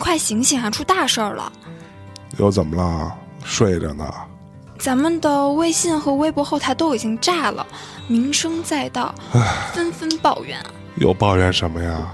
[0.00, 1.52] 快醒醒啊，出大事儿了！
[2.38, 3.14] 又怎么了？
[3.44, 4.12] 睡着呢。
[4.78, 7.64] 咱们的微信和微博后台都已经炸了，
[8.08, 9.14] 名声载道，
[9.72, 10.66] 纷纷抱怨啊。
[10.96, 12.08] 又抱怨什么呀？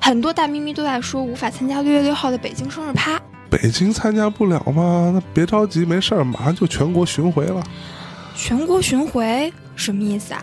[0.00, 3.20] 很多大咪咪都在说无法参加六月六号的北京生日趴。
[3.50, 5.12] 北京参加不了吗？
[5.14, 7.62] 那别着急，没事儿，马上就全国巡回了。
[8.34, 10.42] 全国巡回什么意思啊？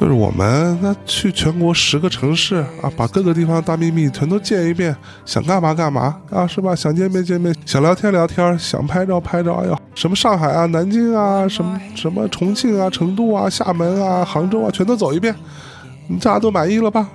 [0.00, 6.74] 就是我们那去全国十个城市啊，把各个地方大秘密全都见一遍，想干嘛干嘛啊，是吧？
[6.74, 9.56] 想见面见面，想聊天聊天，想拍照拍照。
[9.56, 15.34] 哎呦，什么上海啊、南京啊、什么什么重庆啊、成都啊、厦门啊、杭州啊，全都走一遍。
[16.08, 17.06] 你大家都满意了吧？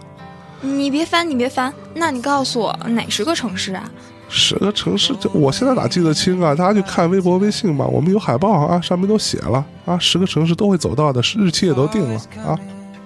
[0.62, 1.74] 你别烦，你别烦。
[1.96, 3.90] 那你告诉我哪十个城市啊？
[4.30, 6.54] 十个城市，这我现在哪记得清啊？
[6.54, 12.56] 大家去看微博、微信吧，我们有海报啊，上面都写了啊，十个城市都会走到的，日期也都定了啊。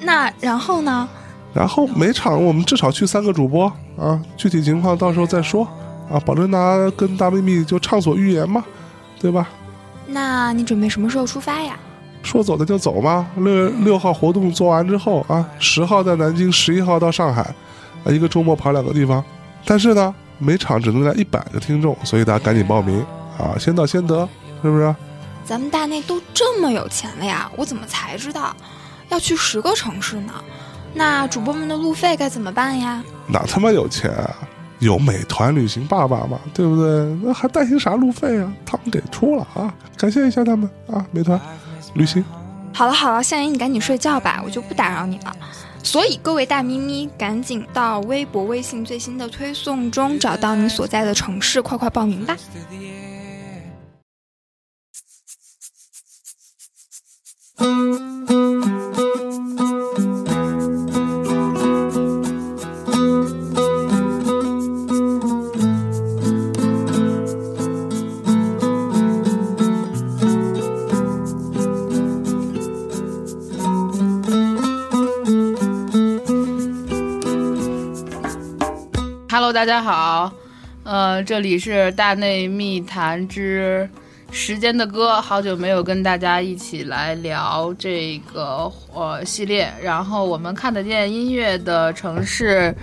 [0.01, 1.07] 那然后呢？
[1.53, 3.65] 然后每场我们至少去三个主播
[3.97, 5.67] 啊，具体情况到时候再说
[6.11, 8.63] 啊，保证大家跟大秘密就畅所欲言嘛，
[9.19, 9.49] 对吧？
[10.05, 11.75] 那你准备什么时候出发呀？
[12.21, 13.27] 说走的就走嘛？
[13.37, 17.41] 六月六号活动做完之后啊，十号在南京，十一号到上海，
[18.03, 19.23] 啊，一个周末跑两个地方。
[19.65, 23.03] 但是呢，每场只能来一百个听众，所以大家赶紧报名
[23.37, 24.27] 啊，先到先得，
[24.61, 24.95] 是不是？
[25.45, 28.55] 咱们大内都这么有钱了呀，我怎么才知道
[29.09, 30.33] 要去十个城市呢？
[30.93, 33.03] 那主播们的路费该怎么办呀？
[33.27, 34.35] 哪他妈有钱啊？
[34.79, 37.17] 有美团旅行爸爸嘛，对不对？
[37.21, 38.51] 那还担心啥路费啊？
[38.65, 41.39] 他们给出了啊，感谢一下他们啊，美团。
[41.95, 42.23] 旅行，
[42.73, 45.35] 好了好了，夏言你赶紧睡觉吧，我就不打扰你了。
[45.83, 52.37] 所以各位大咪咪，赶紧到微博、微信最新的推送中找到你所在的城市，快快报名吧。
[79.51, 80.31] 大家好，
[80.83, 83.89] 呃，这里是大内密谈之
[84.31, 89.71] 时间的歌，好久没有跟大家一起来聊这个呃系列。
[89.81, 92.73] 然后我们看得见音乐的城市，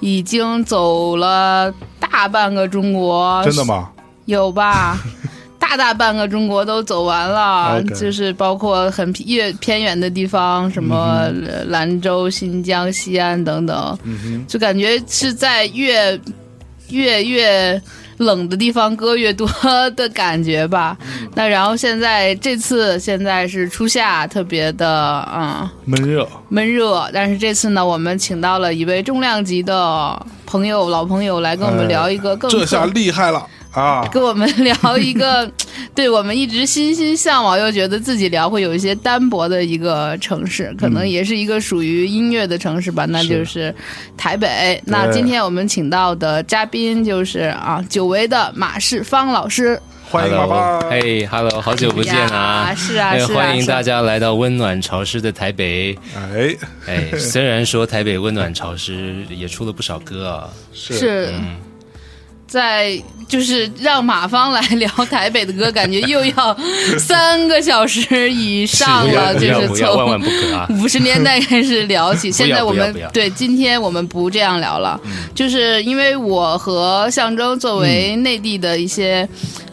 [0.00, 3.90] 已经走了大半个中国，真的吗？
[4.26, 4.98] 有吧，
[5.58, 11.28] 大大半个中国都走完了， 就是包括很越偏远的地方，什么
[11.66, 13.98] 兰州、新疆、西安等等，
[14.46, 16.20] 就感觉是在越。
[16.90, 17.80] 越越
[18.20, 19.48] 冷的地方歌越多
[19.96, 20.96] 的感觉吧。
[21.34, 27.08] 那然后现在这次现在是初夏，特别的嗯闷热闷热。
[27.12, 33.46] 但是这次呢，我们请到了一位重量级的朋友，老朋友来跟我们聊一个更这下厉害了。
[33.72, 35.50] 啊，跟我们聊一个，
[35.94, 43.74] 对我们一直心心向往又觉得自己聊会有一些单薄的一个城市，可能也是一个属于音乐的城市吧，那就是
[44.16, 44.82] 台北。
[44.86, 49.80] 那今天我们请到的嘉宾就是啊，久违的马世芳老师，
[50.10, 50.80] 欢迎宝宝。
[50.90, 52.74] 嘿，Hello，好久不见啊！
[52.74, 55.96] 是啊，是啊，欢迎大家来到温暖潮湿的台北。
[56.16, 56.56] 哎
[56.88, 60.48] 哎，虽然说台北温暖潮湿，也出了不少歌啊。
[60.72, 61.32] 是。
[62.50, 66.56] 在就是让马芳来聊台北的歌，感觉又要
[66.98, 69.32] 三个小时以上了。
[69.34, 70.20] 就是从
[70.82, 75.00] 五十年代开始聊起， 现在我们对今天我们不这样聊了，
[75.32, 79.28] 就是因为我和象征作为内地的一些。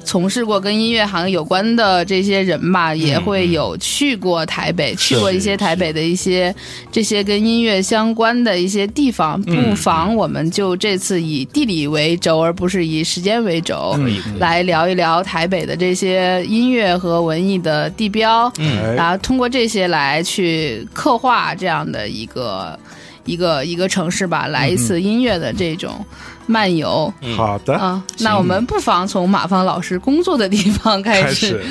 [0.08, 6.56] 从事过跟音乐行业有关的这些人吧，也会有去过台北，去过一些台北的一些
[6.90, 9.40] 这些跟音乐相关的一些地方。
[9.42, 14.00] 不妨我们就这次以地理为轴，而不是以时间为轴，
[14.40, 18.50] 来聊一聊台北的这些音乐和文艺的地标，
[18.96, 22.80] 然后通过这些来去刻画这样的一个
[23.26, 25.94] 一个一个城市吧，来一次音乐的这种。
[26.48, 31.62] 漫游，好的啊，那我们不妨从马芳老师工作的地方开始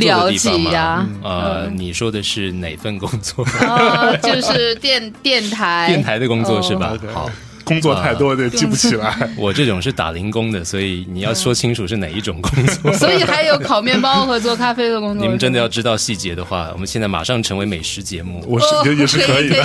[0.00, 1.06] 了解呀。
[1.22, 3.44] 呃，你说的是哪份工作？
[3.66, 6.96] 啊，就是电 电台，电台的工作是吧？
[7.12, 7.30] 好，
[7.62, 9.16] 工作太多，的记不起来。
[9.38, 12.92] 我这种是打零工的，所以你要说清楚是哪一种工作。
[12.98, 15.22] 所以还有烤面包和做咖啡的工作。
[15.22, 19.64] 你们真的要知道细节的话，我们现在马上成为美食节目，我是也是可以的。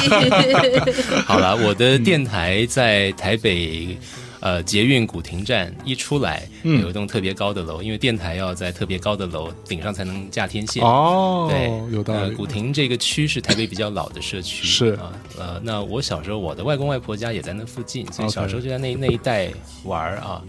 [1.26, 3.98] 好了，我的电台在台北。
[4.42, 10.82] 呃，捷运古亭站一出来，有一栋特别高的楼，因为电台要在特别高的楼顶上才能架天线。
[10.84, 12.34] 哦，对，有道理。
[12.36, 15.12] 古亭这个区是台北比较老的社区，是啊。
[15.38, 19.50] 呃，那我小时候，我的外公外婆家也在那附近，所以小时候就在那那一带
[19.84, 20.42] 玩啊。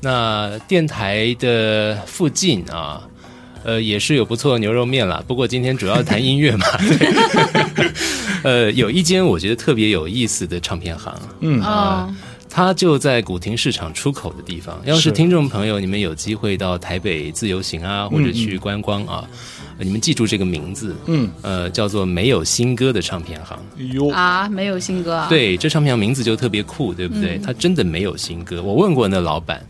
[0.00, 3.02] 那电台的附近啊，
[3.64, 5.24] 呃，也是有不错的牛肉面了。
[5.26, 6.66] 不过今天主要谈音乐嘛，
[8.44, 12.14] 呃，有一间我觉得特别有意思的唱片行，嗯啊，
[12.50, 14.80] 它就在古亭市场出口的地方。
[14.84, 19.28] 要是听众朋友你们有机会到台北自由行啊，或者去观光啊。
[19.80, 23.56] 你们记住这个名字，嗯，呃，叫做没有新歌的唱片行。
[23.92, 25.28] 哟啊，没有新歌啊？
[25.28, 27.38] 对，这唱片行名字就特别酷，对不对？
[27.38, 28.60] 他真的没有新歌。
[28.60, 29.64] 我问过那老板，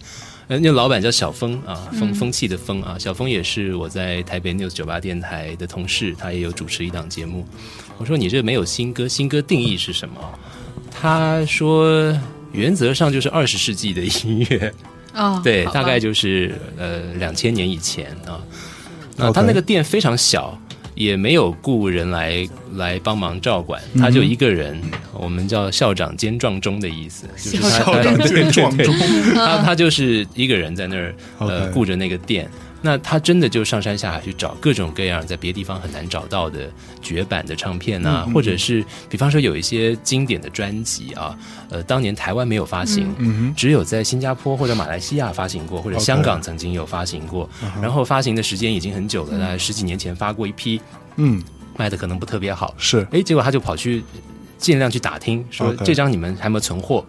[0.46, 7.46] 呃，那老板叫小峰啊，风风气的风啊，小峰也是我在台北 News 酒吧电台的同事，他也有主持一档节目。
[7.98, 10.14] 我说你这没有新歌，新歌定义是什么？
[10.90, 12.19] 他说
[12.58, 14.75] 原则上就是二十世纪的音乐。
[15.14, 18.40] 哦， 对，大概就是呃两千年以前啊。
[19.16, 20.56] 那他那个店非常小，
[20.94, 24.81] 也没有雇人来来帮忙照管，他就一个人，
[25.12, 28.94] 我们叫校长兼撞钟的意思，就是校长兼撞钟，
[29.34, 32.49] 他他就是一个人在那儿呃顾着那个店。
[32.80, 36.70] 那他真的就上山下海去找各种各样在别的地方很难找到的
[37.02, 41.36] 绝版的唱片啊，或者是比方说有一些经典的专辑啊，
[41.70, 47.48] 呃，当年台湾没有发行，嗯只有在新加坡或者马来西亚发行过，或者香港曾经有发行过，
[47.82, 50.80] 然后发行的时间已经很久了，大概十几年前发过一批，
[51.16, 51.42] 嗯，
[51.76, 54.04] 卖的可能不特别好，是，哎，结果他就跑去。
[54.58, 57.05] 尽量去打听，说这张你们还有没有存货？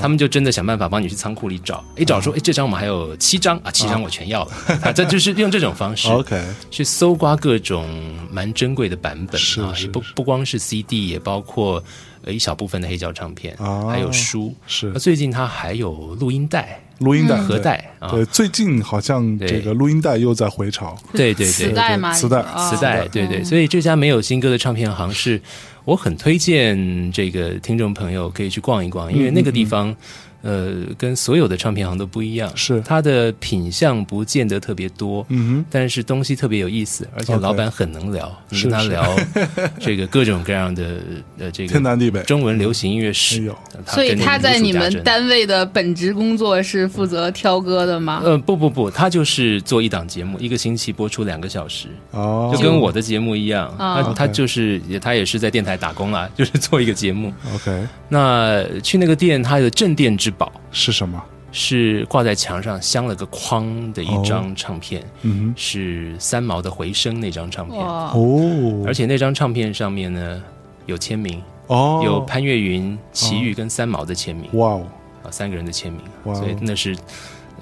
[0.00, 1.84] 他们就真的想办法帮你去仓库里找。
[1.96, 4.52] 一，找说，哎，这张我们还有七张啊，七张我全要了。
[4.82, 6.40] 啊， 这就是用这种方式，OK，
[6.70, 7.86] 去搜刮各种
[8.30, 11.82] 蛮珍贵的版本啊，也不不光是 CD，也包括
[12.26, 13.56] 一小部分的黑胶唱片，
[13.90, 14.54] 还有书。
[14.66, 18.10] 是，那最近他还有录音带、录音带、盒带啊。
[18.10, 20.96] 对，最近好像这个录音带又在回潮。
[21.12, 23.42] 对对对，磁带嘛，磁带，磁带，对对。
[23.42, 25.42] 所以这家没有新歌的唱片行是。
[25.84, 29.94] 我很推荐这个听众朋友可以去逛一逛，因为那个地方。
[30.42, 32.80] 呃，跟所有的唱片行都不一样，是。
[32.84, 39.16] 它的品相不见得特别多，嗯哼，但是东西特别有意思，而且老板很能聊，你跟他聊
[39.78, 40.96] 这个各种各样的
[41.38, 42.20] 呃这个天南地北。
[42.24, 43.52] 中文流行音乐史，
[43.86, 48.20] 所以他在你们单位的本职工作是负责挑歌的吗？
[48.24, 60.31] 呃，不不不，他就是做一档节目，一个星期播出两个小时，哦，就跟我的节目一样，他他就是也他也是在电台打工啊，就是做一个节目，OK，那去那个店，他的正店之。
[60.32, 60.52] 宝。
[60.70, 61.22] 是什么？
[61.54, 67.78] 是挂在墙上镶了个框的一张唱片，嗯，是三毛的《回声》那张唱片。
[67.78, 70.42] 哦，而且那张唱片上面呢
[70.86, 74.86] 有签名哦，有潘越云、齐豫跟三毛的签名，哇哦，
[75.24, 76.00] 啊三个人的签名，
[76.34, 76.96] 所以那是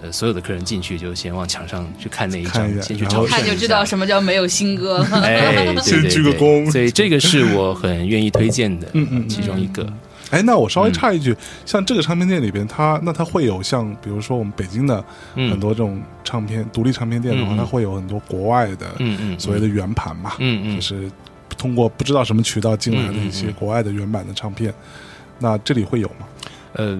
[0.02, 4.98] 呃所有的客人进去就先往墙上去看那一张，先去朝看就知道什么叫没有新歌。
[4.98, 9.84] 了， 哎，先鞠个躬，所以这个是我很愿意推荐的，嗯嗯，其中一个。
[10.30, 11.36] 哎，那我稍微插一句，
[11.66, 15.04] 像这个唱片店里边，它那它会有像比如说我们北京的
[15.34, 18.86] 很多这种唱片独立唱片店的话，它会有很多国外的
[19.38, 20.32] 所谓的圆盘嘛，
[20.74, 21.10] 就是
[21.58, 24.72] 通过不知道什么渠道进来的一些国外的原版的唱片，
[25.40, 26.26] 那这里会有吗？
[26.74, 26.96] 呃，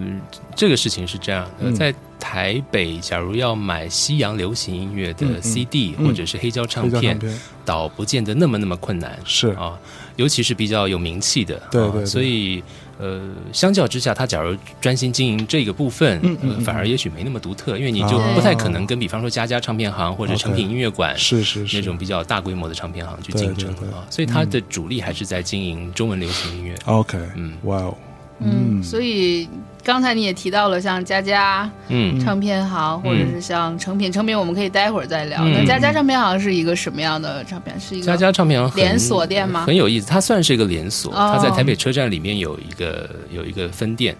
[0.56, 7.16] 这个事情是这样的，在台北，假如要买西洋流行音乐的 CD 或者是黑胶唱片，
[7.64, 9.50] 倒不见得那么那么困难，是。
[9.50, 9.78] 啊，
[10.16, 12.60] 尤其是比较有名气的，对对，所以。
[13.00, 13.20] 呃，
[13.52, 16.20] 相较之下，他假如专心经营这个部分，
[16.64, 26.76] 反而也许没那么独特，因为你就不太可能跟比方说佳佳唱片行或者成品音乐馆是是那种比较大规模的唱片行去竞争啊，所以他的主力还是在经营中文流行音乐。
[26.84, 27.96] OK，嗯，哇哦，
[28.40, 29.48] 嗯，所以。
[29.82, 35.42] 刚才你也提到了像佳佳，嗯，唱片行，或者是像成品，成品我们可以待会儿再聊。
[35.44, 37.74] 那佳佳唱片行是一个什么样的唱片？
[37.80, 39.64] 是一个佳佳唱片行连锁店吗？
[39.66, 41.12] 很有意思，它算是一个连锁。
[41.14, 44.14] 它在台北车站里面有一个有一个分店，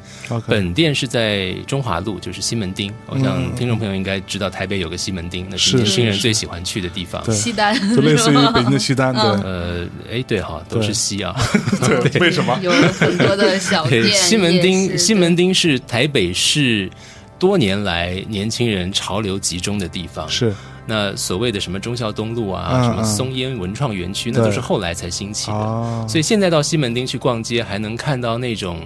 [0.47, 2.93] 本店是在中华路，就是西门町。
[3.07, 7.23] 我想听众朋友应该知道台北有个西门町，那是年轻人最喜欢去的地方。
[7.31, 9.23] 西单就类似于北京的西单，对。
[9.45, 11.35] 呃，哎，对哈，都是西啊。
[12.11, 12.59] 对，为什么？
[12.63, 14.03] 有很多的小店。
[14.11, 15.50] 西门町，西门町。
[15.53, 16.91] 是台北市
[17.39, 20.29] 多年来年轻人潮流集中的地方。
[20.29, 20.53] 是
[20.87, 26.09] 那所谓的什么忠孝东路啊，什么松烟文创园区，那都是后来才兴起的。
[26.09, 28.81] 所以现在到西门町去逛街，还能看到那种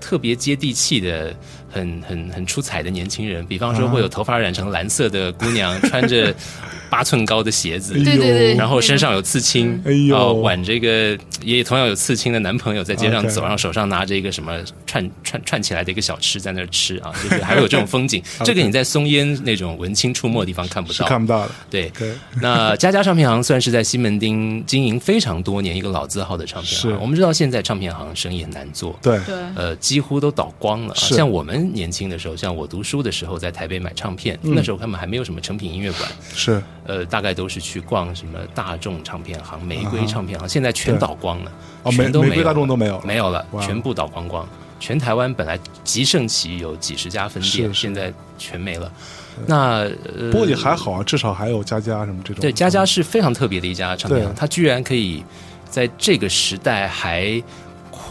[0.00, 1.34] 特别接地气的。
[1.74, 6.34] 很很很出彩的年轻人，比方说会有头发染成蓝色的姑娘，穿着
[6.92, 18.22] 八寸高的鞋子，对对对，然后身上有刺青，哎呦，挽这个也同样有刺青的男朋友在街上走，然后手上拿着一个什么串串串起来的一个小吃在那儿吃啊， 就是还会有这种风景。
[18.44, 21.54] 这个你在松烟那种文青出没的地方看不到，看不到了。
[21.70, 21.92] 对，
[22.40, 26.98] 那佳佳唱片行算是在西门町经营非常多年一个老字号的唱片行。
[27.00, 29.18] 我们知道现在唱片行生意很难做，对。
[29.24, 30.94] 对，呃，几乎都倒光了。
[30.96, 31.52] 像我们。
[31.52, 41.52] 们年轻的时候，像我读书的时候，在台北买唱片，那时候他们还没有什么成品音乐馆，是呃，大概都是去逛什么大众唱片行、玫瑰唱片行，现在全倒光了，
[41.90, 44.46] 全都玫瑰大众都没有，没有了，全部倒光光。
[44.80, 48.90] 全台湾本来极盛期有几十家分店，现在全没了。
[49.46, 49.88] 那
[50.32, 52.40] 不过也还好啊，至少还有佳佳什么这种。
[52.40, 55.22] 对，佳佳是非常特别的一家唱片行，它居然可以
[55.70, 57.40] 在这个时代还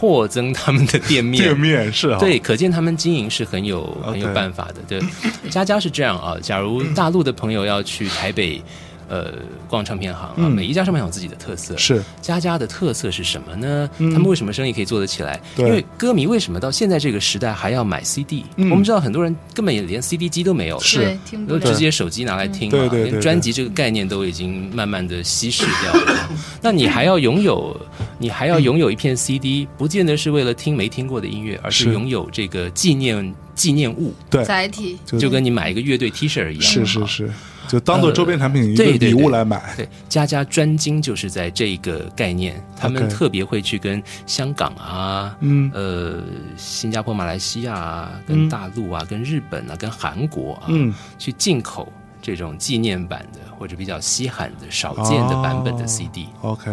[0.02, 1.38] 扩增他们的店面。
[1.44, 4.80] 店面是啊，对，可见他们经营是很有很有办法的。
[4.88, 5.00] 对，
[5.48, 8.60] 佳佳是这样啊，假如大陆的朋友要去台北。
[9.08, 9.32] 呃，
[9.68, 11.76] 逛唱片行啊，每一家唱片行有自己的特色。
[11.76, 13.88] 是家家的特色是什么呢？
[13.98, 15.40] 他们为什么生意可以做得起来？
[15.56, 18.44] 因为歌迷为什么到现在这个时代还要买 CD？
[18.56, 21.18] 我们知道很多人根本也连 CD 机都没有，是
[21.48, 26.30] 都直接手机拿来听嘛，连专辑这个概念都已经慢慢的稀释掉了。
[26.62, 27.78] 那你还要拥有，
[28.18, 36.62] 你还要拥有一片 CD，不见得是为了听没听过的音乐，而是拥有这个纪念纪念物，对载体，就跟你买一个乐队 T 恤一样。
[36.62, 37.30] 是是是。
[37.72, 39.72] 就当做周边产品一个礼物来买。
[39.74, 46.22] 对，家家专精就是在这个概念，他们特别会去跟香港啊，嗯，呃，
[46.58, 56.28] 新加坡、马来西亚啊，跟大陆啊，跟日本啊，跟韩国啊，嗯，去进口这种纪念版的或者比较稀罕的、少见的版本的 CD。
[56.42, 56.70] OK，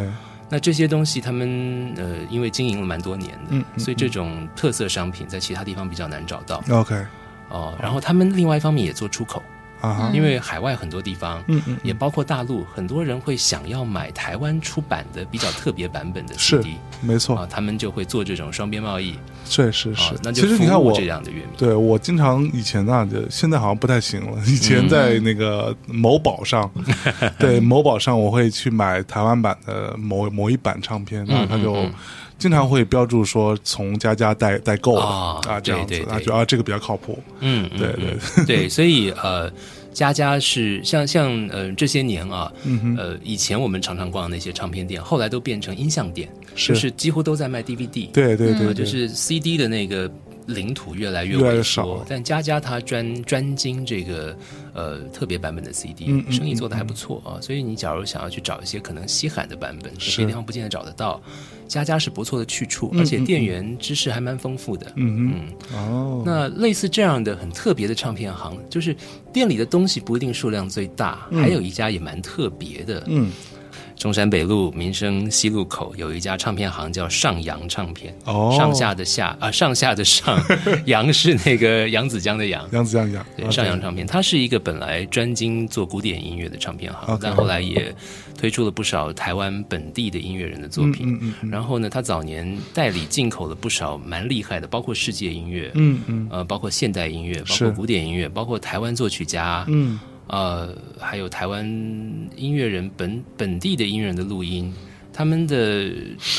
[0.50, 6.62] 那这些东西他们呃，因为经营了蛮多年的，嗯，所以这种特色商品在其他地方比较难找到。
[6.70, 6.94] OK，
[7.48, 9.42] 哦，然后他们另外一方面也做出口。
[9.82, 17.38] 啊，因为海外很多地方，嗯嗯，也包括大陆，很多人会想要买台湾出版的比较特别版本的 CD，没错。
[17.38, 26.70] 啊，他们就会做这种双边贸易，是是是，那就其实你看我这样的乐迷，对我经常以前呢，就现在好像不太行了，以前在那个某宝上，
[27.40, 31.86] 对某宝上我会去买台湾版的某某一版唱片，然后他就。
[32.40, 37.20] 经常会标注说从家家代代购啊啊这样子啊，觉得这个比较靠谱。
[37.42, 38.18] 嗯，对对
[38.48, 39.52] 对，所以呃，
[39.94, 42.52] 佳佳是像像呃这些年啊，
[42.98, 48.10] 呃以前我们常常逛的那些唱片店，后来都变成音像店，就是几乎都在卖 DVD。
[48.12, 50.10] 对对对，就是 CD 的那个。
[50.50, 54.36] 领土越来越萎缩，但佳佳他专专精这个
[54.74, 57.38] 呃特别版本的 CD，生意做的还不错啊。
[57.40, 61.22] 所以你假如想要去找一些可能稀罕的版本，有些地方不见得找得到，
[61.70, 64.92] 佳佳是不错的去处，而且店员知识还蛮丰富的。
[64.96, 68.94] 嗯嗯哦，那类似这样的很特别的唱片行，就是
[69.32, 73.04] 店里的东西不一定数量最大，还有一家也蛮特别的。
[73.08, 73.32] 嗯。
[74.00, 78.18] 中山北路民生西路口有一家唱片行，叫上扬唱片。
[78.24, 80.42] 哦，上下的下啊，上下的上，
[80.88, 82.66] 扬是那个扬子江的扬。
[82.72, 83.24] 扬子江扬。
[83.36, 87.94] 对，上扬唱片，它是一个本来专精做古典音乐的唱片行，但后来也
[88.38, 91.20] 推出了不少台湾本地的音乐人的作品。
[91.22, 91.50] 嗯嗯。
[91.52, 100.00] 然后呢，他早年代理进口了不少蛮厉害的，包括世界音乐，嗯嗯，呃，包括现代音乐，包括古典音乐，包括台湾作曲家，嗯。
[100.30, 100.70] 呃，
[101.00, 101.66] 还有台湾
[102.36, 104.72] 音乐人本本地的音乐人的录音，
[105.12, 105.92] 他们的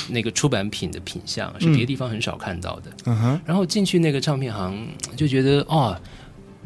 [0.08, 2.92] 那个出版品的品相是别的地方很少看到的。
[3.06, 3.40] 嗯哼。
[3.44, 6.00] 然后进去那个唱片行，就觉得哦，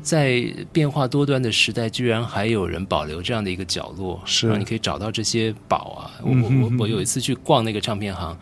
[0.02, 6.20] 在变化多端的时代，居然还有人保留这样的一个角落，是让你可以找到这些宝啊！
[6.22, 8.36] 我我我有一次去逛那个唱片行，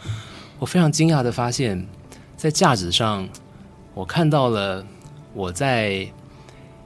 [0.59, 1.87] 我非常惊讶的发现，
[2.37, 3.29] 在架子上，
[3.95, 4.85] 我看到了
[5.35, 6.11] 我在。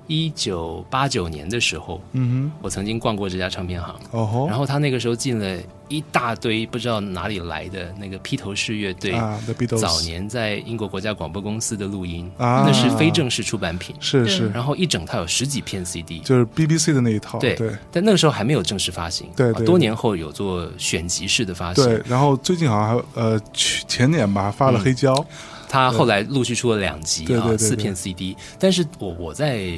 [0.07, 5.59] 一九八九年的时候，嗯哼，我曾经逛过这家唱片行，哦吼，然后他那个时候进了
[5.89, 9.41] 一大堆不知道哪里来的那个披头士乐队啊，
[9.79, 25.15] 早年在英国国家广播公司的录音啊，那是非正式出版品，是是，然后一整套有十几片 CD，就是 BBC 的那一套，对对，但那个时候还没有正式发行，对对，多年后有做选集式的发行，对，然后最近好像呃去前年吧发了黑胶，
[25.69, 29.69] 他后来陆续出了两集啊，四片 CD，但是我我在。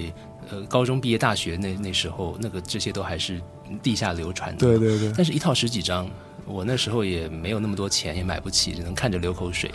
[0.50, 3.38] 呃，高中毕业、大学那那时候，那个这些都还是
[3.82, 4.56] 地下流传的。
[4.56, 5.12] 对对对。
[5.14, 6.08] 但是，一套十几张，
[6.46, 9.70] 我那时候也没有那么多钱，也买不起，只能看着流口水。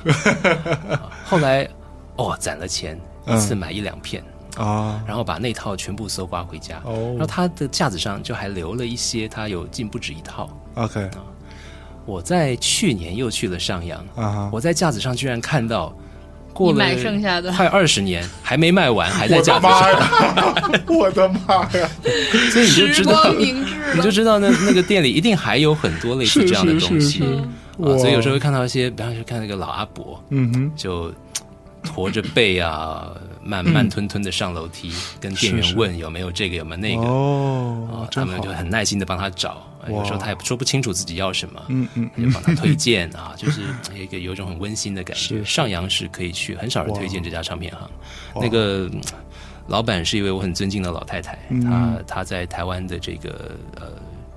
[1.23, 1.69] 后来，
[2.15, 4.23] 哦，攒了钱，一次买一两片
[4.57, 6.81] 啊，然后把那套全部搜刮回家。
[6.85, 7.09] 哦。
[7.09, 10.49] 然后他的架子上就还留了一些，他有进不止一套。
[10.73, 11.01] OK。
[11.01, 11.21] 啊，
[12.03, 15.95] 我在去年又去了上阳啊，我在架子上居然看到。
[16.53, 16.85] 过了
[17.51, 20.83] 快二十年还没卖完，还在架子上。
[20.87, 21.89] 我的妈呀！
[22.51, 27.97] 所以你就知道，你就知道那那个店里一定还有很多类似这样的东西啊。
[27.97, 31.11] 所以有时候会看到一些，比方说看那个老阿伯，嗯哼，就
[31.83, 33.07] 驼着背啊，
[33.43, 39.67] 慢慢吞吞的上楼梯，跟店员问有没有这个有没有那个哦，他们就很耐心的帮他找。
[39.89, 43.61] 有时候他也说不清楚自己要什么，嗯嗯，就帮他推荐啊， 就是
[43.93, 45.43] 一个有一种很温馨的感觉。
[45.43, 47.91] 上扬是可以去，很少人推荐这家唱片行。
[48.35, 48.89] 那个
[49.67, 53.87] 老板是一位我很尊敬的老太太，她她在台湾的这个呃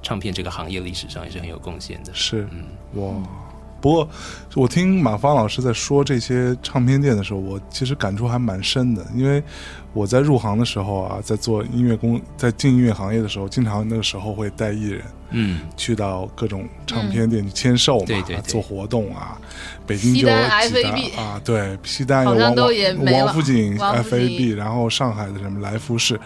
[0.02, 2.12] 唱片这个行业历史上也是很有贡献的。
[2.12, 2.64] 是，嗯，
[3.00, 3.14] 哇。
[3.80, 4.08] 不过，
[4.54, 9.06] 我听马芳老师在说这些唱片店的时候，我其实感触还蛮深的。
[9.14, 9.42] 因为
[9.92, 19.38] 我在入行的时候啊，在做音乐工，在进音乐行业的时候，经常那个时候会带艺人，嗯，去到各种唱片店去签售嘛，对对，做活动啊。
[19.86, 20.50] 北京就西单
[21.16, 26.18] 啊，对，西单有王王府井 F A B，然后上海的什么来福士，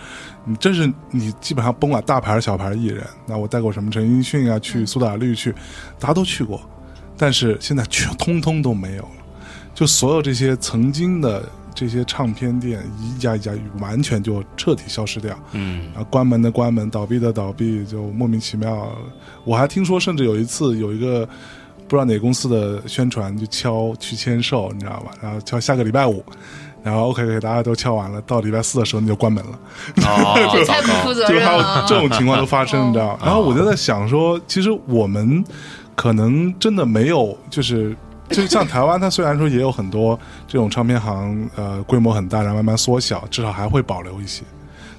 [0.45, 5.53] 你这是你基本上甭管大牌小牌艺人，那我带过什么陈奕迅啊，去苏打绿去，
[5.99, 6.61] 大家都去过。
[7.21, 9.11] 但是现在全通通都没有了，
[9.75, 15.39] 就所有这些曾经的这些唱片店，一家一家完全就彻底消失掉。
[15.53, 18.91] 嗯，然后关门的关门，倒闭的倒闭，就莫名其妙。
[19.45, 21.27] 我还听说，甚至有一次有一个
[21.87, 25.11] 不知道哪公司的宣传就敲去签售，你知道吧？
[25.21, 26.25] 然后敲下个礼拜五，
[26.83, 29.59] 然后 OK，给大家都敲完了，到礼拜四的时候你就关门了。
[30.07, 31.41] 哦，太不负责任了。
[31.41, 33.19] 就还有这种情况都发生，你知道？
[33.23, 35.45] 然后我就在想说，其实我们。
[35.95, 37.95] 可能真的没有，就是
[38.31, 44.43] 就像台湾，它虽然说也有很多这种唱片行，呃，规模很大，然后慢慢缩小，至少还会保留一些。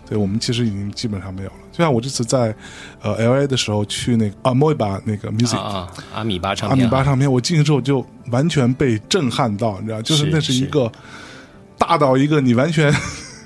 [0.08, 1.56] 对我们其实已经基本上没有了。
[1.72, 2.54] 就像我这次在
[3.02, 10.92] 呃 L A 的时候去那个阿莫巴那个 music 啊阿米巴唱片，阿米巴唱片，我进去之后就完全被震撼到，你知道，就是那是一个
[11.78, 12.94] 大到一个你完全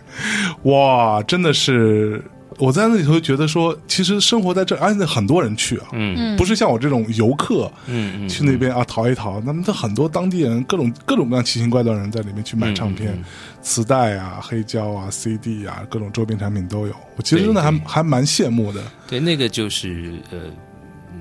[0.64, 2.24] 哇，真的是。
[2.58, 13.22] 我在那里头觉得说，其实生活在这，而且很多人去啊，嗯，不是像我这种游客，嗯去那边啊淘一淘，那么这很多当地人，各种各种各样奇形怪状的人在里面去买唱片、
[13.62, 16.96] 磁带啊、黑胶啊、CD 啊，各种周边产品都有。
[17.18, 18.82] 我其实真的还还蛮羡慕的。
[19.06, 20.40] 对，那个就是呃，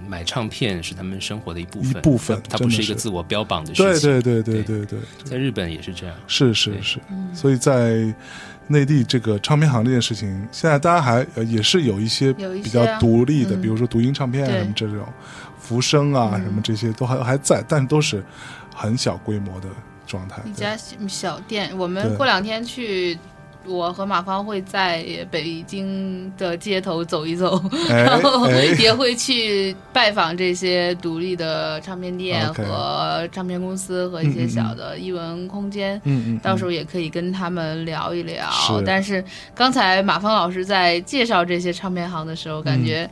[0.06, 4.10] 买唱片是他们生活的一部分，一部分，它不是一个自我标榜的事情。
[4.12, 7.00] 对对对对对对，在日本也是这样，是是是，
[7.32, 8.14] 所以在。
[8.68, 15.06] 内地这个唱片行这件事情，现在大家还也是有一些比较独立的，比如说读音唱片什么这种，
[15.58, 18.24] 福生啊什么这些都还还在，但都是
[18.74, 19.68] 很小规模的
[20.06, 20.42] 状态。
[20.46, 20.76] 一家
[21.08, 23.18] 小店，我们过两天去。
[23.66, 28.48] 我和马芳会在北京的街头走一走，然后
[28.78, 36.00] 也会去拜访这些独立的唱片店和唱片公司和一些小的艺文空间。
[36.04, 38.48] 嗯嗯，到时候也可以跟他们聊一聊。
[38.84, 39.24] 但是
[39.54, 43.08] 刚才马芳老师在介绍这些唱片行的时候，感觉。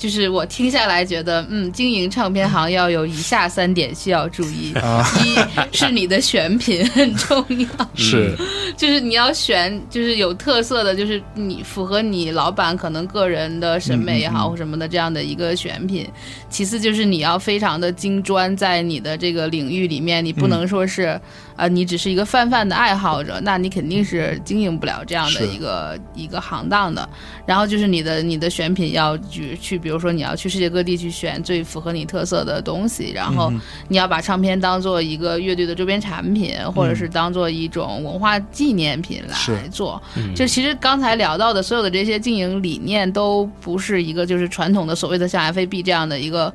[0.00, 4.72] 就是我听下来觉得，嗯，经营唱片行要有以下三点需要注意：
[5.22, 8.34] 一是你的选品很重要， 是，
[8.78, 16.08] 就是你要选就是有特色的，就是你符合你老板可能个人的审美也好或什么的这样的一个选品。
[16.48, 21.20] 其次就是你要非常的精专，在你的这个领域里面，你不能说是。
[21.60, 27.06] 啊，你只是一个泛泛的爱好者，那你肯定是经营不了这样的一个一个行当的。
[27.44, 33.52] 然后就是你的你的选品要去去，比如说你要去世界各地去选最符合你特色的东西，然后
[33.88, 40.00] 你要把唱片当做一个乐队的周边产品，或者是当做一种文化纪念品来做。
[40.34, 46.54] 就其实刚才聊到的所有的这些经营理念，都不是一个就是传统的所谓的像 F A B 这样的一个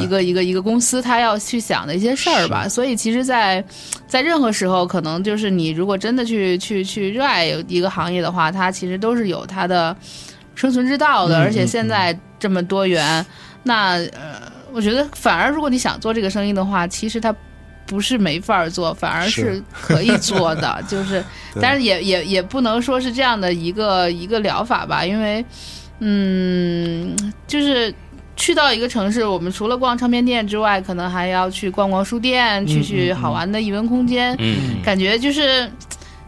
[0.00, 2.66] 一个一个一个公司，他要去想的一些事儿吧。
[2.66, 3.62] 所以其实，在
[4.06, 9.94] 在任何的时候，可能就是你如果真的去去去热爱一个行业的话，它其实都是有它的
[10.54, 11.38] 生存之道的。
[11.38, 13.26] 而且现在这么多元，
[13.64, 17.34] 那呃，我觉得反而如果你想做这个生意的话，其实它
[17.84, 20.82] 不是没法做，反而是可以做的。
[20.88, 21.22] 就是，
[21.60, 25.44] 但是也也也不能说是这样的一个一个疗法吧，因为
[25.98, 27.14] 嗯，
[27.46, 27.92] 就是。
[28.36, 34.36] 去到一个城市，我们除了逛唱片店之外，可能还要去逛逛书店，去去好玩的异文空间，
[34.84, 35.68] 感觉就是。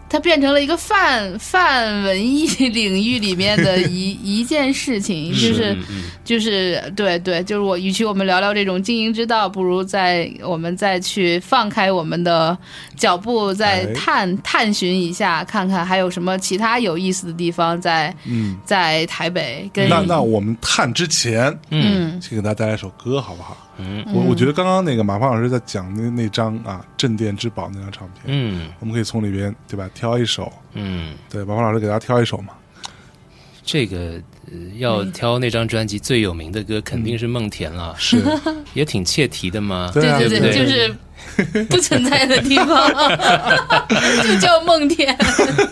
[0.09, 5.77] 它变成了一个泛泛文艺领域里面的 一一件事情，就是
[6.25, 12.57] 就是对对，就是我与其我们聊聊这种经营之道，不如在我们再去放开我们的
[12.97, 18.57] 脚步，再探探寻一下，看看还有什么其他有意思的地方在嗯。
[18.65, 19.69] 在台北。
[19.73, 23.57] 跟那那我们探之前，嗯，先给大家带来一首歌，好不好？
[23.79, 32.53] 嗯，我我觉得刚刚那个马芳老师在讲那那张啊《镇店之宝》那张唱片，嗯，我们可以从里边对吧挑一首，嗯，对，王芳老师给大家挑一首嘛。
[33.65, 34.15] 这个
[34.77, 38.23] 要挑那张专辑最有名的歌，肯定是梦田了，是。
[38.75, 42.89] 也挺切题的嘛，对对对，就是不存在的地方，
[44.23, 45.13] 就叫梦田。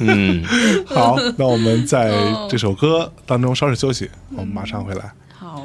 [0.00, 0.44] 嗯，
[0.86, 2.12] 好，那我们在
[2.50, 5.12] 这首歌当中稍事休息，我们马上回来。
[5.38, 5.64] 好。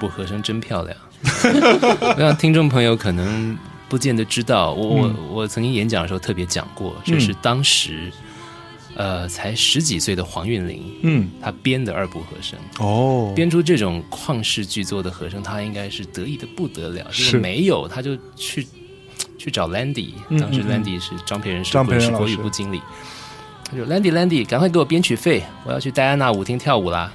[0.00, 3.56] 部和声真漂亮， 我想听众朋友可能
[3.88, 8.10] 不见得知道，我我我曾经演讲的时候特别讲过，这是当时
[8.96, 17.38] 呃才十几岁的黄韵玲，嗯，她编的二部和声哦，编出这种旷世巨作的和声，她应该是得意的不得了，是。
[17.38, 18.66] 没有，她就去
[19.36, 22.80] 去找 Landy，当时 Landy 是张培仁是国语部经理，
[23.70, 27.12] 他说 Landy Landy，赶快给我编曲费，我要去戴安娜舞厅跳舞啦。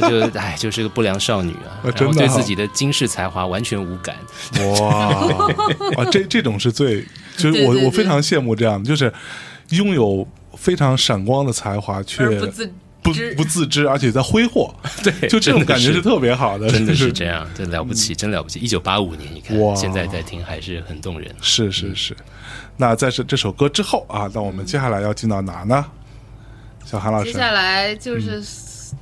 [0.00, 4.16] 她就哎，就是个不良少女啊，然后对自己的惊世才华完全无感。
[4.80, 5.06] 哇，
[5.96, 7.04] 啊，这这种是最，
[7.36, 9.12] 就是我我非常羡慕这样的，就是
[9.70, 12.66] 拥有非常闪光的才华，却不自
[13.02, 14.74] 不不自知，而且在挥霍。
[15.02, 18.58] 对，就这种感觉是特别好的，真的是这样，真了不起，真了不起。
[18.58, 21.34] 一九八五年，你看，现在在听还是很动人。
[21.40, 22.16] 是是是。
[22.76, 25.84] 那在这这首歌之后啊，那我们接下来要进到哪呢？
[26.84, 28.42] 小韩老师，接下来就是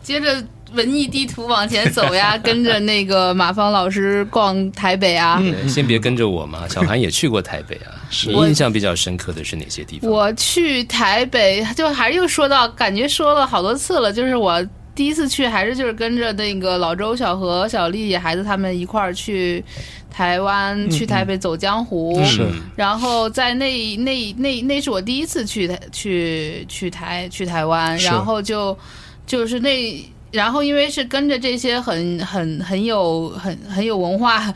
[0.02, 0.44] 接着。
[0.74, 5.42] 文艺地图往前走呀， 跟着那个马芳老师逛台北啊。
[5.68, 7.92] 先别跟着我嘛，小韩也去过台北啊。
[8.26, 10.10] 你印象比较深刻的是哪些地方？
[10.10, 14.12] 我去台北，就还是又说到，感觉说了好多次了。
[14.12, 19.64] 就是我第一次去，还是就是跟着那个老周、小何、小丽孩子他们一块儿去
[20.10, 22.22] 台湾，去台北走江湖。
[22.24, 22.46] 是。
[22.76, 28.76] 然后在那那那那是我第一次去台去去台去台湾，然后就
[29.26, 30.04] 就是那。
[30.34, 34.52] 然后，因为是跟着这些很很很有很很有文化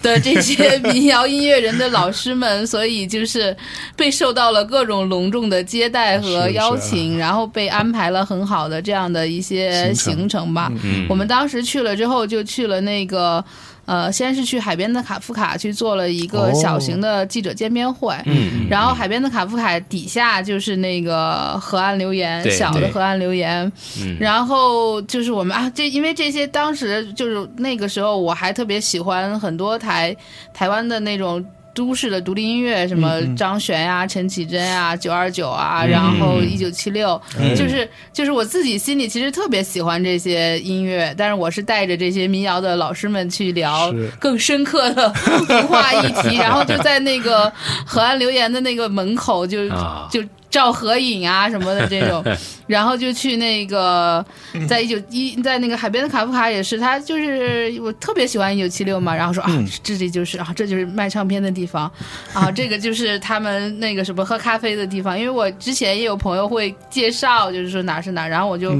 [0.00, 3.54] 的这些民谣音乐人的老师们，所以就是
[3.94, 10.72] 被受到了各种隆重的接待和邀请，然后被安排了很好的这样的一些行程吧。
[11.10, 13.44] 我们当时去了之后，就去了那个。
[13.88, 23.64] 呃，先是去海边的卡夫卡去做了一个小型的记者见面会，嗯，然后海边的卡夫卡底下就是那个河岸留言，小的河岸留言，
[24.02, 30.14] 嗯，然后就是我们啊，这因为这些当时就是那个时候我还特别喜欢很多台
[30.52, 31.42] 台湾的那种。
[31.78, 37.20] 都市的独立音乐，什么张悬呀、陈绮贞啊、九二九啊，然后一九七六，
[37.56, 45.14] 就是就是我自己心里其实特别喜欢这些音乐，但是我是带着这些民谣的老师们去聊更深刻的
[45.48, 47.48] 文化议题， 然后就在那个
[47.86, 49.68] 河岸留言的那个门口就
[50.10, 50.20] 就。
[50.50, 52.24] 照合影啊什么的这种，
[52.66, 54.24] 然后就去那个，
[54.66, 59.50] 在一九一在那个海边的卡夫卡也是，他就是我特别喜欢一九七六嘛，然后说啊，
[59.82, 61.90] 这里就是啊，这就是卖唱片的地方。
[62.32, 68.74] 啊， 这个就是他们那个什么喝咖啡的地方，因为我之前也有朋友会介绍，就是说哪是哪，然后我就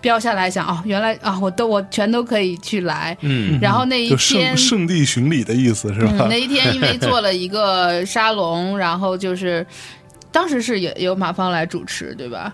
[0.00, 6.26] 标下来想，哦，原来啊，我都我全都可以去来，嗯，然后那一天圣地巡礼的意思是吧？
[6.28, 9.66] 那一天因为做了一个沙龙，然后就是。
[10.32, 12.52] 当时是也由马芳来主持，对吧？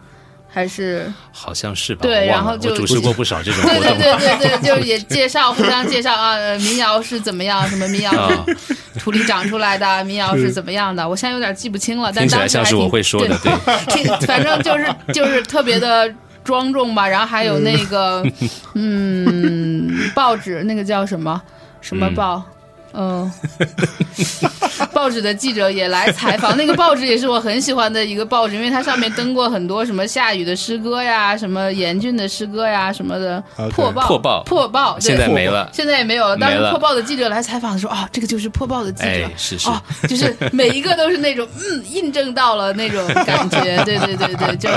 [0.54, 2.02] 还是好像是吧？
[2.02, 3.80] 对，然后就主持过不少这种 活动。
[3.80, 7.66] 对对对对对，就是也介绍，互相介绍啊，民谣是怎么样？
[7.66, 8.12] 什么民谣
[8.46, 10.04] 是 土里长出来的？
[10.04, 11.08] 民谣是怎么样的？
[11.08, 16.12] 我现在有点记不清了，但当时像是我会说的，对， 反正就是就是特别的
[16.44, 17.08] 庄重吧。
[17.08, 18.22] 然后还有那个
[18.74, 21.40] 嗯，报纸那个叫什么
[21.80, 22.36] 什么报？
[22.36, 22.61] 嗯，
[24.92, 26.56] 报纸的记者也来采访。
[26.56, 35.00] 那个报纸也是我很喜欢的一个报纸，因为它上面登过很多什么下雨的诗歌呀，什么严峻的诗歌呀，什么的破报破报破报。
[35.00, 36.36] 现在没了，现在也没有了。
[36.36, 39.68] 当时破报的记者来采访的时候，啊，这个就是破报的记者，是是，
[40.06, 43.62] 就是每一个都是那种嗯，印证到了那种感觉。
[43.84, 44.68] 对对对对，就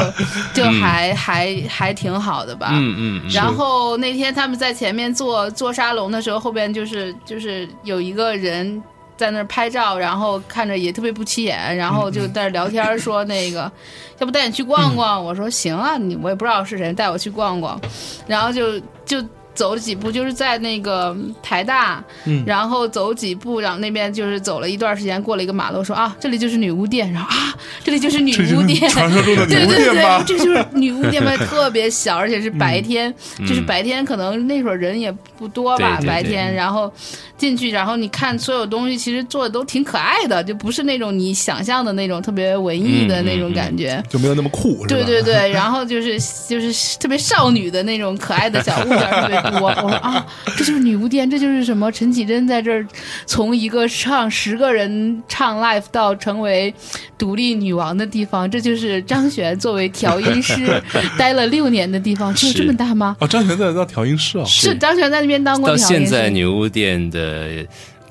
[0.54, 2.69] 就还还还挺好的吧。
[2.71, 3.21] 嗯嗯。
[3.30, 8.05] 然后那天他们在前面做做沙龙的时候，后边就是就是有。
[8.06, 8.82] 一个人
[9.18, 13.72] 在那儿拍照，然后看着也特别不起眼，然后就在那聊天说：“那个，
[14.20, 17.80] 要不带你去逛逛？”我说：“行啊，你我也不知道是谁，带我去逛逛。”
[18.28, 19.24] 然后就就。
[19.56, 22.04] 走了几步，就是在那个台大，
[22.46, 30.24] 然后走几步，然后那边就是走了一段时间，过了一个马路，说啊，这里就是女巫店，然后啊，这里就是女巫店， 传说中的女巫店吗？
[30.28, 36.91] 这就是女巫店吧， 特别小，而且是白天，就是白天可能那会儿人也不多吧，白天，然后
[37.38, 49.44] 进去，然后你看所有东西，其实做的都挺可爱的，就不是那种你想象的那种特别文艺的那种感觉，就没有那么酷，对对对，然后就是就是特别少女的那种可爱的小物件特别。
[49.62, 50.25] 我我说啊，
[50.58, 51.91] 这就是女巫店，这就是什么？
[51.91, 52.86] 陈绮贞在这儿
[53.25, 56.73] 从一个唱十个人唱 live 到成为
[57.17, 60.81] 独立女王的地方，这就是张悬作为调音师
[61.17, 63.15] 待了六年的地方，只有这么大吗？
[63.19, 65.69] 哦，张悬在当调音师啊，是张悬在那边当过。
[65.69, 67.65] 到现在女巫店的。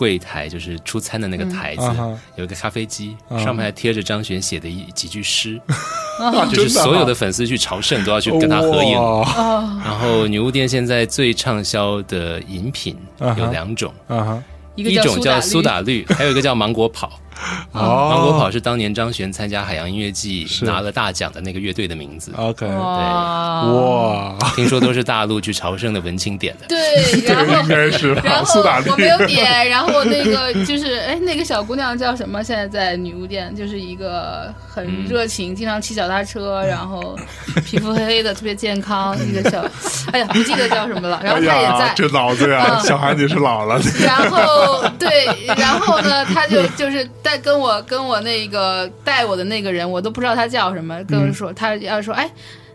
[0.04, 1.82] 柜台就是出餐的那个台子，
[2.36, 5.58] 有一个咖啡机，上面还贴着张悬写的一几句诗，
[6.52, 8.92] 就是所有的粉丝去朝圣都要去跟他合影。
[9.82, 12.98] 然后女巫店现在最畅销的饮品
[13.38, 13.94] 有两种，
[14.74, 17.18] 一种叫苏打绿，还有一个叫芒果跑。
[17.72, 22.32] 芒果跑是当年张悬参加海洋音乐季拿了大奖的那个乐队的名字。
[22.36, 26.66] OK，对，哇，听说都是大陆去朝圣的文青点的。
[26.68, 26.78] 对，
[27.26, 32.42] 然后应该是然后我没有点，然后那个就是哎，那个小姑娘叫什么？
[32.42, 37.16] 现在在女巫店，就是一个很热情，经常骑脚踏车，然后
[37.64, 39.64] 皮肤黑黑的，特别健康一个小，
[40.12, 41.20] 哎呀，不记得叫什么了。
[41.22, 43.80] 然后她也在，这脑子呀，小孩你是老了。
[44.04, 52.30] 然后对，然后呢，他就就是带跟我跟我那个带我的那个人，我都不知道他叫什么，跟我说他要说哎。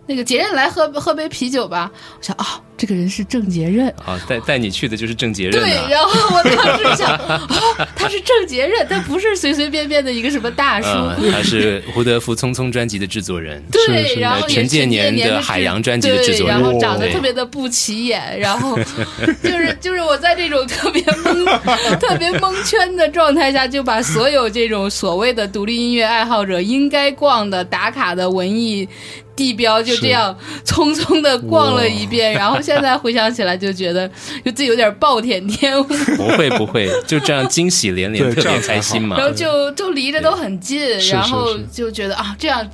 [0.10, 5.62] 那个杰任来喝喝杯啤酒吧，我想啊，这个人是郑杰任啊，带带你去的就是郑杰任。
[5.62, 10.88] 对，然后我当时想，哦，他是郑杰任，他不是随随便便的一个什么大叔。
[11.32, 18.80] 他是胡德夫《匆匆》专辑的制作人，对，然后陈建年的《海洋》专辑的制作人，然后长得特别的不起眼，然后
[19.44, 21.46] 就是就是我在这种特别蒙
[22.00, 28.90] 特别蒙圈的状态下，就把所有这种所谓的独立音乐爱好者应该逛的打卡的文艺。
[29.40, 34.06] 地标就这样匆匆的逛了一遍，然后现在回想起来就觉得
[34.44, 35.84] 就自己有点暴殄天物。
[36.20, 39.16] 不会不会，就这样惊喜连连，特别开心嘛。
[39.18, 42.70] 然后就就离着都很近，然后就觉得啊，这样，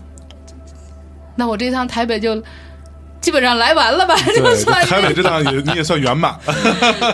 [1.35, 2.41] 那我这趟台北就
[3.21, 4.15] 基本上来完了吧？
[4.35, 6.35] 就算台北这趟也你也算圆满。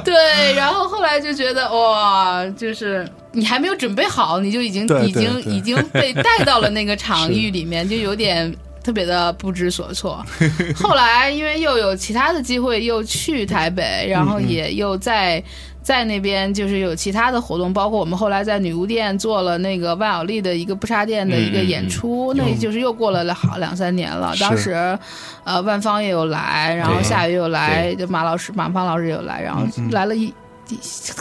[0.06, 8.56] 对，然后后来就觉得哇，就是你还没有准备好，你就已经已经已经被带到了那个场域里面，就有点。
[8.84, 10.26] 特别的不知所措，
[10.76, 15.44] 后来因为又有其他的机会，又去台北，然后也又在
[15.84, 24.34] 在那边就是有其他的活动，包括我们后来在女巫店做了那个万晓利的一个不插电的一个演出，那就是又过了好两三年了。
[24.40, 24.98] 当时，
[25.44, 30.34] 呃，万芳也有来，然后夏雨有来，就马老师马芳老师也有来，然后来了一。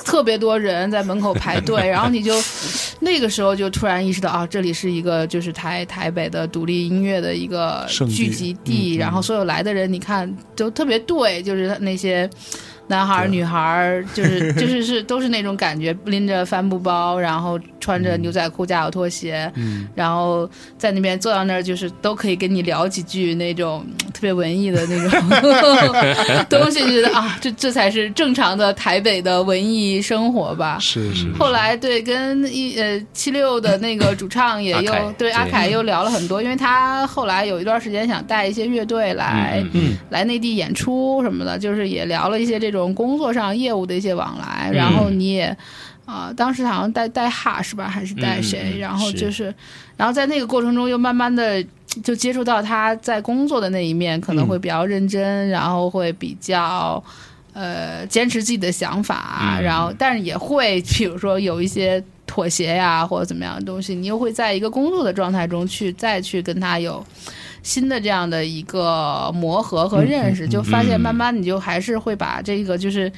[0.04, 2.34] 特别多人在门口排队， 然后你就
[3.00, 12.28] 那个时候就突然意识到啊，这里是一个就是台台北的独立音乐的一个聚集地，然后所有来的人，你看都特别对，就是那些
[12.90, 19.50] 男孩儿、女孩儿，就是 就是是都是那种感觉，拎着帆布包，然后穿着牛仔裤加有拖鞋，
[19.94, 25.30] 然后在那边坐到那儿，就是都可以跟你聊几句那种特别文艺的那种
[26.50, 30.76] 东西，觉得啊，这这才是正常的台北的文艺生活吧。
[30.80, 31.32] 是是。
[31.38, 39.64] 后来对跟一呃七六的那个主唱也又对阿凯又聊了很多，因为他后来有一段时间想带一些乐队来
[40.08, 42.79] 来内地演出什么的，就是也聊了一些这种。
[42.88, 45.56] 工作上业务的一些往来，然后你也
[46.04, 48.78] 啊，当时好像带带哈是吧，还是带谁？
[48.78, 49.54] 然后就是，
[49.96, 51.64] 然后在那个过程中又慢慢的
[52.02, 57.02] 就接触到他在工作的那一面，可能会比较认真，然后会比较
[57.52, 67.04] 呃坚持自己的想法，然后但是也会比如说有一些妥协呀或者怎么样的东西，你又会在一个工作的状态中去再去跟他有。
[67.62, 73.10] 新的这样的一个磨合和认识，就发现慢慢你就还是会把这个就是。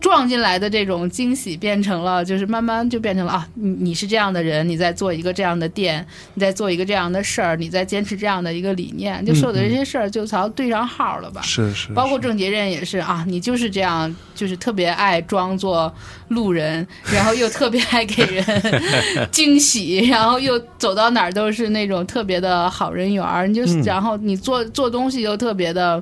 [0.00, 11.42] 撞进来的这种惊喜变成了，就是慢慢就变成了啊，你你是这样的人，你在做一个这样的店，你在做一个这样的事儿，你在坚持这样的一个理念，就所有的这些事儿就朝对上号了吧？
[11.42, 15.92] 是是，包括郑杰任也是啊，你就是这样，就是特别爱装作
[16.28, 18.44] 路人，然后又特别爱给人
[19.32, 26.00] 惊喜，然后又走到哪儿都是那种特别的好人缘儿，你就然后你做做东西又特别的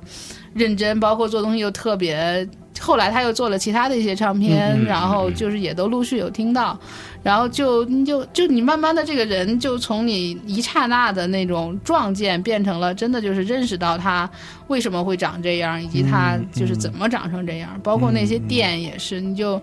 [0.52, 2.46] 认真，包括做东西又特别。
[2.80, 6.78] 后来他又做了其他的一些唱片，然后就是也都陆续有听到，
[7.22, 14.28] 然后就就就你慢慢的这个人就从你一刹那的那种撞见变成了真的就是认识到他
[14.68, 19.60] 为什么会长这样，以及他就是怎么长成这样，包括那些店也是，你就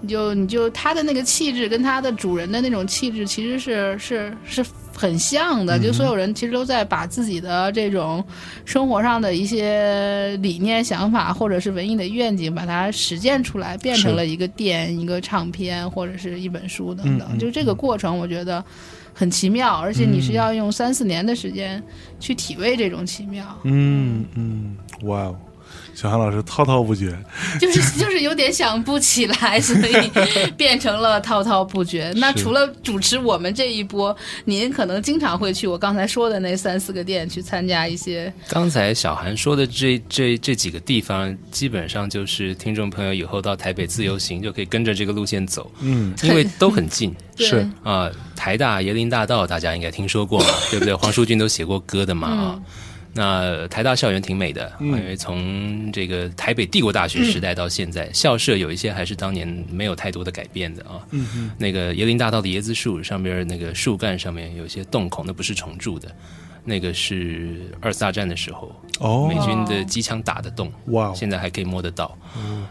[0.00, 4.64] 你就你就他的那个气质跟他的主人的那种气质其实是是是。
[4.96, 8.24] 很像的，就所有人其实都在把自己的这种
[8.64, 17.38] 生活上的一些理念、想法，或者是文艺的愿景，把它实践出来，变成了一个店、一个唱片或者是一本书等等。
[17.38, 18.64] 就这个过程，我觉得
[19.12, 21.82] 很奇妙，而且你是要用三四年的时间
[22.18, 23.44] 去体味这种奇妙。
[23.64, 25.36] 嗯嗯，哇哦。
[25.96, 27.18] 小韩老师滔滔不绝，
[27.58, 32.12] 就是就是有点想不起来， 所以变成了滔滔不绝。
[32.16, 38.30] 那除了主持我们这一波，您可能经常会去我刚才说的那三四个店去参加一些。
[38.46, 47.14] 刚才小韩说的这这这几个地方，基本上就是听众朋友以后到台北自由行就可以跟着这个路线走，嗯，因为都很近。
[47.38, 50.94] 是啊，台大椰林大道大家应该听说过嘛，对不对？
[50.94, 52.60] 黄淑君都写过歌的嘛啊。
[53.16, 61.00] 那台大校园挺美的，因为从这个台北帝国大学时代到现在，校舍有一些还是当年没有太多的改变的啊。
[61.56, 66.14] 那个椰林大道的椰子树上边那个树干上面有些洞孔，那不是重铸的，
[66.62, 68.70] 那个是二次大战的时候
[69.28, 70.70] 美军的机枪打的洞。
[70.88, 72.14] 哇，现在还可以摸得到。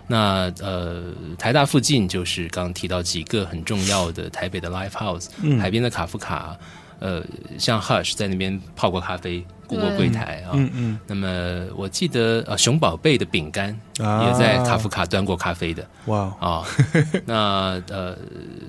[0.08, 5.30] 那呃，台大附近就是刚刚提到几个很重要的台北的 Live House，
[5.60, 6.56] 海边的卡夫卡，
[7.00, 7.24] 呃，
[7.58, 9.46] 像 Hush 在那边泡过咖啡。
[9.68, 16.64] 雇过柜台啊，嗯嗯，那么我记得呃，熊宝贝的饼干也在卡夫卡端过咖啡的，哇啊，
[17.26, 18.16] 那呃，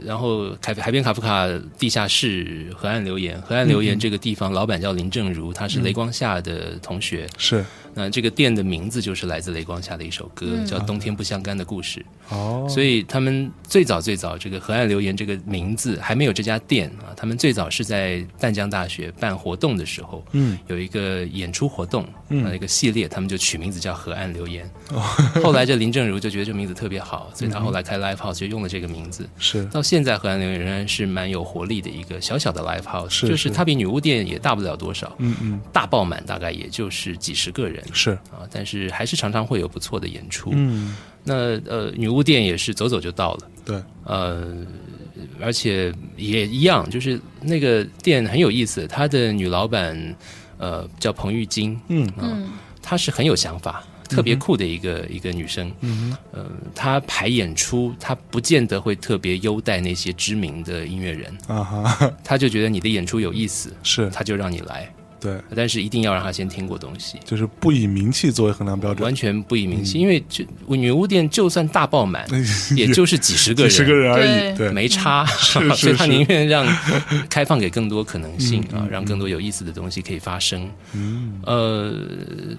[0.07, 1.47] 然后海海边卡夫卡
[1.79, 7.63] 地下室河岸留言，河岸留言这个地方老板叫林正如，他是雷光下的同学，是。
[7.99, 12.05] 那这个店的名字就是来自雷光下的一首歌，叫《冬天不相干的故事》。
[12.37, 24.71] 哦，所以他们最早最早这个河岸留言这个名字还没有这家店啊，他们最早是在淡江大学办活动的时候，嗯，有一个演出活动，嗯，一个系列，他们就取名字叫河岸留言。
[25.43, 29.27] 后来这林正如就觉得这名字特别好，所以他后来开 live house 就用了这个名字。
[29.39, 37.83] 是，到现在河岸留言仍然是蛮有活力的一个小小的 live house，就是它比女巫店也大不了多少，嗯嗯，大爆满大概也就是几十个人。
[37.93, 40.51] 是啊，但是还是常常会有不错的演出。
[40.55, 43.49] 嗯，那呃，女巫店也是走走就到了。
[43.65, 44.57] 对，呃，
[45.41, 48.87] 而且也一样，就是那个店很有意思。
[48.87, 50.17] 她的女老板
[50.59, 52.49] 呃叫彭玉金，嗯嗯，
[52.81, 55.73] 她是很有想法、特别酷的一个一个女生。
[55.81, 64.89] 嗯呃，她排演出，她不见得会特别优待那些知名的音乐人啊哈，她就觉得你的演出有意思，是，她就让你来。
[65.27, 72.25] 对，但是一定要让他先听过东西，就是不以名气作为衡量标准，完全不以名气，因为就女巫店就算大爆满，
[72.77, 75.25] 也就是几十个人，几十个人而已，对，没差，
[75.75, 76.65] 所以他宁愿让
[77.29, 80.71] 开放给更多可能性啊，让更多有意思的东西可以发生。
[80.93, 81.95] 嗯，呃，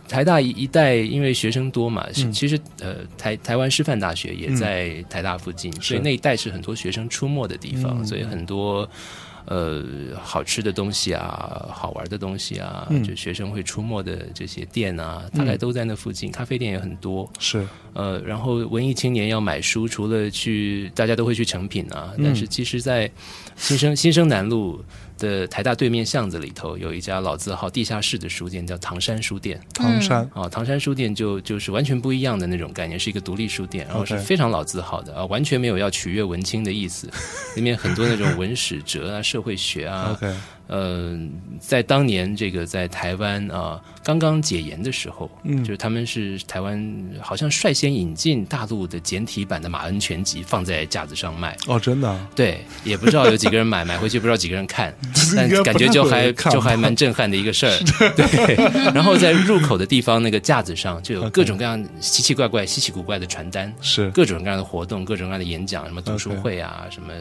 [0.09, 8.89] 台大一代因为学生多嘛，其实呃台台湾师范大学也在台大附近，所以那一带是很多学生出没的地方，所以很多。
[9.47, 9.83] 呃
[10.21, 16.31] 好吃的东西啊，好玩的东西啊，就学生会出没的这些店啊，大概都在那附近。
[16.31, 23.09] 咖啡店也很多，是呃，然后文艺青年要买书，除了去大家都会去成品啊，但是其实，在
[23.55, 24.83] 新生新生南路。
[25.17, 29.59] 的台大对面巷子里头有一家老字号地下室的书店，叫唐山书店。
[29.73, 37.09] 唐山啊，唐山书店就就是完全不一样的那种概念，是一个独立书店，然后是非常老字号的啊，完全没有要取悦文青的意思。
[37.55, 40.17] 里面很多那种文史哲啊、社会学啊。
[40.67, 41.17] 呃，
[41.59, 51.55] 在当年这个在台湾啊刚刚解严的时候，嗯，就是他们是台湾好像率先引进大陆的简体版的马恩全集放在架子上卖。
[51.67, 52.27] 哦，真的？
[52.35, 54.93] 对，也不知道有几个人买，买回去不知道几个人看，
[55.35, 57.79] 但感觉就还就还蛮震撼的一个事儿。
[58.15, 58.55] 对，
[58.93, 67.13] 然后在入口的地方那个架子上就有各种各样奇奇怪怪、稀奇古怪的传单，是各种各样的活动、各种各样的演讲，什么读书会啊，什么。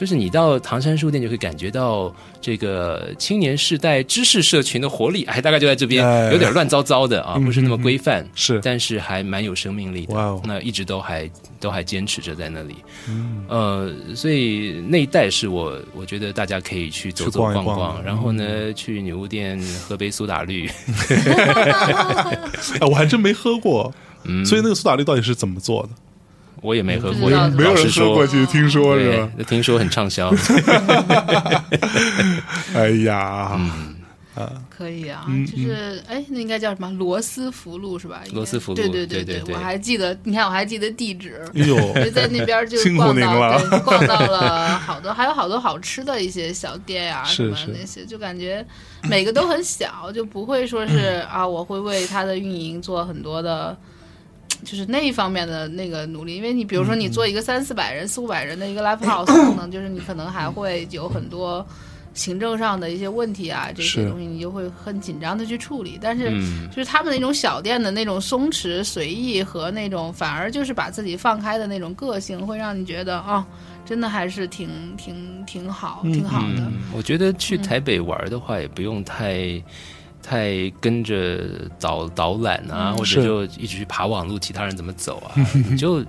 [0.00, 10.40] 就是你到唐山书店，就会感觉到这个青年世代知识社群的活力，哎，大概就在这边，有点乱糟糟的啊，不是那么规范，是，但是还蛮有生命力的。
[10.46, 11.30] 那一直都还
[11.60, 12.76] 都还坚持着在那里，
[13.46, 20.66] 呃，所以那一带是我我觉得大家可以去走走逛逛，然后呢，去女巫店喝杯苏打绿。
[22.80, 23.92] 我还真没喝过，
[24.46, 25.90] 所以那个苏打绿到底是怎么做的？
[26.60, 29.28] 我也没喝过，没有人喝过去，听说是吧？
[29.48, 30.32] 听说很畅销。
[32.74, 33.58] 哎呀，
[34.34, 36.88] 啊，可以啊，就是哎，那应该叫什么？
[36.92, 38.22] 罗斯福路是吧？
[38.32, 41.42] 罗斯福路，对对对对，我还记得，你看我还记得地址。
[41.54, 41.76] 哎呦，
[42.10, 48.64] 在那边就逛到， 逛到了好多，还有好多好吃的一些小店呀，什么那些，就感觉
[49.04, 53.76] 每个都很小，就不会说是啊，我会为它的运营做很多的。
[54.64, 61.66] 就是那一方面的那个努力，因为你比如说你做一个三四百人、四五百人的一个 live house，可能就是你可能还会有很多
[62.14, 65.98] 行政上的一些问题啊，这些东西你就会很紧张的去处理。
[66.00, 66.30] 但是
[66.68, 73.44] 就是他们那种小店的那种松弛随意和那种反而就是把自己放开的那种个性，会让你觉得哦，
[73.86, 76.70] 真的还是挺挺挺好，挺好的。
[76.92, 79.62] 我觉得去台北玩的话，也不用太。
[80.30, 81.40] 太跟着
[81.80, 85.34] 导导览啊，或者就一直去爬网路，其他人怎么走啊？
[85.68, 86.04] 你 就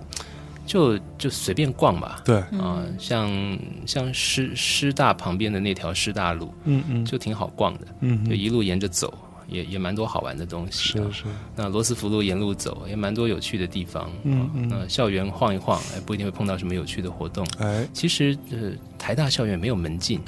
[0.64, 2.22] 就就随便逛吧。
[2.24, 3.58] 对啊，像
[3.88, 7.88] 像师师大旁边的那条师大路，嗯嗯，就挺好逛的。
[8.02, 9.12] 嗯，就一路沿着走。
[9.52, 11.24] 也也蛮多好玩的东西，是是。
[11.56, 14.10] 那罗斯福路沿路走，也蛮多有趣的地方。
[14.24, 14.68] 嗯嗯。
[14.70, 17.46] 那校园晃一晃，哎，不一定会碰到什么有趣的活动。
[17.60, 20.20] 哎，其实呃，台大校园没有门禁，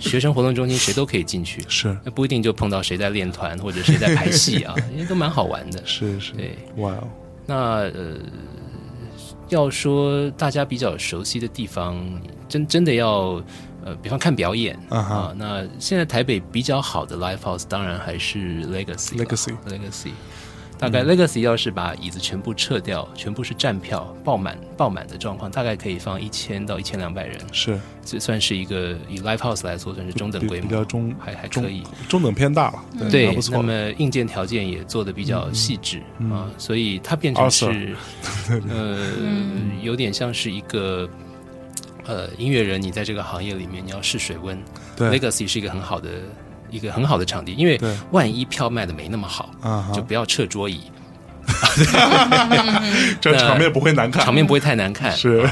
[0.00, 1.62] 学生活动中心谁都可以进去。
[1.68, 1.96] 是。
[2.04, 5.80] 那不一定就碰到谁在练团或者谁在排戏啊， 因为都蛮好玩的。
[5.86, 6.32] 是是。
[6.32, 7.08] 对，哇哦。
[7.46, 7.56] 那
[7.90, 8.16] 呃，
[9.48, 11.96] 要说大家比较熟悉的地方，
[12.48, 13.40] 真真的要。
[13.84, 20.10] 呃，比方看表演啊，那现在台北比较好的 live house 当然还是 Legacy，Legacy，Legacy。
[20.78, 27.38] 大概 Legacy 要是把椅子全部撤掉，全部是站票爆满爆满的状况，大概可以放一千到一千两百人。
[27.52, 32.84] 是，这算是一个以 live house 来说算是中等规模，比较中还还可以，中等偏大了。
[33.12, 36.00] 对，那么硬件条件也做的比较细致
[36.32, 37.94] 啊，所以它变成是
[38.68, 39.06] 呃，
[39.82, 41.08] 有点像是一个。
[42.04, 44.60] 呃，音乐人，你在这个行业里面，你要试水温。
[44.96, 46.10] 对，Legacy 是一个很好的
[46.70, 47.80] 一个很好的场地，因为
[48.10, 49.50] 万一票卖的没那么好，
[49.94, 50.90] 就不要撤桌椅，
[53.20, 55.12] 这场面不会难看，场面不会太难看。
[55.12, 55.48] 是，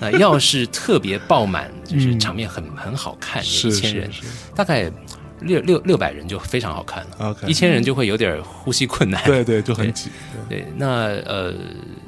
[0.00, 4.10] 那要是特别爆满， 就是场面很很好看，一千人，
[4.56, 4.90] 大概
[5.40, 7.36] 六六六百人就非常好看了。
[7.46, 9.22] 一千人就会有点呼吸困难。
[9.24, 10.10] 对对，就很挤。
[10.48, 10.86] 对，那
[11.26, 11.54] 呃。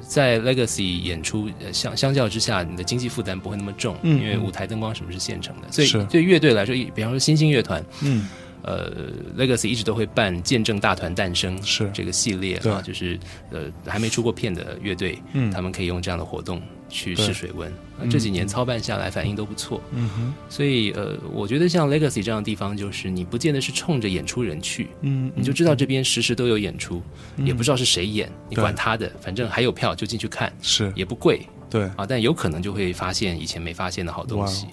[0.06, 8.28] 在 Legacy 演出，相相较之下，你的经济负担不会那么重，因为舞台灯光什么是现成的，所以对乐队来说，比方说新兴乐团，嗯，
[8.62, 8.92] 呃
[9.36, 11.90] ，Legacy 一直都会办见证大团诞生是。
[11.92, 13.18] 这个系列啊，就是
[13.50, 16.62] 呃还没出过片的乐队，嗯，他们可以用这样的活动。
[16.94, 17.70] 去试水温，
[18.08, 27.02] 这几年操办下来反应都不错，嗯哼，所以呃，我觉得像 Legacy 这样的地方，就是你不见得是冲着演出人去，嗯，你就知道这边时时都有演出，
[27.38, 30.92] 也不知道是谁演，你管他的，反正还有票就进去看，是。
[30.94, 31.82] 也不贵，对。
[31.96, 34.68] 啊，但有可能就会发现以前没发现的好东西。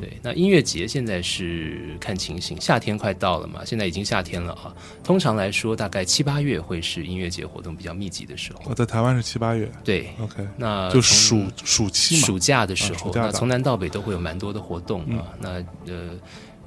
[0.00, 4.74] 对，那音乐节现在是看情形，夏天快到了嘛，现在已经夏天了啊。
[5.02, 8.60] 通常来说，大概七八月会是音乐节活动比较密集的时候。
[8.64, 9.70] 我在台湾是七八月。
[9.82, 15.32] 对，OK，那就暑暑期暑假的时候，那从南到北都会有蛮多的活动啊。
[15.40, 15.50] 那
[15.86, 16.10] 呃。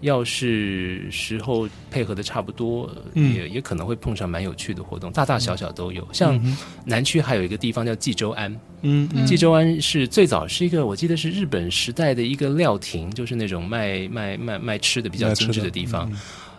[0.02, 6.08] 要是时候配合的差不多，也也可能会碰上蛮有趣的活动，大大小小都有。
[6.14, 6.39] 像
[6.86, 16.12] 南区还有一个地方叫济州庵，嗯，济州庵是最早是一个，我记得是日本时代的一个料亭，就是那种卖卖卖卖吃的比较精致的地方。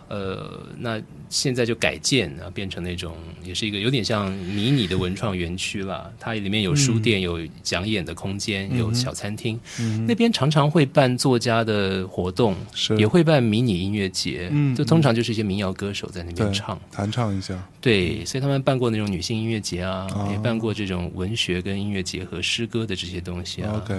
[0.09, 0.99] 呃，那
[1.29, 6.11] 现在就改建啊，变成那种也是一个有点像迷你的文创园区了。
[6.19, 9.59] 它里面有书店，有讲演的空间，有小餐厅。
[10.07, 12.55] 那边常常会办作家的活动，
[12.97, 14.49] 也会办迷你音乐节。
[14.51, 17.63] 嗯，就通常就是一些民谣歌手在那边唱弹唱一下。
[17.79, 23.81] 对，所以他们办过那种女性音乐节啊，也办过这种文学跟音乐结合、诗歌的这些东西啊。
[23.85, 23.95] OK，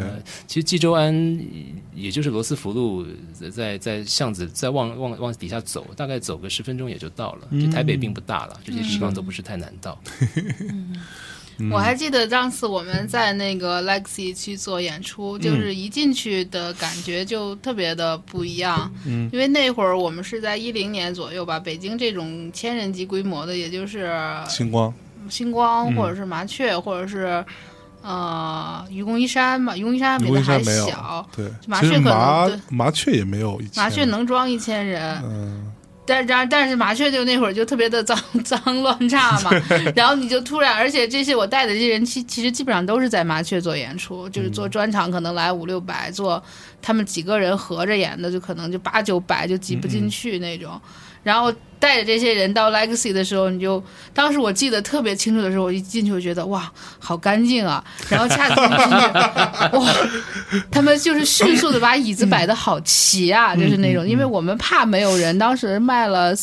[0.48, 1.40] 其实济州安
[1.94, 3.06] 也就是罗斯福路，
[3.52, 5.86] 在在巷子再往往往底下走。
[6.00, 10.00] 大概走个十分钟也就到了，就台北并不大了，这些地方都不是太难到。
[11.70, 18.90] 我还记得上次我们在那个 Lexi 去做演出，就是一进去的感觉就特别的不一样。
[19.04, 24.90] 嗯，因为那会儿我们是在一零年左右吧，北京这种千人级规模的，也就是星光、
[25.28, 27.44] 星光或者是麻雀或者是
[28.00, 31.28] 呃愚公移山嘛，愚公移山比它还小。
[31.36, 35.20] 对，麻雀可能麻雀也没有，麻雀能装一千人。
[35.24, 35.70] 嗯。
[36.10, 39.50] 但然但是麻雀就那会儿就特别的脏 脏乱差嘛，
[39.94, 46.42] 然后你就突然，而且这些我带的这些人，其其实基本上都是在麻雀做演出，就是做专场，可能来五六百，做
[46.82, 50.80] 他们几个人合着演的，就可能就八九百就挤不进去那种，
[51.22, 51.54] 然后。
[51.80, 57.82] 带着这些人到 Legacy 的时候，你就当时我记得特别清楚的时候，我一进去我觉得哇，好干净啊！
[58.10, 59.86] 然后恰进去，哇，
[60.70, 66.34] 他们就是迅速的把椅子摆的好齐啊，就是那种，因为我们怕没有人，当时卖了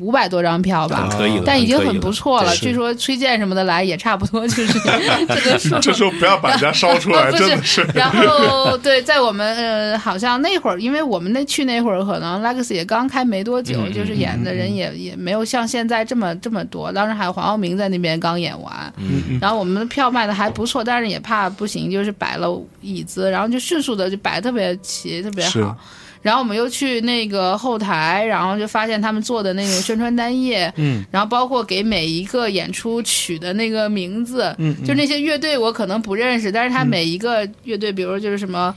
[0.00, 2.56] 五百多张票吧，可以了，但已经很不错了。
[2.56, 4.80] 据说崔健什么的来也差不多，就是
[5.28, 5.78] 这个数。
[5.80, 7.86] 这时候不要把人家烧出来， 真的是。
[7.94, 14.85] 然后对，在我们呃，好像那会儿，因为我们那去那会儿，可能 Legacy 也刚开没多久，就是演的人也。
[14.94, 18.92] 也没有像现在这么这么多，当时还有黄耀明在那边刚演完，
[19.40, 25.76] 然后我们的票卖的还不错，但是也怕不行，就是摆了椅子，然后就迅速的就摆特别齐，特别好。
[26.22, 38.74] 然后我们又去那个后台，然后就发现他们做的那种宣传单页，嗯，然后包括给每一个演出取的那个名字，嗯，就那些乐队我可能不认识，但是他每一个乐队，比如就是什么。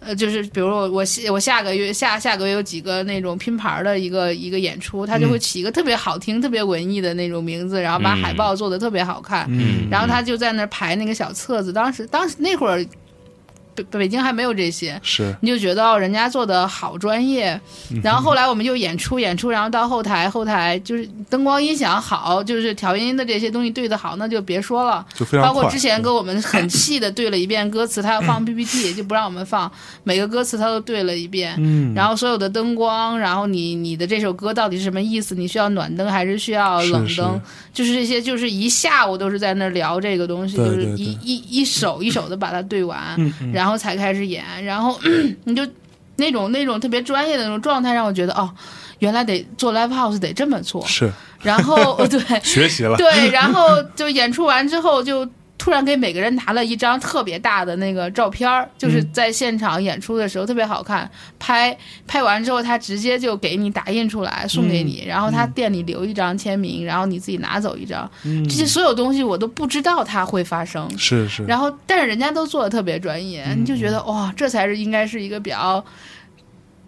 [0.00, 9.48] 呃，就是比如我我下我下个月下下个月有几个那种拼盘的一个一个演出，他就会起一个特别好听、特别文艺的那种名字，然后把海报做的特别好看，
[9.90, 11.72] 然后他就在那排那个小册子。
[11.72, 12.84] 当时当时那会儿。
[13.90, 17.60] 北京还没有这些，是你就觉得人家做的好专业，
[18.02, 29.70] 然后后来我们就演出演出，然后到后台后台就是灯光音响好，就是调音的这些东西对的好，那就别说了，就非常包括之前跟我们很细的对了一遍歌词，他要放 PPT 就不让我们放，
[30.04, 35.34] 每个歌词他都对了一遍，嗯，然后所有的灯光，然后你你的这首歌到底是什么意思？
[35.34, 37.40] 你需要暖灯还是需要冷灯？
[37.72, 43.16] 就是这些，就是一下午都是在那聊这个东西，就是一一一首一首的把它对完，
[43.52, 43.69] 然后。
[43.70, 44.98] 然后才开始演，然后
[45.44, 45.64] 你就
[46.16, 48.50] 那种那种特别专业的那种状态，让我觉得哦，
[48.98, 50.84] 原来得做 live house 得这么做。
[50.88, 51.08] 是，
[51.40, 55.24] 然后 对学习了，对，然后就演出完之后就。
[55.60, 61.08] 突然给每个人拿了一张特别大的那个照片儿就是在现场演出的时候特别好看。
[61.38, 68.10] 拍拍完之后，他直接就给你打印出来送给你，然后他店里留一张签名，然后你自己拿走一张。
[68.44, 70.88] 这些所有东西我都不知道它会发生。
[70.96, 71.44] 是是。
[71.44, 75.84] 然后，但是人家都做的特别专业，你就觉得哇，这才是应该是一个比较。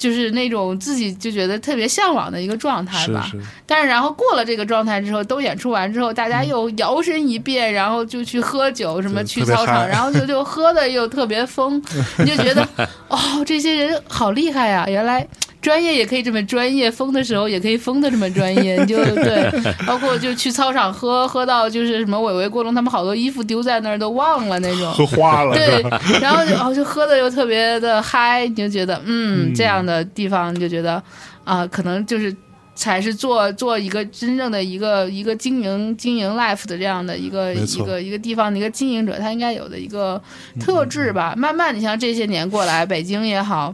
[0.02, 3.30] 就是那种自己就觉得特别向往的一个状态吧，
[3.64, 11.80] 但是然后过了这个状态之后，都演出完之后，大家又摇身一变，然后就去喝酒，什么去操场，然后就就喝的又特别疯，
[12.18, 12.68] 你就觉得
[13.06, 15.24] 哦，这些人好厉害呀，原来。
[15.62, 19.48] 专业也可以这么专业，疯的时候也可以疯的这么专业，你就 对，
[19.86, 25.80] 包括就去操场喝，喝到就是什么伟伟、郭龙他们好多衣服丢在那儿都忘了那种，喝 花了，对，
[26.20, 31.00] 然后就哦就喝的又特别的嗨，你就觉得嗯这样的地方你就觉得
[31.44, 32.34] 啊可能就是
[32.74, 40.20] 才是做做一个真正的一个一个经营经营 life 的这样的一个一个一个地方的一个经营者他应该有的一个
[40.58, 41.34] 特质吧。
[41.36, 43.72] 慢慢你像这些年过来，北京也好。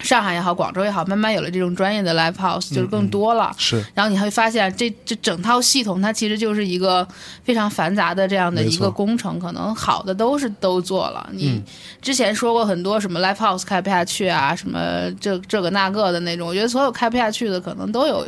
[0.00, 3.54] 上海也好，广州也好，慢慢有了这种专业的 live house，就是更多了。
[3.58, 7.06] 是，然后你会发现，这这整套系统，它其实就是一个
[7.44, 9.38] 非常繁杂的这样的一个工程。
[9.38, 11.28] 可能好的都是都做了。
[11.32, 11.62] 你
[12.00, 14.78] 之前说过很多什么 live house 开不下去啊，什么
[15.20, 16.48] 这这个那个的那种。
[16.48, 18.26] 我觉得所有开不下去的，可能都有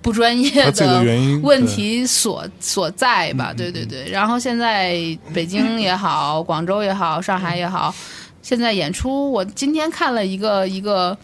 [0.00, 1.04] 不专业的
[1.42, 3.52] 问题所所在吧。
[3.54, 4.08] 对对对。
[4.10, 4.94] 然后现在
[5.34, 7.94] 北京也好，广州也好，上海也好。
[8.42, 11.16] 现在演出，我今天看了一个一个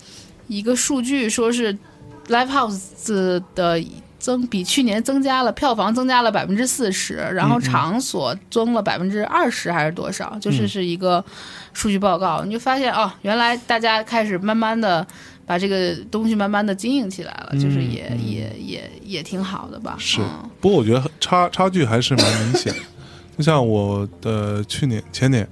[0.48, 1.72] 一个数据，说是
[2.28, 3.82] live house 的
[4.18, 10.36] 增比去年增加了票房增加了百分之四十，然后场所增了百分之二十还是多少？
[10.40, 11.24] 就是是一个
[11.72, 15.06] 数据报告，你就发现哦，原来大家开始慢慢的
[15.44, 19.94] 把这个东西慢慢的经营起来了，就是也也也也挺好的吧？
[19.98, 20.20] 是，
[20.60, 22.74] 不过我觉得差差距还是蛮明显。
[23.36, 25.46] 就像我的去年前年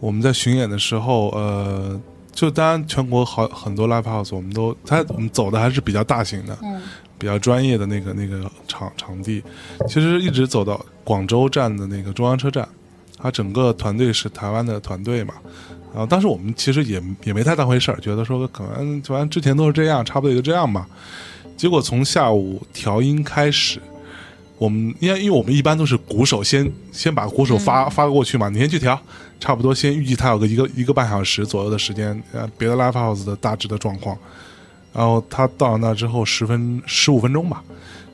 [0.00, 2.00] 我们在巡演的时候，呃。
[2.30, 6.80] 就当然，全国好很多 live house，我们都他我们走的还是比较大型的，嗯，
[7.18, 9.42] 比较专业的那个那个场场地。
[9.88, 12.68] 其实一直走到广州站的那个中央车站，
[13.20, 15.34] 他整个团队是台湾的团队嘛。
[15.92, 20.86] 然后当时我们其实也也没太当回事儿，觉得说可能反正之前都是这样，差不多也就这样吧。
[21.56, 23.80] 结果从下午调音开始，
[24.58, 28.96] 我们因为因为我们一般都是鼓手先先把鼓手发发过去嘛，你先去调。
[29.40, 34.16] 差不多，先预计他有个一个一个半小时左右的时间，呃，别的 live house 的大致的状况。
[34.92, 37.62] 然后他到了那之后，十分十五分钟吧，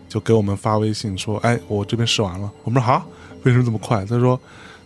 [0.09, 3.07] 就给我们发微信说：“哎，我这边试完了。”我们说：“好，
[3.45, 4.39] 为什么这么快？”他说：“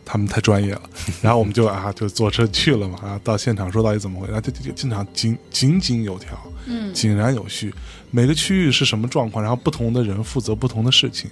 [0.05, 0.83] 他们太专业了。”
[1.21, 2.99] 然后我们就啊，就坐车去了嘛。
[3.03, 4.41] 啊，到现场说到底怎么回事？
[4.41, 7.75] 就就现场井井井有条，嗯，井然有序，
[8.13, 11.29] 每个区域是什么状况，然后不同的人负责不同的事情。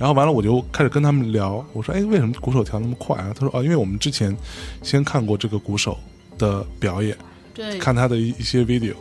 [0.00, 1.62] 然后完了，我就开始跟他们聊。
[1.74, 4.34] 我说：“哎，为什么鼓手调那么快啊？”他说：“哦，因为我们之前
[4.82, 5.98] 先看过这个鼓手
[6.38, 7.14] 的表演，
[7.52, 8.94] 对，看他的一一些 video，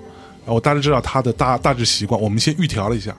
[0.44, 2.20] 然后我大致知道他的大大致习惯。
[2.20, 3.16] 我们先预调了一下，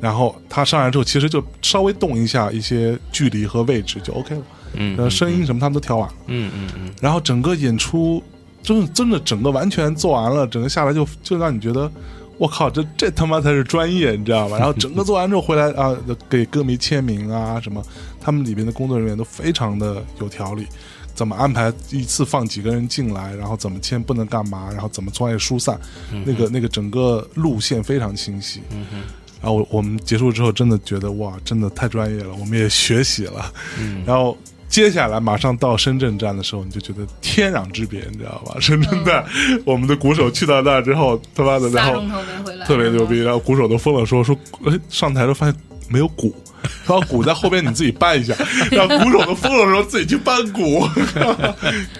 [0.00, 4.42] 然后他上来之后，其实就稍微动一下一些距离和位置就 OK 了。
[4.72, 6.14] 嗯，声音什么他们都调完了。
[6.26, 6.92] 嗯嗯嗯。
[7.00, 8.20] 然后整个演出
[8.60, 11.88] 真的真的整个完全做完了，整个下来就就让你觉得。”
[12.36, 14.58] 我靠，这这他妈才是专业，你知道吧？
[14.58, 15.96] 然后整个做完之后回来啊，
[16.28, 17.82] 给歌迷签名啊什么，
[18.20, 20.66] 他们里边的工作人员都非常的有条理，
[21.14, 25.78] 怎么安排一次放几个人进来，然后怎么签不能干嘛，然后怎么专业疏散，
[26.24, 28.60] 那个那个整个路线非常清晰。
[29.40, 33.52] 然后我我们结束之后真的觉得哇，真的太专业了，我们也学习了。
[34.04, 34.36] 然后。
[34.74, 38.56] 接下来马上到深圳站的时候，你就觉得天壤之别，你知道吧？
[38.58, 39.24] 深圳站，
[39.64, 42.02] 我们的鼓手去到那之后，他妈的，然后
[42.66, 45.54] 特别牛逼，然后鼓手都疯了，说说，哎，上台都发现
[45.88, 46.34] 没有鼓，
[46.84, 48.34] 然后鼓在后边，你自己搬一下，
[48.72, 50.84] 然后鼓手都疯了，说自己去搬鼓，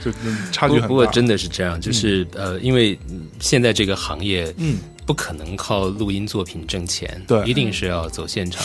[0.04, 0.10] 就
[0.50, 0.88] 差距很大。
[0.88, 2.98] 不过真的是这样，就是呃，因为
[3.38, 8.60] 现在这个行业，嗯，不可能靠录音作品挣钱，对，一定是要走现场。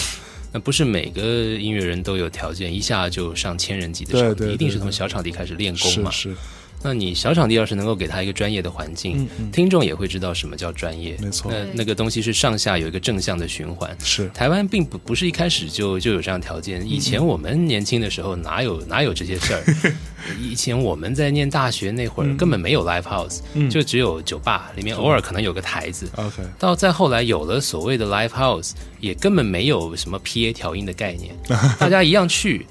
[0.52, 6.10] 那不是每个音乐人都有条件一下就上千人级的场地，一定是从小场地开始练功嘛。
[6.12, 6.36] 是。
[6.82, 11.18] 那你小场地要是能够给他一个专业的环境，听众也会知道什么叫专业。
[11.20, 13.96] 没错，那那个东西是上下有一个正向的循环。
[14.04, 16.82] 是台湾并不不是一开始就就有这样条件。
[16.90, 19.94] 以前我们年轻的时候哪有哪有这些事儿？
[20.40, 26.10] 以前我们在念大学那会儿根本没有 live house，就只有酒吧里面偶尔可能有个台子。
[26.16, 31.36] OK，到再后来有了所谓的 live house，也根本没有什么 PA 调音的概念，
[31.80, 32.66] 大家一样去。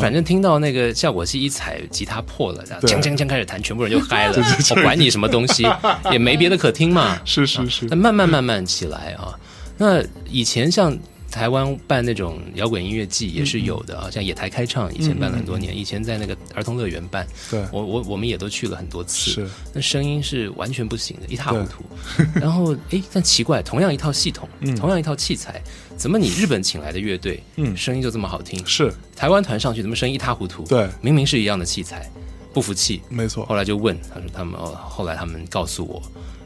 [0.00, 4.36] 反正听到那个效果器一踩，吉他破了，这样锵锵锵开始弹，全部人就嗨了。
[4.76, 5.66] 我管你什么东西，
[6.12, 7.20] 也没别的可听嘛。
[7.24, 7.86] 是是 是。
[7.86, 9.34] 那慢慢慢慢起来啊，
[9.76, 10.96] 那以前像。
[11.30, 15.76] 台湾办那种摇滚音乐季也是有的啊，像野台开唱，以前办了很多年。
[15.76, 19.32] 以前在那个儿童乐园办，对，我我我们也都去了很多次。
[19.32, 21.84] 是，那声音是完全不行的，一塌糊涂。
[22.38, 25.60] 然后，哎，但奇怪，同样一套系统，同样一套器材，
[25.96, 28.64] 怎么你日本请来的乐队，嗯，声音就这么好听？
[28.66, 30.64] 是，台湾团上去怎么声音一塌糊涂？
[30.64, 32.10] 对，明明是一样的器材，
[32.52, 33.00] 不服气。
[33.08, 33.46] 没错。
[33.46, 36.02] 后来就问他说：“他们哦，后来他们告诉我，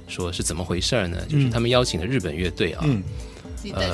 [0.06, 1.18] 说是怎么回事儿呢？
[1.28, 3.02] 就是他们邀请的日本乐队啊。”嗯，
[3.74, 3.90] 呃，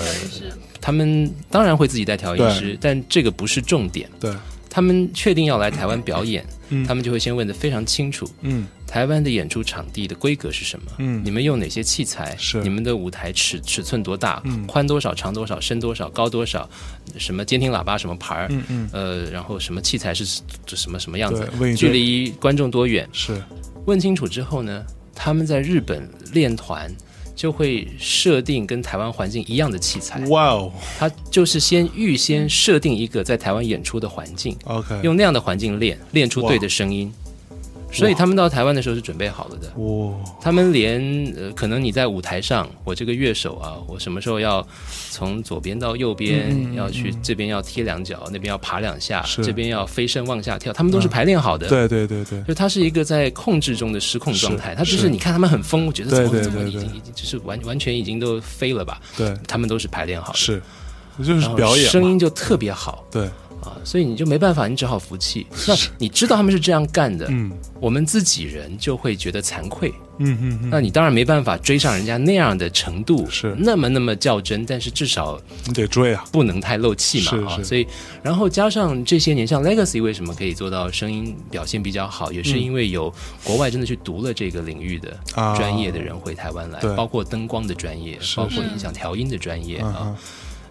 [0.80, 4.10] 他们当然会自己带调音师，但这个不是重点。
[4.20, 4.32] 对，
[4.74, 6.44] 他们确定要来台湾表演，
[6.84, 8.28] 他们就会先问的非常清楚。
[8.40, 10.90] 嗯，台湾的演出场地的规格是什么？
[10.98, 12.34] 嗯，你们用哪些器材？
[12.36, 14.42] 是你们的舞台尺尺寸多大？
[14.66, 15.14] 宽多少？
[15.14, 15.60] 长多少？
[15.60, 16.10] 深多少？
[16.10, 16.68] 高多少？
[17.16, 17.96] 什么监听喇叭？
[17.96, 18.48] 什么牌儿？
[18.50, 18.90] 嗯嗯。
[18.92, 20.24] 呃，然后什么器材是
[20.66, 21.48] 什么什么样子？
[21.76, 23.08] 距离观众多远？
[23.12, 23.40] 是
[23.86, 26.92] 问清楚之后呢，他们在日本练团。
[27.34, 30.20] 就会设定跟台湾环境一样的器材。
[30.26, 30.72] 哇哦！
[30.98, 34.56] 他就是先预先设定一个在台湾演出的环境。
[34.64, 37.12] OK，用那样的环境练，练出对的声音。
[37.94, 39.72] 所以他们到台湾的时候是准备好了的。
[39.80, 40.12] 哇！
[40.40, 41.00] 他们连
[41.36, 44.66] 呃，可能你在舞台上，我这个乐手啊，我什么时候要
[45.10, 51.68] 从左边到右边，要去这边要踢两脚，那边要爬两下，这边要飞身往下跳，他们都是排练好的。
[51.68, 54.74] 对对对对，就他是一个在控制中的失控状态。
[54.74, 59.00] 他就是你看他们很疯，我觉得怎么怎么已经已经就是完完全已经都飞了吧？
[59.16, 60.38] 对，他们都是排练好的。
[60.38, 60.60] 是，
[61.18, 63.06] 就是表演，声音就特别好。
[63.10, 63.28] 对。
[63.64, 65.46] 啊，所以你就没办法，你只好服气。
[65.66, 67.50] 那你知道他们是这样干的，嗯。
[67.80, 69.92] 我们自己人就会觉得惭愧。
[70.18, 73.54] 嗯嗯嗯，那你当然没办法追上人家那样的程度，是。
[73.58, 77.86] 那么那么较真，但是至少你得追啊，不能太漏气嘛啊，所以
[78.22, 83.12] 然后加上这些年，像 Legacy 为什么可以做到声音表现比较好，也是因为有
[83.42, 85.18] 国外真的去读了这个领域的
[85.56, 86.94] 专业的人回台湾来，对。
[86.96, 90.16] 包括灯光的专业，包括是音响调音的专业啊。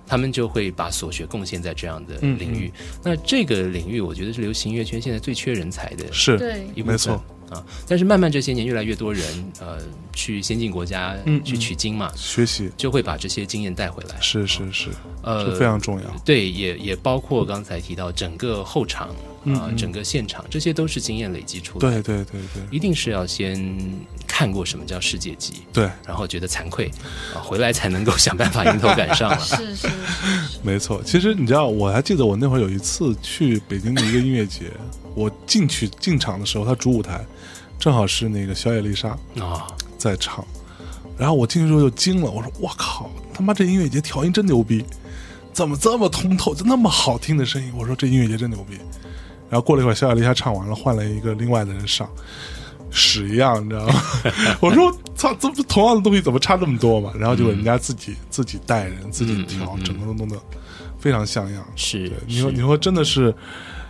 [0.06, 2.72] 他们就会把所学贡献在这样的嗯领域。
[3.04, 7.14] 那这个领域，我觉得是流行音乐圈现在最缺人才的是对，没错
[7.49, 7.64] 啊。
[7.88, 9.24] 但是慢慢这些年，越来越多人
[9.60, 9.80] 呃
[10.14, 14.16] 去先进国家嗯去取经嘛，学习就会把这些经验带回来。
[14.20, 14.89] 是是是
[15.22, 19.16] 呃，是非常重要，对，也也包括刚才提到整个后场
[19.46, 22.02] 啊、整个现场，这些都是经验累积出来的。
[22.02, 23.78] 对对对对一定是要先
[24.26, 26.89] 看过什么叫世界级，对，然后觉得惭愧
[27.36, 29.39] 啊，回来才能够想办法迎头赶上了。
[29.44, 31.02] 是是是，没错。
[31.04, 34.72] 其实你知道，我还记得我那会儿有一次去北京的一个音乐节，
[35.14, 37.26] 我进去进场的时候，他主舞台
[37.78, 39.68] 正好是那个小野丽莎啊，
[39.98, 40.46] 在唱，
[41.18, 44.86] 然后我进去之后就惊了，我说我靠，他妈这音乐节调音真牛逼，
[45.52, 47.72] 怎么这么通透，就那么好听的声音？
[47.78, 48.78] 我说这音乐节真牛逼。
[49.54, 52.10] 然后过了一会儿，小雅丽莎唱完了，换了一个另外的人上，
[52.89, 53.93] 屎一样，你知道吗？
[54.60, 57.14] 我说操，这不同样的东西怎么差这么多嘛？
[57.20, 60.36] 然后就人家自己、自己带人，自己调，整个都弄得
[60.97, 61.64] 非常像样。
[61.76, 63.32] 是对，你说你说真的是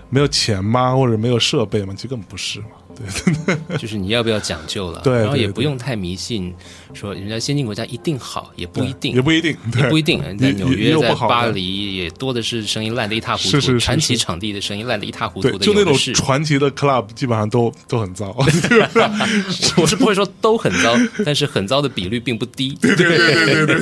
[0.10, 0.94] 没有钱吗？
[0.94, 1.94] 或者没有设备吗？
[1.96, 2.66] 其实根本不是嘛。
[2.96, 6.54] 对，就是你要不要讲究了，对然后也不用太迷信，
[6.94, 10.22] 说人家先进国家一定好，也不一定，也不一定，也，不一定。
[10.38, 16.14] 在纽约、在巴黎，也多的是声音烂的一塌糊涂，是是是传奇场地的声音烂的一塌糊涂，的，就那种是。
[16.14, 18.36] 传奇的 club 基本上都都很糟。
[19.78, 22.78] 我是不会说都很糟，但是很糟的比率并不低。
[22.82, 23.82] 对对对对对对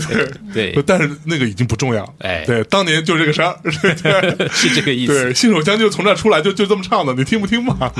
[0.54, 0.72] 对。
[0.72, 5.26] 对，但是那个已经不重要，哎对，当年就这个事儿，对 是这个意思。
[5.26, 7.92] 对，信手将就从这出来，就就这么唱的，你听不听嘛？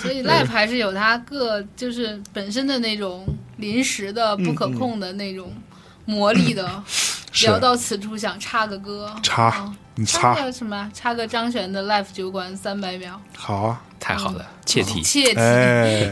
[0.00, 3.26] 所以 live 还是有它各就是本身的那种
[3.56, 5.52] 临时的不可控的那种
[6.04, 6.82] 魔力的。
[7.42, 10.90] 聊到此处，想插个歌，插嗯你插插个什么？
[10.94, 15.02] 插个张悬的 Life 酒馆三百秒，好啊，太好了，切题。
[15.02, 15.34] 切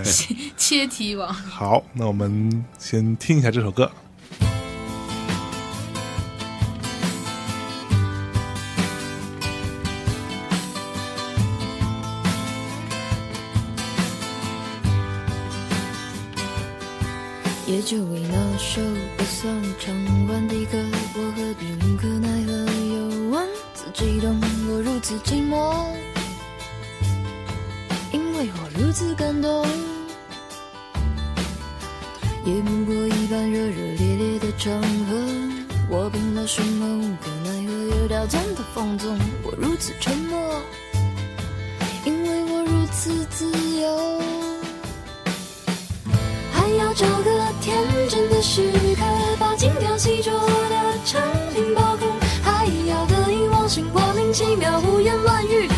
[0.02, 1.32] 题， 切题王。
[1.32, 3.90] 好，那我们先听一下这首歌。
[17.74, 18.80] 也就为那首
[19.16, 19.92] 不算唱
[20.28, 20.78] 完的歌，
[21.16, 22.52] 我何必无可奈何？
[22.94, 25.84] 又问自己，懂我如此寂寞，
[28.12, 29.66] 因为我如此感动。
[32.44, 35.16] 也不过一般热热烈烈的场合，
[35.88, 37.96] 我凭了什么无可奈何？
[37.96, 40.62] 又刁钻的放纵，我如此沉默，
[42.04, 43.50] 因为我如此自
[43.80, 44.43] 由。
[46.94, 47.30] 找个
[47.60, 47.76] 天
[48.08, 49.02] 真的时刻，
[49.40, 50.30] 把精雕细琢
[50.68, 51.20] 的成
[51.52, 52.08] 品包空，
[52.40, 55.68] 还要得意忘形，莫名其妙，胡言乱语，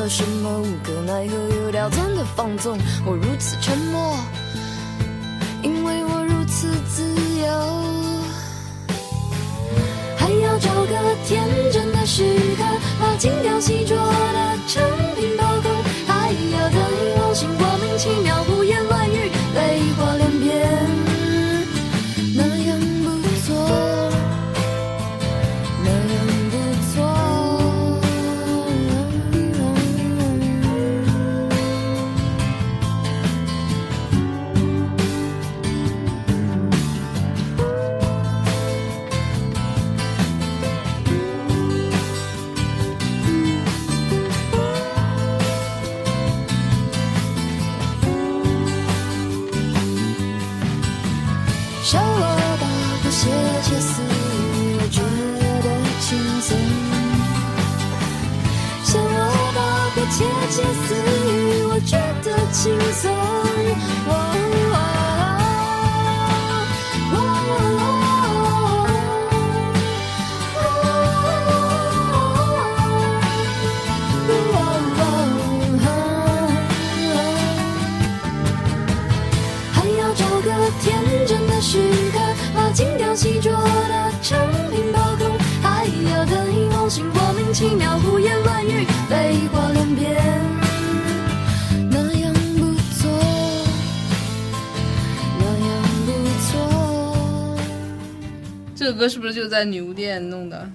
[0.00, 1.34] 了什么无可奈何？
[1.56, 4.16] 又刁钻的放纵，我如此沉默，
[5.62, 7.04] 因为我如此自
[7.38, 7.46] 由。
[10.16, 12.24] 还要找个天真的时
[12.56, 12.64] 刻，
[12.98, 14.82] 把精雕细琢的成
[62.62, 63.10] 轻松。
[79.72, 80.50] 还要找个
[80.82, 81.78] 天真的时
[82.12, 82.18] 刻，
[82.54, 84.38] 把精雕细琢的成
[84.70, 85.30] 品包空，
[85.62, 89.48] 还要得意忘形，莫名其妙，胡言乱语，废
[98.92, 100.70] 个歌是不是就在女巫店弄的？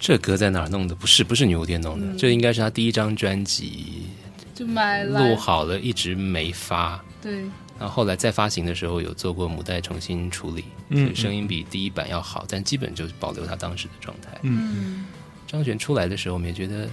[0.00, 0.94] 这歌在哪儿弄的？
[0.94, 4.06] 不是，不是女巫店弄的，这应该是他第一张专辑
[4.54, 7.02] 就买了录好了，一直没发。
[7.22, 7.40] 对，
[7.78, 14.38] 然后后来再发行的时候有做过母带重新处理，嗯所以声音比第一版要好，但基本就是保留他当时的状态。
[14.42, 15.06] 嗯，
[15.46, 16.88] 张悬出来的时候，我们也觉得，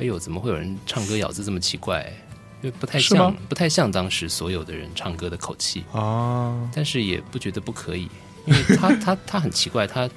[0.00, 2.12] 哎呦，怎么会有人唱歌咬字这么奇怪？
[2.60, 8.08] 因为不太像，不太像当时所有的人唱歌的口气，啊，但是也不觉得不可以，
[8.46, 10.08] 因为他 他他很奇怪，他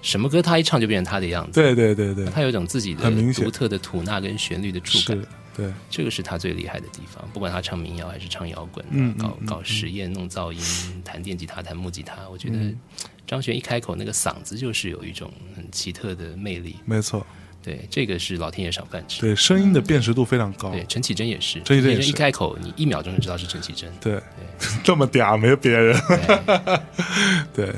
[0.00, 5.24] 什么歌他一唱就变成他的样子，对对对对，他有一种自己的独特的吐纳跟旋律的触感，，
[5.56, 7.28] 对，这个是他最厉害的地方。
[7.32, 10.60] 不管他唱民谣还是唱摇滚，搞嗯嗯嗯搞实验、弄噪音、
[11.04, 12.78] 弹电吉他、弹木吉他，我觉得嗯。
[13.24, 16.76] 张悬一开口，那个嗓子就是有一种很奇特的魅力。
[16.84, 17.24] 没错，
[17.62, 19.20] 对，这个是老天爷赏饭吃。
[19.20, 22.08] 对，声音的辨识度非常高，对，陈绮贞也是，陈绮贞也是。
[22.08, 23.88] 一开口，你一秒钟就知道是陈绮贞。
[24.00, 24.20] 对，
[24.82, 25.96] 这么嗲没有别人，
[27.54, 27.66] 对。
[27.66, 27.74] 对，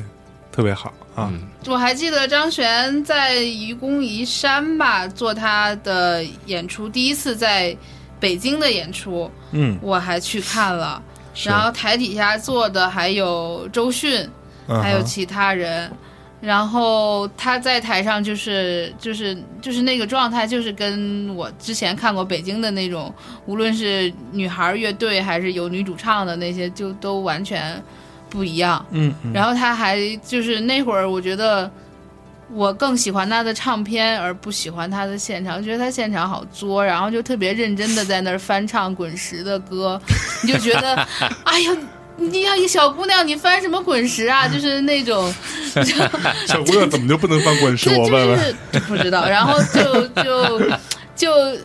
[0.51, 7.77] 特别好啊，嗯，我还记得张悬在愚公移山吧做他的演出，第一次在
[8.19, 11.03] 北京的演出，嗯，我还去看了。
[11.45, 14.27] 然后台底下坐的还有周迅，
[14.67, 15.91] 还有其他人。
[16.45, 23.13] 然后他在台上就是就是就是那个状态，就是跟我之前看过北京的那种，
[23.47, 27.83] 无论是女孩乐队还是有女主唱的那些，就都完全
[28.29, 28.85] 不一样。
[28.91, 31.71] 嗯嗯，然后他还就是那会儿，我觉得
[32.51, 35.65] 我更喜欢他的唱片，而不喜欢他的现场。
[35.65, 39.99] 觉得他现场好作，然后就特别认真的在那儿翻唱滚石的歌，
[40.43, 40.95] 你就觉得，
[41.45, 41.71] 哎呀。
[42.17, 44.47] 你要，一小姑娘，你翻什么滚石啊？
[44.49, 45.33] 就是那种，
[46.47, 47.91] 小姑娘怎么就不能翻滚石？
[47.91, 48.39] 这我问问，
[48.73, 50.61] 就是不知道，然后就就
[51.17, 51.59] 就，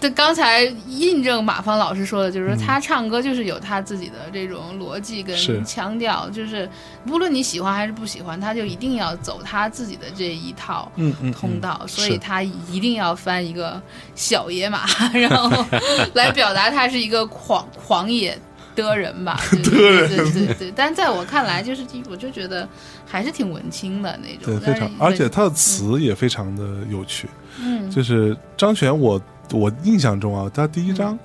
[0.00, 6.68] 对，刚才印证马芳老师说的，就是说他唱歌就是有他自己的这种逻辑跟是腔调，就是
[7.08, 13.82] 无论你喜欢还是不喜欢，他就一定要走他自己的这一套嗯嗯，通道，所以他一定要翻一个
[14.14, 15.64] 小野马，然后
[16.14, 18.38] 来表达他是一个狂狂野。
[18.74, 22.68] 的人吧，对对对对对对，但在我看来，就是我就觉得
[23.06, 27.28] 还是挺文青的那种，对，非常，而且他的词也非常的有趣。
[27.60, 29.20] 嗯，就是张悬我，
[29.52, 31.18] 我印象中啊，他第一张，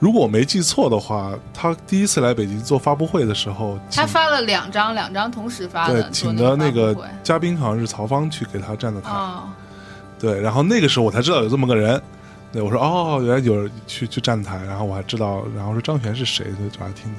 [0.00, 9.44] 如果我没记错的话，他第一次来北京做发布会的时候，他发了两张，两张同时发的，对请的那个嘉宾好像是曹芳去给他站的台，哦，
[10.18, 12.02] 对，然后那个时候我才知道有这么个人。
[12.52, 17.14] 对，我说哦，原来有人去去站台，然后我还知道，然后说张悬是谁，就找来听听。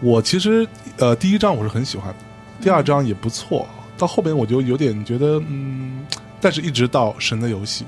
[0.00, 0.66] 我其实
[0.98, 2.18] 呃第一张我是很喜欢的，
[2.60, 3.66] 第二张也不错，
[3.98, 6.06] 到后边我就有点觉得嗯，
[6.40, 7.84] 但是一直到《神的游戏》，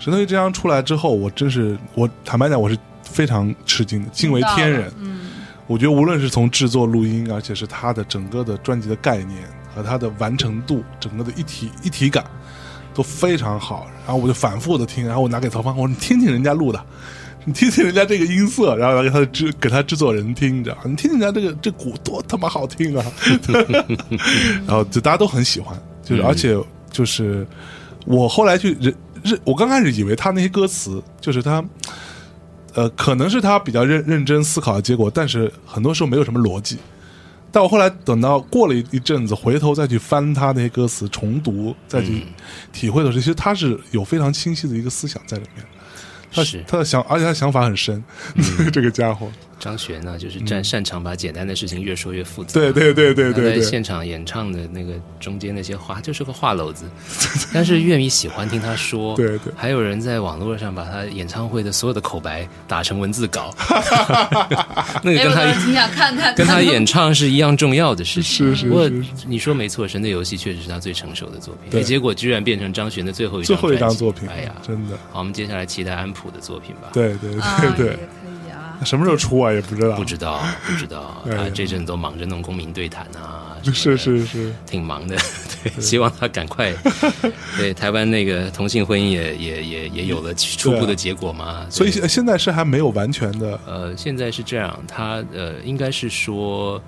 [0.04, 4.92] 《神的游戏》这张出来之后，我真是我坦白讲我是非常吃惊的，惊为天人。
[4.98, 5.30] 嗯，
[5.66, 9.42] 我觉得无论是从制作、录音，而且是他的整个的专辑的概念
[9.74, 12.24] 和他的完成度，整个的一体一体感
[12.94, 13.86] 都非常好。
[14.06, 16.84] 然后我就反复的听，然后我拿给曹芳，我说你听听人家录的，
[17.44, 20.76] 你听听人家这个音色，然后拿给他的制给他制作人听，你知道？
[20.84, 23.04] 你听听人家这个这鼓多他妈好听啊！
[24.66, 26.56] 然后就大家都很喜欢，就是、嗯而且
[26.90, 27.46] 就是
[28.06, 31.64] 我后来去认认，我刚开始以为他那些歌词就是他。
[32.72, 36.78] 呃，可能是他比较认认真思考的结果，但是很多时候没有什么逻辑。
[37.52, 42.24] 但我后来等到过了一一阵子，回头再去翻他那些歌词，重读，再去
[42.72, 45.64] 体会的时候，其实他是有非常清晰的一个思想在里面。
[46.32, 48.02] 他是他的想，而且他想法很深，
[48.72, 49.30] 这个家伙。
[49.60, 52.54] 张悬呢，就是擅擅长把简单的事情越说越复杂。
[52.54, 56.86] 对对对对他在对对，现场演唱的那个中间那些话，就是个话篓子，
[57.52, 59.14] 但是乐迷喜欢听他说。
[59.20, 63.54] 对对还有人在网络上把他演唱会的所有的口白打成文字稿，
[65.04, 68.54] 那个哎，跟他我挺想看看，跟他演唱是一样重要的事情。
[68.54, 68.88] 是是不过
[69.26, 76.88] 你说没错，《神的游戏》确实是他最成熟的作品，对哎结果居然变成张悬的最后一最后一张作品，哎呀，真的，好，我们接下来期待安普的作品吧。
[76.92, 77.98] 对对啊，对对。
[78.84, 85.16] 什么时候出啊也不知道，不知道，不知道， 哎呀他这阵都忙着弄公民对谈啊， 是是是，挺忙的。
[85.62, 86.72] 对，希望他赶快。
[87.56, 91.66] 对，台湾那个同性婚姻也也也也有了初步的结果嘛。
[91.68, 93.60] 所以现在是还没有完全的。
[93.66, 96.82] 呃，现在是这样，他呃，应该是说。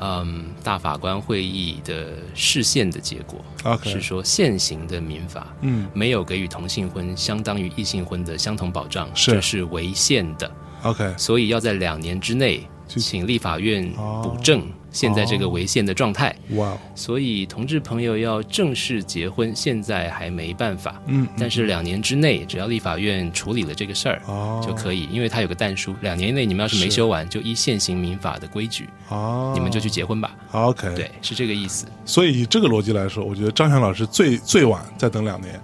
[0.00, 3.44] 嗯，大法官会议的视线的结果
[3.82, 10.48] 是说，现行的民法嗯没有给予同性婚相当于异性婚的相同保障，这是违宪的。
[10.82, 14.62] OK，所以要在两年之内请立法院补正。
[14.90, 16.76] 现在这个违宪的状态，哇！
[16.94, 21.00] 所以同志朋友要正式结婚，现在还没办法。
[21.06, 30.34] 嗯，但是两年之内，只要立法院处理了这个事儿，哦，就可以，因为他有个弹书，两年内你们要是没修完，就依现行民法的规矩，哦，你们就去结婚吧。
[30.52, 31.86] OK，对，是这个意思。
[32.06, 35.60] 所以以这个逻辑来说，我觉得张翔老师最最晚再等两年。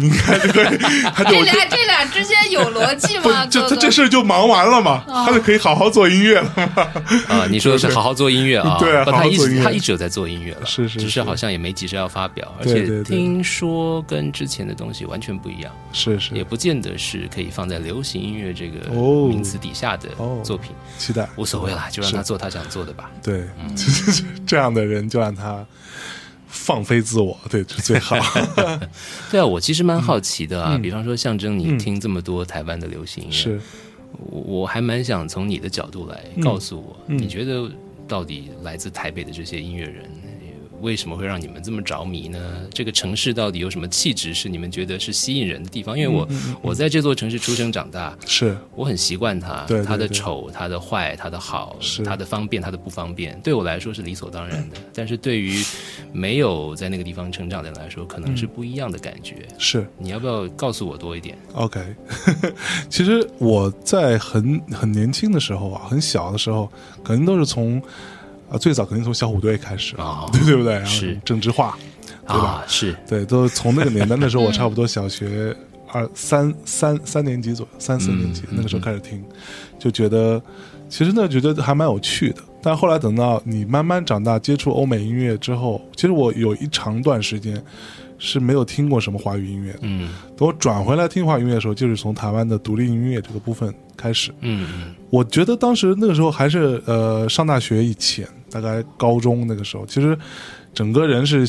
[0.00, 0.64] 你看这个，
[1.24, 3.44] 这俩 这俩之间有逻辑吗？
[3.50, 6.88] 这这这事就忙完了嘛，他就可以好好做音乐了嘛。
[7.26, 8.76] 啊，你说的是好好做音乐啊？
[8.80, 18.88] 对，他一直他一直有在做音乐了，是是，只是好像也没急着要发表，而且听说跟之前的东西完全不一样，是是，也不见得是可以放在流行音乐这个
[19.28, 20.08] 名词底下的
[20.44, 20.70] 作品。
[20.96, 23.10] 期待，无所谓了，就让他做他想做的吧。
[23.20, 23.42] 对，
[24.46, 25.66] 这样的人就让他。
[26.48, 28.16] 放飞自我，对，最好。
[29.30, 30.76] 对啊，我其实蛮好奇的啊。
[30.76, 33.60] 比方说，象征你听这么多台湾的流行音乐，是，
[34.30, 37.70] 我还蛮想从你的角度来告诉我，你觉得
[38.06, 40.10] 到底来自台北的这些音乐人。
[40.80, 42.38] 为什么会让你们这么着迷呢？
[42.72, 45.98] 这个城市到底有什么气质是你们觉得是吸引人的地方？
[45.98, 46.28] 因为我
[46.62, 54.76] 我在这座城市出生长大，是我很习惯它，它的丑、它的坏、它的好、它的方便、它的不方便，对我来说是理所当然的。
[54.94, 55.62] 但是对于
[56.12, 59.46] 没有在那个地方成长的人来说，可能是不一样的感觉。
[59.58, 61.80] 是，你要不要告诉我多一点？OK，
[62.88, 66.70] 其实我在很很年轻的时候啊，很小的时候，
[67.02, 67.82] 可能都是从。
[68.50, 70.84] 啊，最早肯定从小虎队开始啊，对对不对？
[70.84, 71.76] 是郑智化，
[72.26, 72.64] 对吧？
[72.66, 75.54] 是对，都从那个年代那时候，我差不多小学
[75.92, 79.22] 二三三三年级左右，三四年级那个时候开始听，
[79.78, 80.40] 就觉得
[80.88, 82.42] 其实那觉得还蛮有趣的。
[82.60, 87.62] 但后来等到你慢慢长大，接触欧美音乐之后，其实我有一长段时间
[88.18, 89.76] 是没有听过什么华语音乐。
[89.82, 94.32] 嗯，等我转回来听华语音乐的时候，就是从台湾的独立音乐这个部分开始。
[94.40, 98.28] 嗯嗯，我觉得当时那个时候还是呃上大学以前。
[98.50, 100.18] 大概高中那个时候，其实
[100.72, 101.46] 整个人是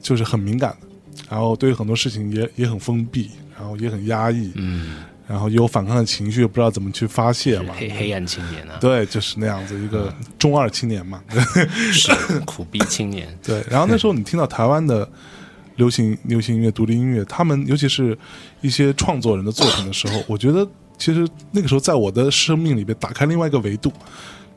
[0.00, 0.86] 就是很敏感的，
[1.28, 7.74] 然后对很多事情也也很封闭，然后也很压抑，嗯，然后有反抗的情绪，不知道怎么去发泄嘛。
[7.76, 11.22] 黑黑暗青年啊，对，就是那样子一个中二青年嘛，
[11.92, 12.10] 是
[12.46, 13.28] 苦逼青年。
[13.44, 15.06] 对，然后那时候你听到台湾的
[15.76, 18.16] 流行流行音乐、独立音乐，他们尤其是
[18.60, 20.66] 一些创作人的作品的时候， 我觉得
[20.96, 23.92] 其实那个时候在我的生命里边打开另外一个维度。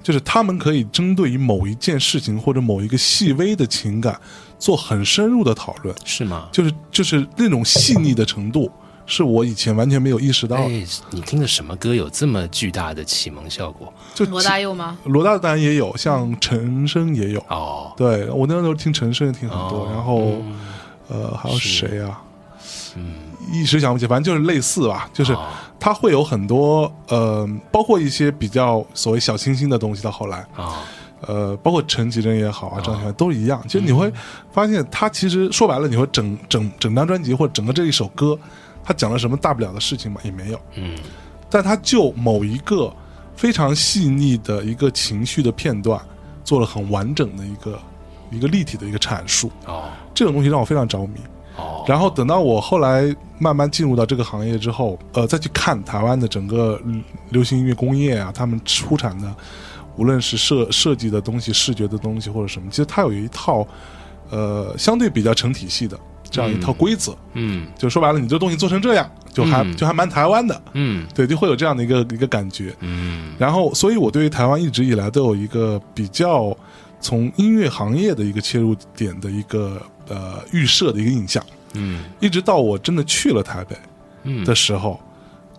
[0.03, 4.15] 就是他们可以针对于某一件事情或者某一个细微的情感
[4.59, 6.47] 做很深入的讨论，是吗？
[6.51, 8.71] 就是就是那种细腻的程度，
[9.07, 10.57] 是我以前完全没有意识到。
[10.57, 13.91] 哎，你听的什么歌有这么巨大的启蒙效果？
[14.13, 14.95] 就罗大佑吗？
[15.05, 17.39] 罗大当然也有，像陈升也有。
[17.49, 20.39] 哦，对我那时候听陈升也听很多，然后
[21.07, 22.21] 呃还有谁啊？
[22.95, 23.15] 嗯。
[23.51, 25.37] 一时想不起，反正就是类似吧，就是
[25.79, 30.01] 他会有很多呃，包括一些比较所谓小清新的东西。
[30.01, 30.81] 到后来啊，
[31.21, 33.61] 呃，包括陈绮贞也好啊，张学友都一样。
[33.67, 34.11] 其实你会
[34.51, 38.35] 发现，他其实说白了，你会整整整张专辑或者整个这一首歌，
[38.83, 40.19] 他讲了什么大不了的事情吗？
[40.23, 40.59] 也没有。
[40.73, 40.97] 嗯，
[41.47, 42.91] 但他就某一个
[43.35, 46.01] 非常细腻的一个情绪的片段，
[46.43, 47.79] 做了很完整的一个
[48.31, 49.51] 一个立体的一个阐述。
[49.65, 51.19] 哦，这种东西让我非常着迷。
[51.87, 56.77] 然后等到我后来慢慢进入到这个行业之后，呃，再去看台湾的整个
[57.29, 59.33] 流行音乐工业啊，他们出产的，
[59.95, 63.65] 无论是设设计的东西、视觉的东西或者什么，其实它有一套，
[64.31, 65.97] 呃，相对比较成体系的
[66.29, 67.15] 这样一套规则。
[67.33, 70.61] 嗯，就说白了，你这东西做成这样，就还就还蛮台湾的。
[70.73, 72.75] 嗯，对，就会有这样的一个一个感觉。
[72.81, 76.57] 嗯，然后，所以我对于台湾一直以来都有一个比较
[76.99, 81.43] 从音乐行业的一个切入点的一个呃预设的一个印象。
[81.73, 83.75] 嗯，一直到我真的去了台北，
[84.23, 84.99] 嗯的时候，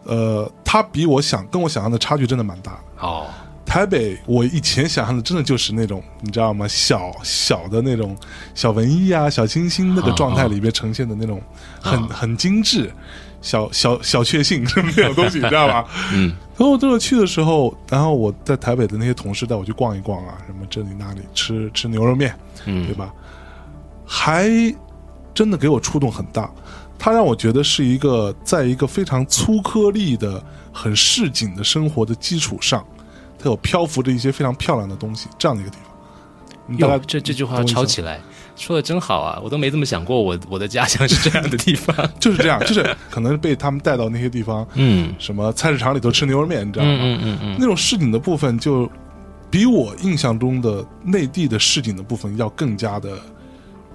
[0.05, 3.07] 呃，他比我想跟我想象的差距真的蛮大的。
[3.07, 3.27] 哦，
[3.67, 6.67] 台北我以前想象的真的就是那种你知道吗？
[6.67, 8.17] 小小的那种
[8.55, 11.43] 小文艺啊，小清新那个状态里边呈现的那种
[11.83, 12.91] 很很精致，
[13.47, 15.85] 小小小确幸什么那种东西，你知道吧？
[16.13, 16.35] 嗯。
[16.57, 22.35] 然后等我去的时候，然后我在台北的那些同事带我去逛一逛啊，什么这里那里吃吃牛肉面，
[22.65, 23.13] 嗯，对吧？
[24.05, 24.51] 还。
[25.37, 26.51] 真的给我触动很大，
[26.99, 30.43] 它让我觉得是一个在一个非常粗颗粒的、
[30.73, 32.83] 很市井的生活的基础上，
[33.39, 36.79] 它有漂浮着一些非常漂亮的东西，这样的一个地方。
[36.79, 38.19] 哟，这这句话抄起来。
[38.57, 39.39] 说的真好啊！
[39.45, 46.91] 我都没这么想过，我我的家乡是这样的地方， 就是这样，就是可能被他们带到那些地方，嗯，什么菜市场里头吃牛肉面，你知道吗？
[46.99, 48.91] 嗯嗯嗯，那种市井的部分，就
[49.51, 53.19] 比我印象中的内地的市井的部分要更加的，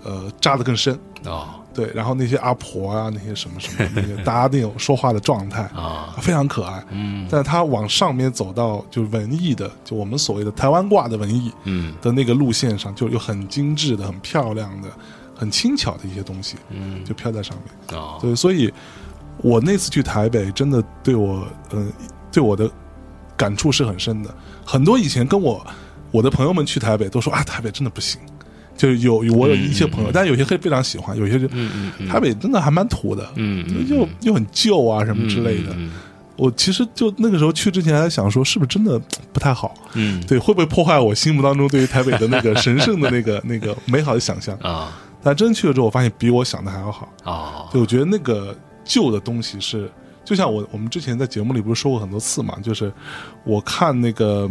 [0.03, 1.49] 呃，扎得更深哦。
[1.73, 6.83] 对，然后那些阿婆啊，那些什么什么，那些 大家那种说话的状态啊，非常可爱。
[6.89, 14.89] 嗯，但他往上面走到就文艺的，就我们所谓的台湾挂的文艺，嗯，的那个路线上，就有很精致的、很漂亮的、
[15.35, 17.99] 很轻巧的一些东西，嗯，就飘在上面。
[17.99, 18.73] 哦，对，所以
[19.37, 21.91] 我那次去台北，真的对我，嗯，
[22.31, 22.69] 对我的
[23.37, 24.33] 感触是很深的。
[24.65, 25.65] 很多以前跟我
[26.11, 28.19] 我的朋友们去台北，都说啊，台北真的不行。
[28.77, 31.47] 就有我有一些朋友，但有些会非常喜欢，有些就
[32.07, 35.75] 台北真的还蛮土的，嗯，又又很旧啊什么之类的。
[36.37, 38.99] 我其实就那个时候去之前还想说，是不是真的
[39.31, 39.75] 不太好？
[39.93, 44.91] 嗯，对，会不会破坏我心目当中对于台北的那个神圣的那个那个美好的想象啊？
[45.21, 47.69] 但真去了之后，我发现比我想的还要好啊！
[47.71, 49.91] 对，我觉得那个旧的东西是。
[50.23, 52.91] 就像我我们之前在节目里不是说过很多次嘛，就是
[53.43, 54.49] 我看那个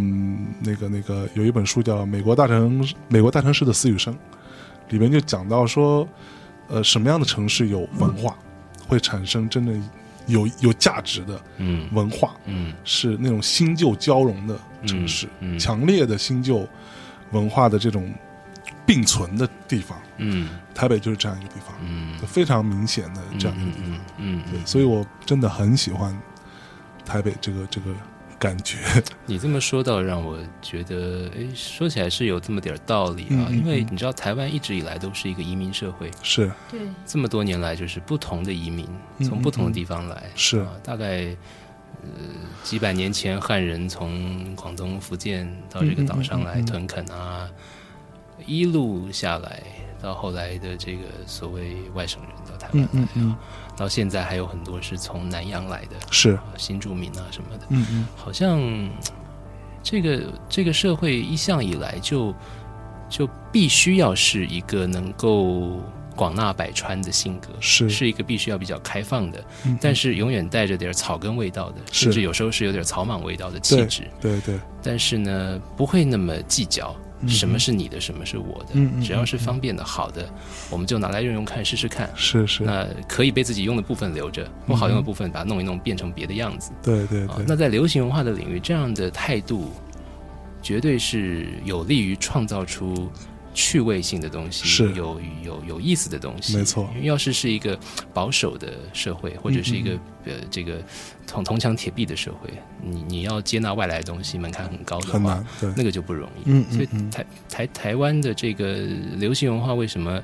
[0.61, 4.13] 那个那个有一本书叫《美国大城美国大城市的死与生》，
[4.89, 6.07] 里面就讲到说，
[6.69, 8.37] 呃，什么样的城市有文化，
[8.87, 9.73] 会产生真的
[10.27, 11.41] 有有价值的
[11.93, 15.59] 文化，嗯，是那种新旧交融的城市，嗯。
[15.59, 16.67] 强烈的新旧
[17.31, 18.13] 文化的这种。
[18.87, 26.17] 并存的地方，嗯，台北就是这样一个地方，嗯，非常明显的这样一个地方，嗯，对，所以我真的很喜欢
[27.05, 27.93] 台北这个这个
[28.39, 28.79] 感觉。
[29.27, 33.51] 你这么说到，让我觉得，哎，说起来是有这么点道理啊。
[33.51, 36.51] 因为你知道，台湾一直以来都是一个移民社会，是。
[36.71, 38.89] 对，这么多年来就是不同的移民
[39.23, 40.67] 从不同的地方来，是。
[40.83, 41.37] 大概
[42.03, 42.09] 呃
[42.63, 47.51] 几百年前汉人从广东、福建到这个岛上来屯垦啊。
[48.47, 49.63] 一路下来，
[50.03, 53.39] 到后来的这个所谓外省人到台湾来啊，
[53.77, 57.67] 到现在还有很多是从南洋来的，是新住民啊什么的。
[57.69, 58.61] 嗯嗯，好像
[59.83, 62.35] 这个这个社会一向以来就
[63.09, 65.81] 就必须要是一个能够
[66.17, 69.45] 广纳百川的性格，是是一个必须要比较开放的，
[69.81, 74.11] 但是永远带着点草根味道的，甚至有时候是有点草莽味道的气质。
[74.21, 76.95] 对对，但是呢，不会那么计较。
[77.29, 78.75] 什么是你的，什么是我的？
[79.03, 80.29] 只要是方便的、好的，
[80.71, 82.11] 我们就拿来用用看，试试看。
[82.15, 82.65] 是是。
[82.65, 86.73] 那可以被自己用的部分留着，不好用的部分把它弄一弄，变成别的样子。
[86.83, 87.45] 对对对。
[87.47, 89.71] 那在流行文化的领域，这样的态度
[90.63, 93.11] 绝对是有利于创造出。
[93.53, 96.89] 趣味性的东西是有有有意思的东西，没错。
[96.95, 97.79] 因为要是是一个
[98.15, 99.93] 保守的社会，或者是一个
[100.25, 100.83] 呃这个
[101.27, 102.51] 铜铜墙铁壁的社会，
[102.83, 105.45] 你你要接纳外来的东西，门槛很高的话，
[105.77, 106.43] 那个就不容易。
[106.47, 108.87] 嗯所以台台台湾的这个
[109.17, 110.21] 流行文化为什么？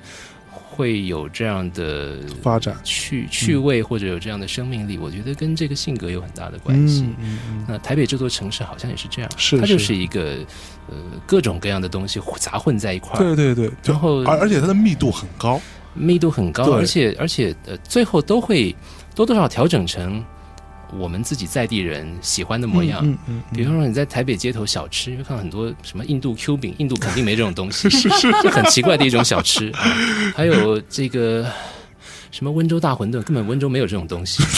[0.69, 7.09] 会有这样的发展趣趣味，或者有这样的生命力，我觉得跟这个性格有很大的关系。
[7.67, 10.37] 那台北这座城市好像也是这样，是它就是一个
[10.89, 10.95] 呃
[11.27, 13.19] 各种各样的东西杂混在一块儿。
[13.19, 15.61] 对对对，然后而而且它的密度很高，
[15.95, 18.75] 密度很高，而且而且呃最后都会
[19.15, 20.25] 多多少调整成。
[20.97, 29.73] 我们自己在地人喜欢的模样，嗯嗯，比方说你在台北街头小吃，会看到很多什么印度 Q 饼，印度肯定没这种东西，是 是，很奇怪的一种小吃。
[30.37, 31.45] 还有这个
[32.31, 34.41] 什么温州大馄饨，根本温州没有这种东西。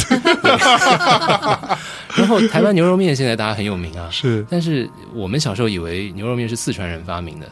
[2.17, 7.51] 然后台湾牛肉面现在大家很有名啊，是，但是我们小时候以为牛肉面是四川人发明的。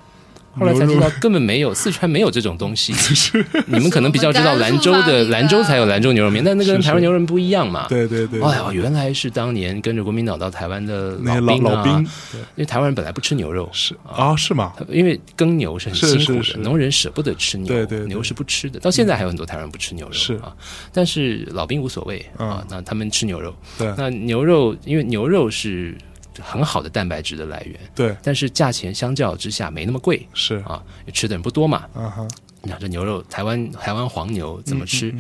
[0.59, 2.95] 后来才知道根本没有四川没有这种东西，
[3.67, 7.87] 你们可能比较知道兰州的兰州才有兰州牛肉面，但那跟台湾牛肉面不一样嘛。
[7.89, 8.41] 对对对。
[8.43, 13.95] 哎呀，原来是当年跟着国民党到台湾的老兵啊，因为台湾人本来不吃牛肉，是。
[14.07, 14.73] 啊，是吗？
[14.89, 18.81] 因为耕牛是很辛苦的，农人舍不得吃牛，对对，牛是不吃的。
[18.81, 20.35] 到现在还有很多台湾人不吃牛肉，是。
[20.37, 20.55] 啊，
[20.93, 23.55] 但是老兵无所谓啊，那他们吃牛肉。
[23.79, 25.97] 对，那牛肉因为牛肉是。
[26.43, 30.57] 很好的蛋白质的来源，对，但是价钱相较之下没那么贵，是。
[30.67, 30.83] 啊，
[31.13, 32.29] 吃的人不多嘛，啊哈，
[32.63, 35.15] 你看这牛肉，台湾台湾黄牛怎么吃？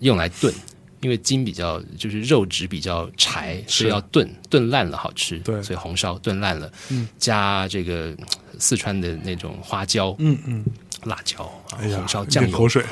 [0.00, 0.54] 用来炖，
[1.00, 8.16] 因为筋比较就是肉质比较柴，所以要炖，炖烂了好吃，对，所以红烧炖烂了，嗯，加这个
[8.58, 10.64] 四川的那种花椒，嗯嗯，
[11.04, 12.84] 辣椒啊，红烧酱油，口水，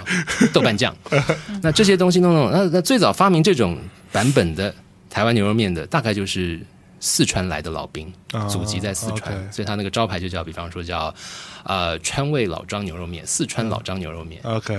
[0.52, 0.94] 豆瓣酱，
[1.62, 3.78] 那这些东西弄弄，那那最早发明这种
[4.10, 4.74] 版本的
[5.08, 6.60] 台湾牛肉面的，大概就是。
[7.06, 8.12] 四川来的老兵，
[8.48, 11.14] 祖籍在四川，所以他那个招牌就叫，比方说叫，
[11.62, 14.40] 呃，川味老张牛肉面，四川老张牛肉面。
[14.42, 14.76] OK，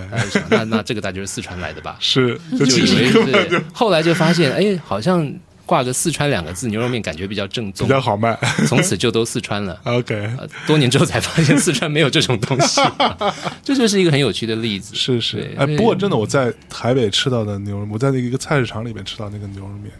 [0.49, 1.95] 那那这个大就是四川来的吧？
[2.01, 3.63] 是，就以为是。
[3.71, 5.33] 后来就发现，哎，好像
[5.65, 8.37] 挂个四川两个字，牛肉面感觉比较正宗，比较好卖。
[8.67, 9.79] 从此就都四川了。
[9.85, 10.29] OK，
[10.67, 12.81] 多年之后才发现四川没有这种东西，
[13.63, 14.93] 这就是一个很有趣的例子。
[14.93, 19.93] 是是，哎，不过真的我在台北吃到的牛肉，我在那个一个菜市场里面吃到那个牛肉面，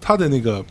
[0.00, 0.64] 它的那个。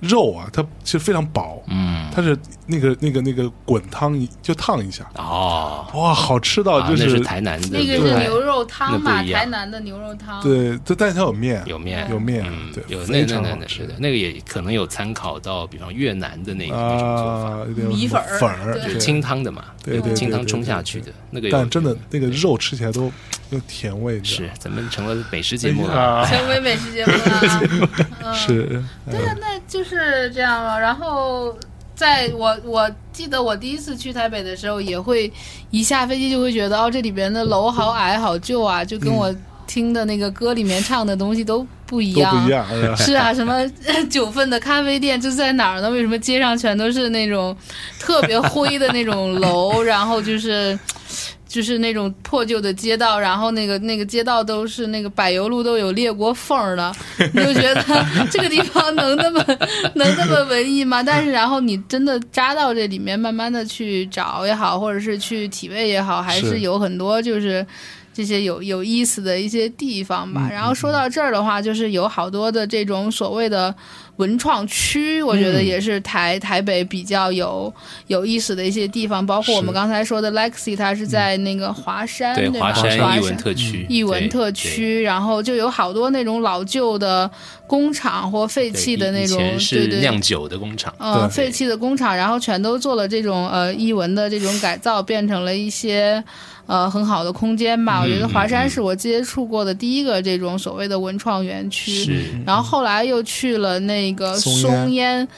[0.00, 12.44] 肉啊，它其实非常薄，嗯，它是那个那个那个滚汤就烫一下，哦，哇，好吃到就是台南的那个是牛肉汤嘛，台南的牛肉汤，对，这但是它有面，有面，有面，
[12.74, 23.10] 对，有那那那是的，那个也可能有参考到，比方越南的那那种做法，米粉粉儿，就是清汤的嘛，对对，清汤冲下去的那个，但真的那个肉吃起来都
[23.50, 29.93] 有甜味，是，咱们成了美食节目了，成为美食节目了， 是，对啊，那就是。
[29.94, 31.56] 是这样了，然后
[31.94, 35.32] 在我我记得我第一次去台北的时候，也会
[35.70, 39.32] 一下飞机就会觉得哦，这里边的楼好矮好旧啊，就跟我
[39.66, 42.36] 听的那个歌里面唱的东西都不一样。
[42.42, 42.66] 不一样，
[42.96, 43.66] 是啊，什么
[44.10, 45.90] 九份的咖啡店就在哪儿呢？
[45.90, 47.56] 为什么街上全都是那种
[47.98, 49.82] 特别灰的那种楼？
[49.82, 50.78] 然后就是。
[51.46, 56.92] 就是那种破旧的街道，然后那个那个街道都是那个柏油路都有裂过缝的，
[57.32, 57.80] 你就觉得
[58.28, 59.40] 这个地方能那么
[59.94, 61.00] 能那么文艺吗？
[61.00, 67.64] 但是然后你真的扎到这里面，慢慢的去找也好，或者是去体味也好，还是有很多就是
[68.14, 70.48] 这些有有意思的一些地方吧。
[70.50, 73.74] 然后说到这儿的话，就是有好多的这种所谓的。
[74.18, 77.74] 文创区，我觉得也是台台北比较有
[78.06, 87.28] 有意思的一些地方，包括我们刚才说的 Lexi，它是在那个华山，对华山艺文特区，艺文特区，然后就有好多那种老旧的
[87.66, 89.36] 工厂或废弃的那种，
[89.68, 96.22] 对对，酿酒的工厂，嗯，废弃的工厂，然后全都做了这种呃艺文的这种改造，变成了一些。
[96.66, 98.00] 呃，很好的空间吧？
[98.00, 102.26] 我觉得华山是我接触过的第一个这种所谓的文创园区。
[102.46, 105.28] 然后后来又去了那个松烟，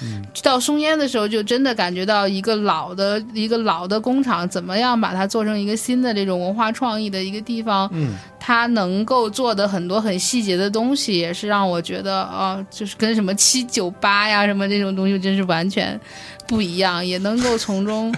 [0.42, 7.90] 到松烟的时候，就真的感觉到一个老的一个老的工厂，怎么样把它做成一个新的这种文化创意的一个地方？
[7.92, 15.98] 嗯，它能够做的很多很细节的东西，也是让我觉得啊，就是跟什么七九八呀什么这种东西，真是完全
[16.46, 18.14] 不一样，也能够从中。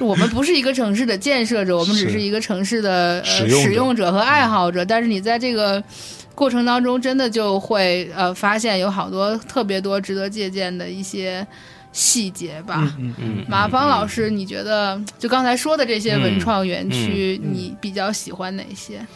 [0.00, 4.84] 我们不是一个城市的建设者，我们只是一个城市的呃使用者和爱好者。
[4.84, 5.82] 但是你在这个
[6.34, 11.46] 过程当中，真的就会呃发现有好多特别多值得借鉴的一些
[11.92, 12.92] 细节吧。
[12.98, 13.44] 嗯嗯。
[13.48, 19.06] 马芳老师，你觉得就刚才说的这些文创园区，你比较喜欢哪些？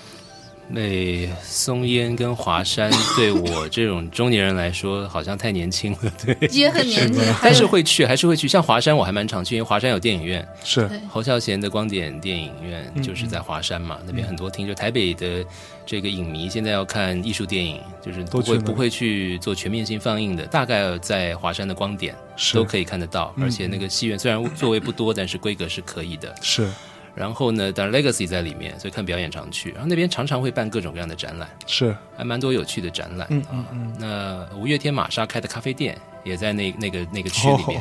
[0.67, 8.49] 那松烟跟华山对我这种中年人来说，好像太年轻了，对，也很年轻， 但是会去，还是会去。
[8.49, 10.89] 像华山，我还蛮常去，因为华山有电影院，是。
[11.11, 14.67] 侯孝贤的光点电影院就是在华山嘛，那边很多厅。
[14.67, 15.45] 就台北的
[15.85, 22.15] 这个影迷现在要看艺术电影，就是不会不会去做全面性放映的，大概在华山的光点
[22.55, 26.67] 都可以看得到，而且那个戏院虽然座位不多，但是规格是可以的，是。
[27.15, 29.71] 然后呢，当然 Legacy 在里面，所以看表演常去。
[29.71, 33.65] 然后那边常常会办各种各样的展览，是还蛮多有趣的展览啊。
[33.99, 37.81] 那五月天玛莎开的咖啡店也在那那个那个区里面，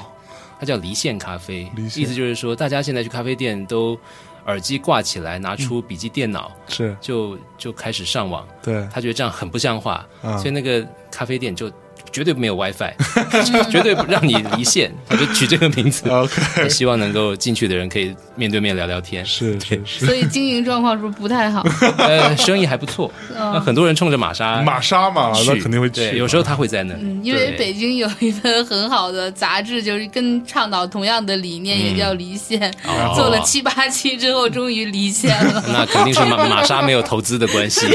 [0.59, 3.97] 它叫离线咖啡，意思就是说大家现在去咖啡店都
[4.45, 8.47] 耳机挂起来，拿出笔记电脑，是就就开始上网。
[8.61, 11.71] 对他觉得这样很不像话，所以那个咖啡店就。
[12.13, 12.93] 绝对没有 WiFi，
[13.71, 16.07] 绝对不让你离线， 我就取这个名字。
[16.07, 19.25] OK，希望能够进去的人可以面对面聊聊天。
[19.25, 20.05] 是是是。
[20.05, 21.65] 所以经营状况是不是不太好？
[21.97, 23.11] 呃，生意还不错。
[23.33, 26.15] 那很多人冲着玛莎，玛莎嘛，那肯定会去。
[26.15, 26.93] 有时候他会在那。
[26.93, 32.71] 嗯，因为北京有一份很好的杂志，就是跟倡导同样的理念，也叫离线。
[33.15, 35.63] 做了七八期之后，终于离线了。
[35.67, 37.87] 那肯定是玛玛莎没有投资的关系。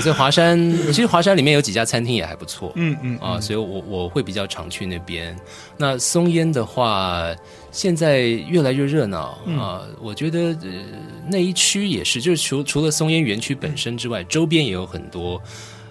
[0.00, 2.45] 所以华山，其实华山里面有几家餐厅也还不。
[2.46, 5.36] 错，嗯嗯啊，所以我我会比较常去那边。
[5.76, 7.34] 那松烟的话，
[7.70, 9.82] 现在越来越热闹啊。
[10.00, 10.84] 我觉得呃
[11.28, 15.42] 那一区也是，就是除除了松烟园区本身之外，周边也有很多。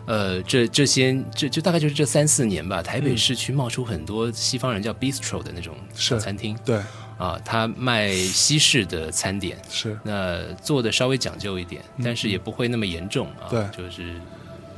[0.08, 6.56] 呃，这这些这就大概就是这三四年吧，台北市区冒出很多西方人叫 bistro 的那种小餐厅。
[6.64, 6.80] 对
[7.18, 13.50] 啊，他卖西式的餐点，是那做的稍微讲究一点，但是也不会那么严重啊。
[13.50, 14.22] 对，就是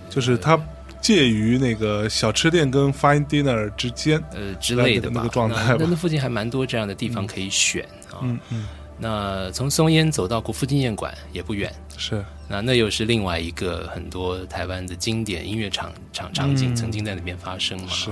[0.09, 0.57] 就是他。
[1.01, 5.75] 介于那个小吃店跟 fine dinner 之间，呃之类的那个状态。
[5.79, 8.19] 那那附近还蛮多这样的地方可以选啊。
[8.21, 8.65] 嗯嗯。
[8.99, 11.71] 那从松烟走到国父纪念馆也不远。
[11.97, 12.25] 是。
[12.47, 17.87] 那那又是另外一个很多台湾的经典音乐场场场景曾经在那边发生嘛。
[17.89, 18.09] 是。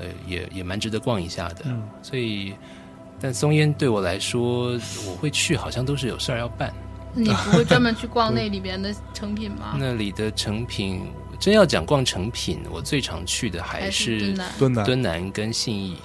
[0.00, 1.56] 呃，也也蛮值得逛一下的。
[1.64, 1.86] 嗯。
[2.02, 2.54] 所以，
[3.20, 4.72] 但松烟对我来说，
[5.06, 6.72] 我会去，好像都是有事儿要办。
[7.14, 9.74] 你不会专门去逛那里边的成品吗？
[9.78, 11.02] 那里的成品。
[11.38, 15.96] 真要讲逛成品，我最常去的还是敦南、敦南跟信义。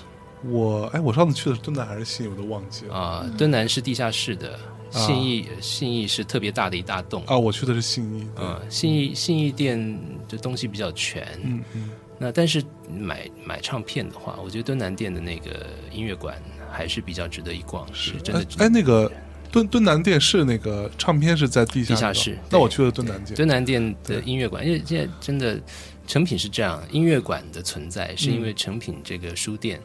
[0.46, 3.26] 我哎，我上次去的是敦南还是信义，我都忘记了啊。
[3.38, 4.60] 敦南是地下室的，
[4.92, 7.38] 信义信义是特别大的一大栋啊。
[7.38, 11.90] 我去的是信义，嗯，信义信义店的东西比较全，嗯嗯。
[12.20, 16.36] 那但是买买唱片的话，我觉得敦南店的那个音乐馆
[16.72, 18.46] 还是比较值得一逛，是真的。
[18.60, 19.12] 哎，那个
[19.54, 23.36] 敦敦南店是那个唱片是在地下地下室，那我去了敦南店。
[23.36, 25.62] 敦南店的音乐馆，因为现在真的
[26.08, 29.80] 成品是这样，音乐馆的存在是因为成品这个书店。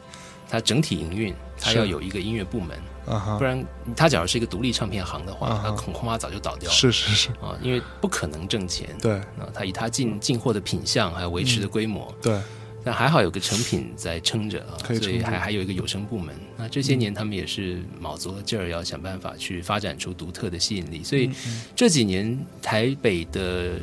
[0.51, 1.31] 它整体营运，
[1.61, 2.75] 它要有一个音乐部门，
[3.37, 3.63] 不然
[3.95, 6.75] 它假如是一个独立唱片行的话，它恐恐怕早就倒掉了。
[6.75, 8.89] 是是是啊，因为不可能挣钱。
[8.99, 12.41] 对啊，它以它进进货的品相还有维持的规模，对，
[12.83, 16.33] 但还好有个成品在撑着啊，所以还还有一个有声部门。
[16.57, 21.03] 那这些年他们也是卯足了劲儿，要想办法去发展出独特的吸引力。
[21.03, 21.29] 所以
[21.75, 23.73] 这几年台北的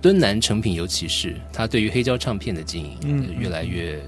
[0.00, 4.00] 敦南成品，尤其是它对于黑胶唱片的经营，越来越。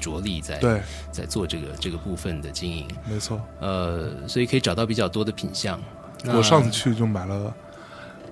[0.00, 3.40] 着力在对在做这个这个部分的经营，没错。
[3.58, 5.80] 呃，所以可以找到比较多的品相。
[6.26, 7.54] 我上次去就买了，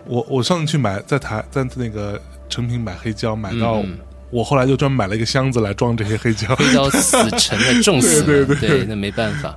[0.04, 2.20] 我我上次去买在台在那个
[2.50, 3.82] 成品买黑胶，买到
[4.32, 6.56] 我后来就专门买了一个箱子来装这些黑胶。
[6.56, 9.56] 黑胶死沉的，重死 了，对，那没办法。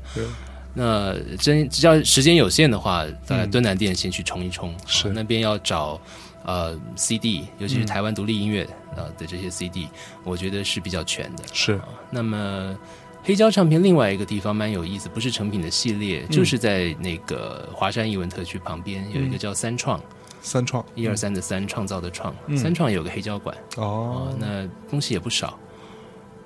[0.73, 5.99] 那真只要时间有限的话，在敦南店先去冲一冲，是那边要找。
[6.47, 9.87] 呃，CD，尤其是台湾独立音乐呃的这些 CD，
[10.23, 11.43] 我觉得是比较全的。
[11.51, 11.81] 是，
[12.11, 12.77] 那么
[13.23, 19.99] 黑胶唱片另外一个地方蛮有意思，不是成品的系列，就是在那个华山艺文特区旁边有一个叫三创，
[20.45, 20.85] 三创。
[20.95, 23.55] 一二三的三创造的创，三创有个黑胶馆。
[23.77, 25.59] 哦，那东西也不少。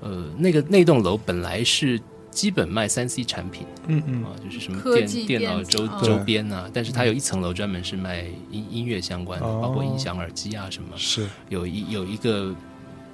[0.02, 2.00] 呃，那个那栋楼本来是。
[2.32, 4.24] 基本卖三 C 产品，嗯嗯。
[4.24, 8.22] 啊，就是什么电电脑周周边啊，但是它有一层楼专门是卖
[8.52, 10.96] 音音乐相关的，包括音响、耳机啊什么。
[10.96, 11.28] 是。
[11.50, 12.56] 有一有一个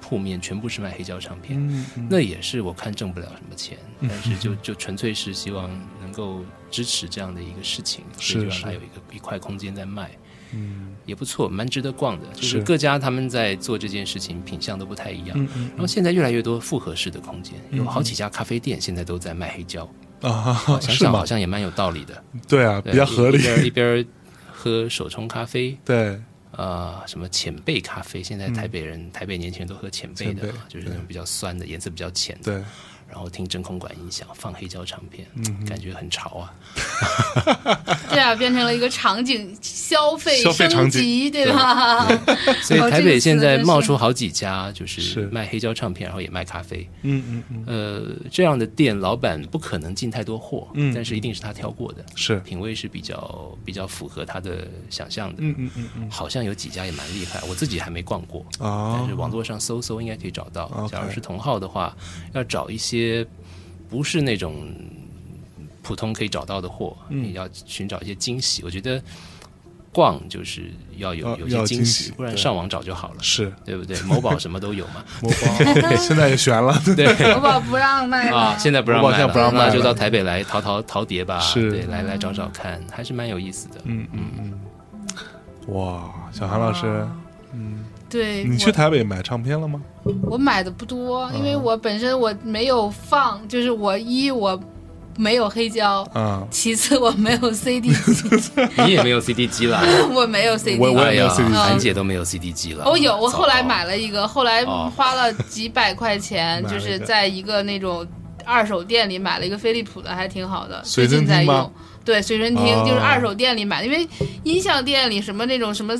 [0.02, 10.10] 铺面全部是卖黑胶唱片，那也是我看挣不了什么钱，但是就 就纯粹是希望能够支持这样的一个事情，所以就让它有一个一块空间在卖。
[10.52, 12.26] 嗯，也不错，蛮值得逛的。
[12.34, 15.32] 就是各家他们在做这件事情，品相都不太一样。
[15.34, 15.70] 嗯嗯。
[15.70, 19.88] 然后现在越来越多复合式的空间，有好几家咖啡店现在都在卖黑胶
[20.20, 20.54] 啊。
[20.80, 22.24] 想想好像也蛮有道理的。
[22.48, 23.38] 对啊，比较合理。
[23.38, 24.06] 一边一边
[24.50, 25.76] 喝手冲咖啡。
[25.84, 26.20] 对。
[26.52, 28.22] 啊，什么浅焙咖啡？
[28.22, 32.44] 现在台北人、台北年轻人都喝浅焙的，就是那种比较酸的，颜色比较浅的。
[32.44, 32.64] 对。
[33.16, 35.26] 然后听真空管音响，放黑胶唱片，
[35.66, 36.52] 感觉很潮啊！
[38.12, 42.06] 对啊，变成了一个场景消费升级，对吧？
[42.60, 46.86] 所以台北现在冒出好几家，就是卖黑胶唱片，然后也卖咖啡。
[47.04, 47.64] 嗯嗯嗯。
[47.66, 55.36] 呃，这样的店老板不可能进太多货，嗯，但是一定是他挑过的，是品味是比较比较符合他的想象的。
[55.38, 56.10] 嗯嗯嗯嗯。
[56.10, 60.86] 好像有几家也蛮厉害，我自己还没逛过啊，但是网络上搜搜应该可以找到。
[60.92, 61.96] 假如是同号的话，
[62.34, 63.05] 要找一些。
[63.06, 63.26] 些
[63.88, 64.68] 不是那种
[65.82, 68.62] 普通可以找到的货，你要寻找一些惊喜。
[68.64, 69.00] 我觉得
[69.92, 73.50] 逛就是要有有些惊喜，不然上网找就好了，是。
[73.64, 73.98] 对不对？
[74.02, 83.76] 某宝什么都有嘛， 某宝 现在也悬了， 对，某宝不让卖啊，现在不让卖了，不让卖就到台北来淘淘淘碟吧，是，对，来来找找看，还是蛮有意思的。
[83.84, 84.60] 嗯嗯嗯，
[85.74, 87.06] 哇，小韩老师，
[87.54, 87.85] 嗯。
[88.16, 89.80] 对你去台北买唱片了吗？
[90.22, 94.58] 我买的不多，因为我本身我没有放，就是我一我
[95.18, 98.24] 没有黑胶，嗯， 其次我没有 CD 机，
[98.86, 99.82] 你也没有 CD 机了，
[100.14, 102.84] 我没有 CD，我我也没有 CD，韩姐都没有 CD 机了。
[102.88, 108.06] 我有，我后来买了一个，后来花了几百块钱，就是在一个那种
[108.46, 111.70] 二手店里买了一个飞利浦的，还挺好的，最近在用。
[112.04, 114.08] 对，随身听就是二手店里买的，因为
[114.44, 115.94] 音像店里什么那种什么。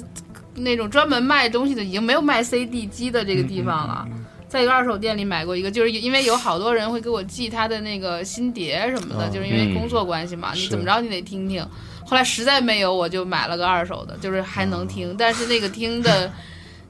[0.57, 4.09] 那种专门卖东西的已经没有卖 CD 机的这个地方了，
[4.49, 11.67] 在一个二手店里买过一个，就是因为有好多人会给我寄他的那个新碟什么的，就是因为工作关系嘛，你怎么着你得听听。
[12.05, 16.33] 后来实在没有，我就买了个二手的，就是还能听，但是那个听的。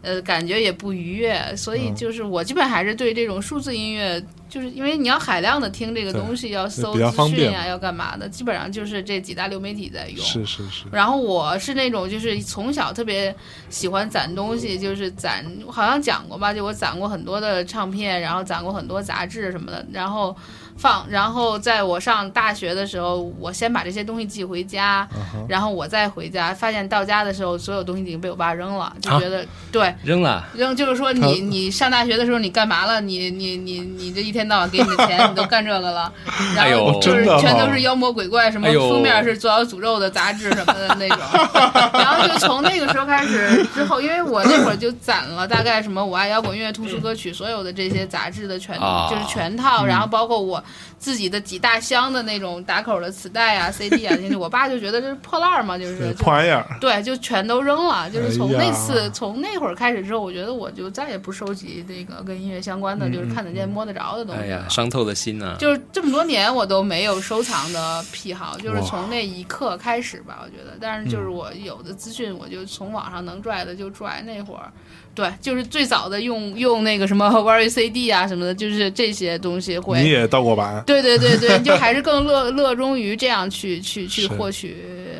[0.06, 10.24] 呃，感觉也不愉悦，所以就是我基本还是对这种数字音乐，就是因为你要海量的听这个东西，要搜资讯呀，要干嘛的，基本上就是这几大流媒体在用。
[10.24, 10.84] 是是是。
[10.92, 13.34] 然后我是那种就是从小特别
[13.68, 20.36] 喜欢攒东西，就是攒，好像讲过吧，就我攒过很多的唱片，然后攒过很多杂志什么的，然后。
[20.76, 25.06] 放，然后在我上大学的时候，我先把这些东西寄回家，
[25.48, 29.94] 然后我再回家，发现到家的时候，所有东西已经被我爸扔了，就觉得对。
[30.02, 30.44] 扔了？
[30.54, 33.00] 扔，就是说你你上大学的时候你干嘛了？
[33.00, 36.12] 你你你你这一天天到晚给你的钱，你都干这个了，
[36.54, 41.18] 然后哎就是全都是妖魔鬼怪，什么封面是左小诅咒的杂志什么的那种，
[41.98, 49.06] 然后就从那个时候开始之后，因为我那会儿就攒了大概什么我爱摇滚乐、 通俗歌曲所有的这些杂志的全啊。
[49.08, 50.62] 就是全套，然后包括我
[50.98, 58.10] 自己的几大箱的那种打口的磁带啊、 CD 啊，就是我爸就觉得这是破烂儿嘛，就是破玩意儿，对，就全都扔了。
[58.10, 64.42] 就是从那次、从那会儿开始之后，我觉得我就再也不收集那个跟音乐相关的，就是看得见摸得着的东西。
[64.42, 70.76] 哎呀，伤透了心呐、就是这么多年我都没有收藏的癖好，就是从那一刻开始吧，我觉得。
[70.80, 74.22] 但是就是我有的资讯，我就从网上能拽的就拽。
[74.26, 74.72] 那会儿，
[75.16, 80.02] 对，就是最早的用用那个什么 玩 CD 啊什么的，就是这些东西会。
[80.02, 84.76] 你也盗过版，对对对对，就还是更乐乐 衷于这样去去去获取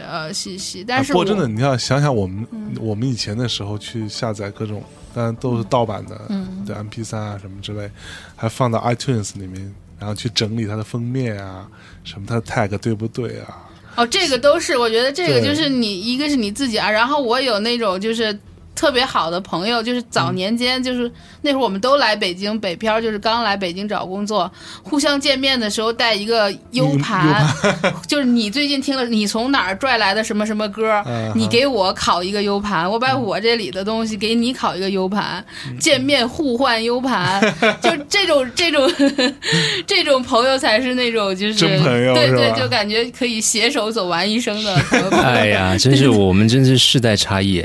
[0.06, 0.84] 呃信息。
[0.86, 2.46] 但是不过真的，你要想想我们、
[2.78, 4.82] 我们以前的时候去下载各种，
[5.14, 7.90] 当然都是盗版的，嗯对 MP 三啊什么之类，
[8.36, 11.66] 还放到 iTunes 里面，然后去整理它的封面啊，
[12.04, 13.64] 什么它的 tag 对不对啊？
[13.96, 18.38] 哦，这个都是，我觉得这个就是你，一个是你自己啊，然后我有那种就是
[18.76, 24.48] 特别好的朋友，就是早年间就是那会儿我们都来北京北漂，就是刚来北京找工作，
[24.82, 27.44] 互相见面的时候带一个 U 盘，
[28.06, 35.44] 就是你最近听了你从哪儿拽来的什么什么歌，嗯你给我拷一个 U 盘，我把我这里的东西给你拷一个 U 盘，
[35.80, 37.40] 见面互换 U 盘，
[37.80, 38.86] 就这种这种
[39.86, 44.74] 这种朋友才是那种就是真朋友对对，就感觉可以携手走完一生的。
[45.22, 47.64] 哎呀，真是我们真是世代差异。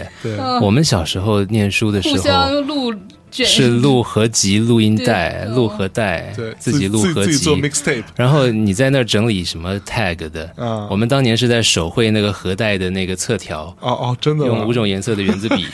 [0.62, 3.46] 我们小时候念书的时候互候相录卷。
[3.46, 7.32] 是录合集、录音带、录合带对，，自己录合集。
[7.38, 7.58] 做。
[7.58, 10.44] mixtape 然后你在那儿整理什么 tag 的？
[10.58, 15.66] 啊，我们当年是在手绘那个盒带的那个侧条，哦哦，真的用五种颜色的圆珠笔。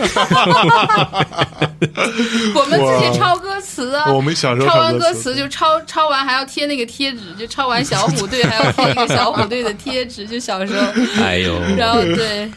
[2.53, 4.13] 我们自己抄歌词啊。
[4.13, 10.85] 我们小时候抄完歌歌词就抄，抄完还要贴那个贴纸，就抄完小虎队还要 贴一个小虎队的贴纸，就小时候，
[11.23, 12.47] 哎呦，然后对，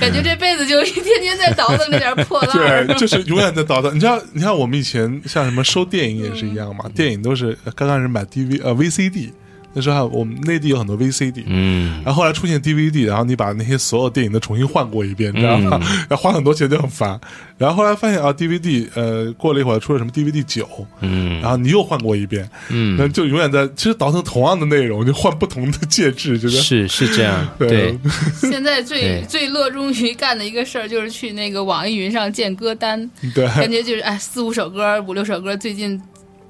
[0.00, 2.86] 感觉这辈子就一天天在倒腾那点破烂儿。
[2.88, 3.94] 对，就是永远在倒腾。
[3.94, 9.30] 你知道，你看我们以前像什么收电影也是一样嗯嘛，电影都是刚开始买 DV 呃 VCD，
[9.74, 15.78] 那时候还有我们内地有很多 VCD，嗯，然后后来出现 DVD，然后你把那些所有电影都重新换过一遍，你知道吗？
[16.08, 17.20] 然后花很多钱就很烦。
[17.58, 20.68] 然后后来发现啊，DVD 呃过了一会儿出了什么 DVD 九，
[21.00, 21.40] 嗯。
[21.40, 22.96] 然后你又换过一遍，嗯。
[22.96, 27.68] 那就永远在其实倒腾同样的内容，就换不同的介质，就是是是这样， 对。
[27.68, 27.98] 对，
[28.50, 33.46] 现在最最乐衷于干的一个事儿，就是去那个网易云上建歌单，对。
[33.48, 36.00] 感觉就是哎四五首歌、五六首歌，最近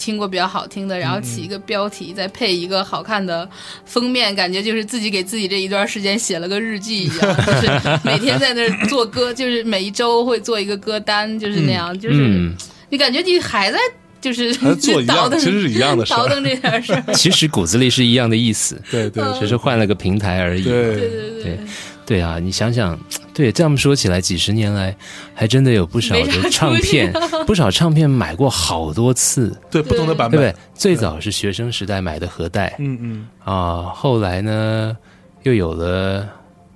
[0.04, 1.44] 听过比较好听的，然后起嗯。
[1.44, 3.48] 一个标题，再配一个好看的
[3.86, 12.54] 封面，感觉就是自己给自己这一段时间写了个日记一样， 就是每天在那儿做歌，就是每一周会做一个歌单，就是那样，就是嗯，
[12.90, 13.78] 你感觉你还在
[14.20, 20.62] 就是还是做一样， 倒腾其实是一样的倒腾这件事儿， 其实骨子里是一样的意思，对对只是换了个平台而已。
[20.62, 21.42] 对对对。
[21.42, 21.58] 对
[22.06, 22.98] 对啊，你想想，
[23.34, 24.96] 对这样说起来，几十年来
[25.34, 27.12] 还真的有不少的唱片，
[27.46, 30.60] 不少唱片买过好多次，对不同的版本对不对，？
[30.72, 33.28] 最早是学生时代买的盒带嗯嗯。
[33.44, 34.96] 啊，后来呢
[35.42, 36.26] 又有了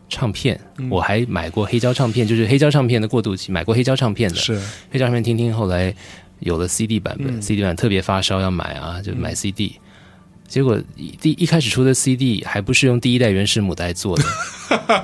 [0.09, 0.91] 唱片，嗯。
[0.91, 4.61] 我还买过黑胶唱片，就是黑胶唱片的过渡期，买过黑胶唱片的，是。
[4.91, 5.95] 黑胶唱片听听，后来
[6.41, 7.41] 有了 CD 版本、嗯。
[7.41, 9.79] C d 版特别发烧要买啊，就买 CD。
[10.49, 14.25] 结果一第一开始出的 CD 还不是用第一代原始母带做的，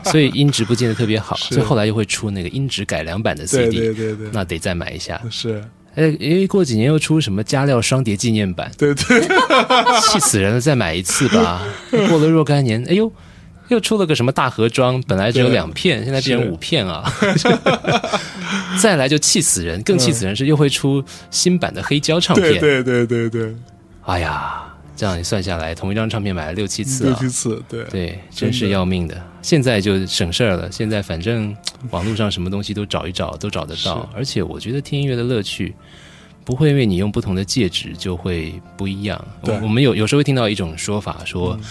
[0.11, 5.21] 所以音质不见得特别好，所以后来又会出那个音质改良版的 CD，对对对，那得再买一下。
[5.31, 5.63] 是
[5.95, 9.21] 哎，因为过几年又出什么加料双碟纪念版，对对
[10.03, 11.63] 气死人了，再买一次吧。
[12.09, 13.13] 过了若干年，哎呦，
[13.69, 17.05] 又出了个什么大盒装，本来只有两片，现在变成五片啊！
[18.83, 22.59] 再来就气死人，更气死人是又会出新版的黑胶唱片。
[22.59, 23.55] 对对对对对，
[24.03, 24.65] 哎呀，
[24.97, 27.29] 这样你算下来，同一张唱片买了六七次啊六七！
[27.29, 29.21] 次，对对，真是要命的。
[29.43, 31.57] 现在就省事儿了，现在反正
[31.91, 34.09] 网络上什么东西都找一找，都找得到。
[34.15, 35.75] 而且我觉得听音乐的乐趣。
[36.47, 39.19] 不会因为你用不同的介质就会不一样。
[39.41, 41.65] 我我们有有时候会听到一种说法，说，嗯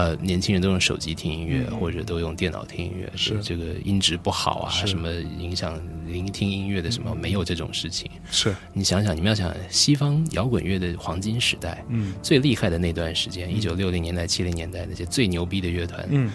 [0.00, 3.38] 呃，年轻人都用手机听音乐，或者都用电脑听音乐，是。
[3.42, 8.10] 这个音质不好啊，什么影响聆听音乐的什么，没有这种事情。
[8.30, 8.56] 是。
[8.72, 12.14] 你想想，你们要想西方摇滚乐的黄金时代，嗯。
[12.22, 16.30] 最厉害的那段时间，一九六零年代、七零年代那些最牛逼的乐团，嗯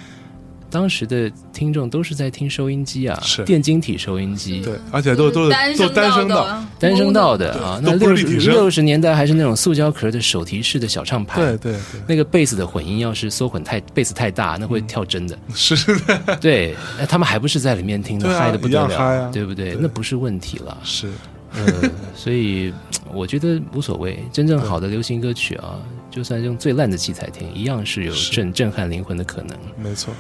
[0.76, 7.80] 当时的听众都是在听收音机啊，是电晶体收音机，对，而且都都是都单声道，单声道的啊。
[7.81, 15.39] 那六六十年代还是那种塑胶壳的手提式的小唱盘，对对对，那个贝斯的混音要是缩混太贝斯太大，那会跳针的。
[15.56, 19.76] 是的，对，那他们还不是在里面听嗨的不得了，啊对不对？
[19.76, 20.77] 对那不是问题了。
[20.84, 21.10] 是
[21.56, 22.73] 呃， 所以
[23.14, 24.19] 我觉得无所谓。
[24.34, 25.80] 真正好的流行歌曲啊，
[26.11, 29.57] 就算用最烂的器材听，一样是有震震撼灵魂的可能。
[29.81, 30.14] 没错。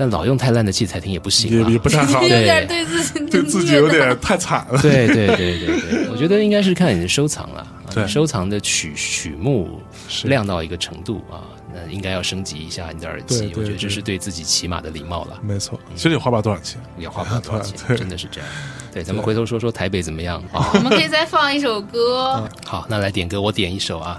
[0.00, 2.82] 但老用太烂的器材听也不行，也也不太好， 有点对。
[2.86, 4.80] 自己对自己有点太惨了。
[4.80, 9.78] 对对对对对，我觉得应该是看你的收藏了，收藏的曲曲目
[10.24, 11.44] 亮到一个程度啊。
[11.86, 15.38] 那应该要升级一下你的耳机，我觉得这是对自己起码的礼貌了。
[15.42, 18.50] 没错，其实也花不了多少钱，也花不了多少钱，真的是这样。
[18.92, 20.70] 对，咱们回头说说台北怎么样啊？
[20.74, 22.48] 我们可以再放一首歌。
[22.66, 24.16] 好，那来点歌，我点一首啊。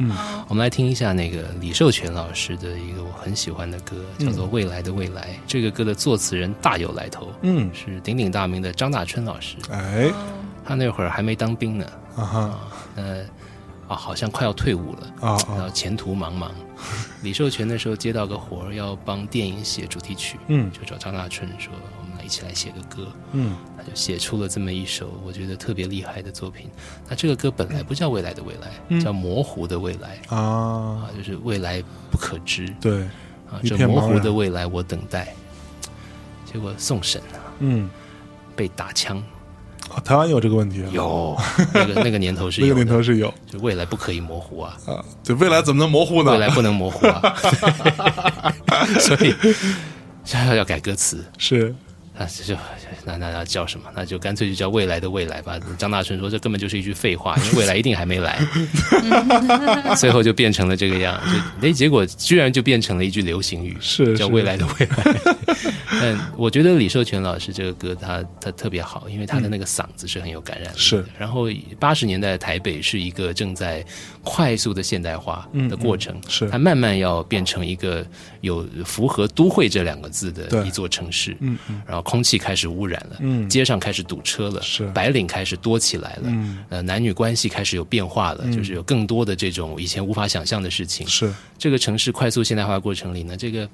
[0.47, 5.21] 我们来听一下那个李寿全老师的一个我很喜欢的歌，叫做《未来的未来》。
[5.45, 9.57] 这个歌的作词人大有来头，嗯，是鼎鼎大名的张大春老师。
[9.69, 10.09] 哎，
[10.65, 11.85] 他那会儿还没当兵呢。
[12.15, 12.59] 啊哈，
[12.95, 13.25] 呃。
[13.91, 16.49] 啊，好像快要退伍了啊，然后前途茫茫。
[17.23, 26.69] 李寿全那时候接到个活儿，要帮电影写主题曲，嗯，就找张大春说：“我们来一起来写个歌。”嗯，他就写出了这么一首我觉得特别厉害的作品。
[27.09, 32.73] 那这个歌本来不叫未来的未来，叫模糊的未来啊，啊，就是未来不可知。
[32.79, 33.03] 对，
[33.51, 35.35] 啊，这模糊的未来我等待。
[36.45, 37.89] 结果送审啊，嗯，
[38.55, 39.21] 被打枪。
[40.03, 41.37] 台湾有这个问题，啊有
[41.73, 45.03] 那个那个年头是有， 那个年头是有，就未来不可以模糊啊啊！
[45.23, 46.31] 对未来怎么能模糊呢？
[46.31, 47.35] 未来不能模糊啊，
[48.99, 49.35] 所以
[50.47, 51.73] 要要改歌词是。
[52.17, 52.55] 那就
[53.05, 53.89] 那那那叫什么？
[53.95, 55.57] 那就干脆就叫未来的未来吧。
[55.77, 58.39] 张大春说这根本就是一句废话，因为未来一定还没来。
[59.97, 61.19] 最后就变成了这个样，
[61.61, 65.03] 就哎，结果居然就变成了一句流行语，是叫未来的未来。
[66.03, 70.77] 嗯，我觉得李寿全老师这个歌他他特别好，因为他的那个嗓子是很有感染力。
[70.77, 71.47] 是，然后
[71.79, 73.85] 八十年代的台北是一个正在
[74.23, 78.05] 快速的现代化的过程，是它慢慢要变成一个
[78.41, 81.35] 有符合都会这两个字的一座城市。
[81.39, 82.01] 嗯嗯，然后。
[82.11, 91.07] 空气开始污染了，嗯，街上开始堵车了，是白领开始多起来了，嗯，呃，男女关系开始有变化了，就是有更多的这种以前无法想象的事情。
[91.07, 93.69] 是这个城市快速现代化过程里呢，这个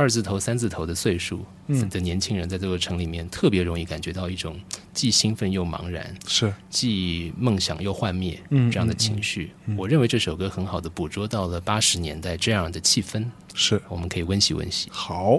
[0.00, 1.44] 二字头、三字头的岁数
[1.90, 4.58] 的年轻人在这座城里面特别容易感觉到一种
[4.94, 8.40] 既兴奋又茫然，是既梦想又幻灭
[8.72, 9.52] 这样的情绪。
[9.76, 14.88] 我认为这首歌很好的捕捉到了八十年代这样的气氛，是我们可以温习温习。
[14.90, 15.38] 好。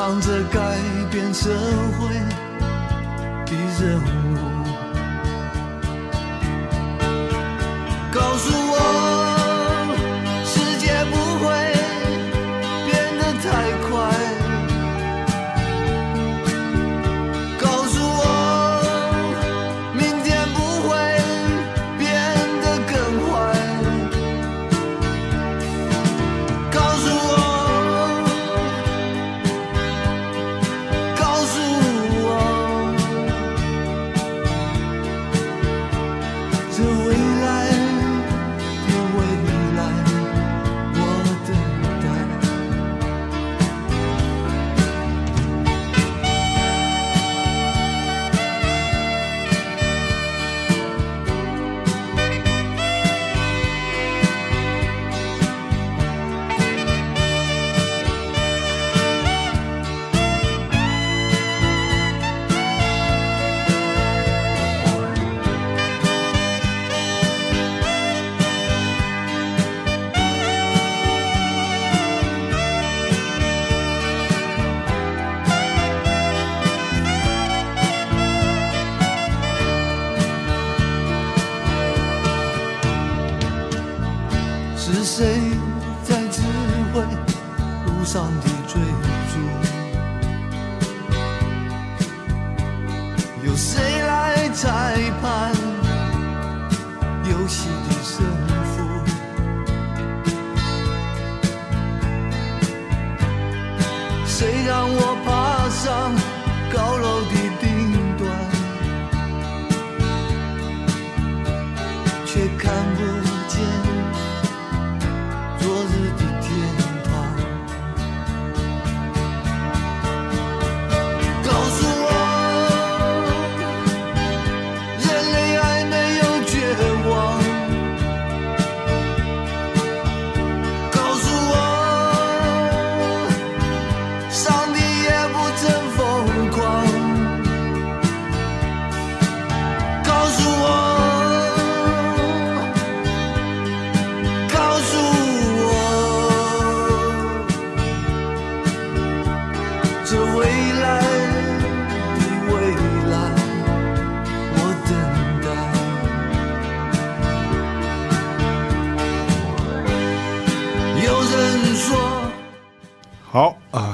[0.00, 0.78] 唱着改
[1.10, 1.50] 变社
[1.98, 2.14] 会
[3.44, 4.06] 的任务，
[8.12, 9.07] 告诉我。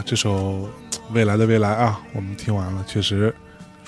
[0.04, 0.32] 这首
[1.12, 3.34] 《未来的未来》啊，我们听完了，确实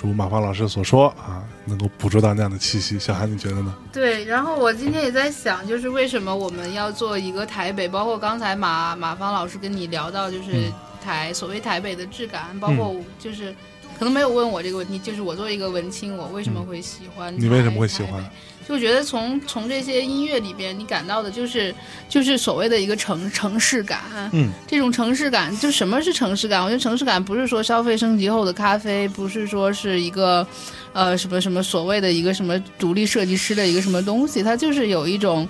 [0.00, 2.98] 如马芳老师所说啊，能够捕捉到那样的气息。
[2.98, 3.74] 小韩，你觉得呢？
[3.92, 10.72] 对，然后我今天也在想，就是为什么我们要做一个台北，包括刚才马马芳老师跟你聊到，就是嗯
[11.04, 13.54] 台、所谓台北的质感，包括就是。
[13.98, 18.22] 可能没有问我这个问题，就是我作为一个文青，我为什么会喜欢、你为什么会喜欢？
[18.68, 21.72] 就觉得从从这些音乐里边，你感到的就是
[22.08, 24.00] 就是所谓的一个城城市感，
[24.32, 26.60] 嗯，这种城市感，就什么是城市感？
[26.60, 30.44] 我觉得城市感不是说消费升级后的咖啡，不是说是一个，
[30.92, 35.48] 呃，什么什么所谓的一个什么独立设计师的一个什么东西，它就是有一种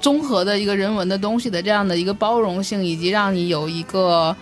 [0.00, 4.36] 综合的一个人文的东西的这样的一个包容性，以及让你有一个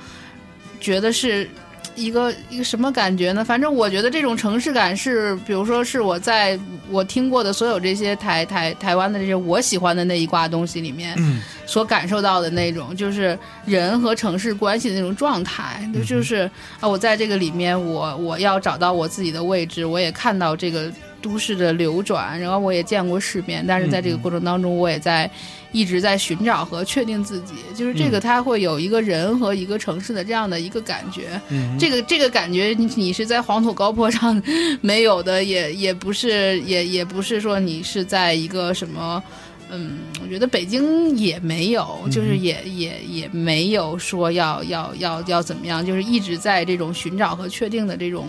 [0.80, 1.48] 觉得是。
[1.96, 3.44] 一个一个什么感觉呢？
[3.44, 6.58] 反正我觉得这种城市感是，比如说是我在
[6.90, 11.42] 我听过的所有这些台台台湾的这些我喜欢的那一挂东西里面，嗯。
[11.68, 16.48] 所感受到的那种，就是人和城市关系的那种状态，就就是
[16.78, 20.92] 啊，我在这个里面，我我要找到我自己的位置，我也看到这个
[21.26, 25.28] 都市的流转，然后我也见过世面，但是在这个过程当中，我也在
[25.72, 31.40] 一直在寻找和确定自己，就是这个它会有一个人和一个城市的这样的一个感觉，
[31.76, 34.40] 这个这个感觉你你是在黄土高坡上
[34.80, 39.20] 没有的，也也不是也也不是说你是在一个什么。
[39.68, 48.28] 嗯，我觉得北京也没有，就是也也也没有说要要要要怎么样，就是一直在这种寻找和确定的这种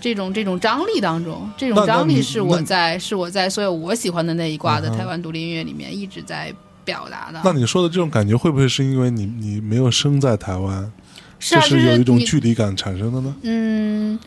[0.00, 6.52] 这种这种张力当中，这种张力是我在是我在所有我喜欢的那一挂的台湾独立音乐里面一直在
[6.84, 7.40] 表达的。
[7.44, 10.90] 那你说的这种感觉，会不会是因为你你没有生在台湾，
[11.38, 13.36] 是啊，就是有一种距离感产生的呢？
[13.42, 14.18] 嗯，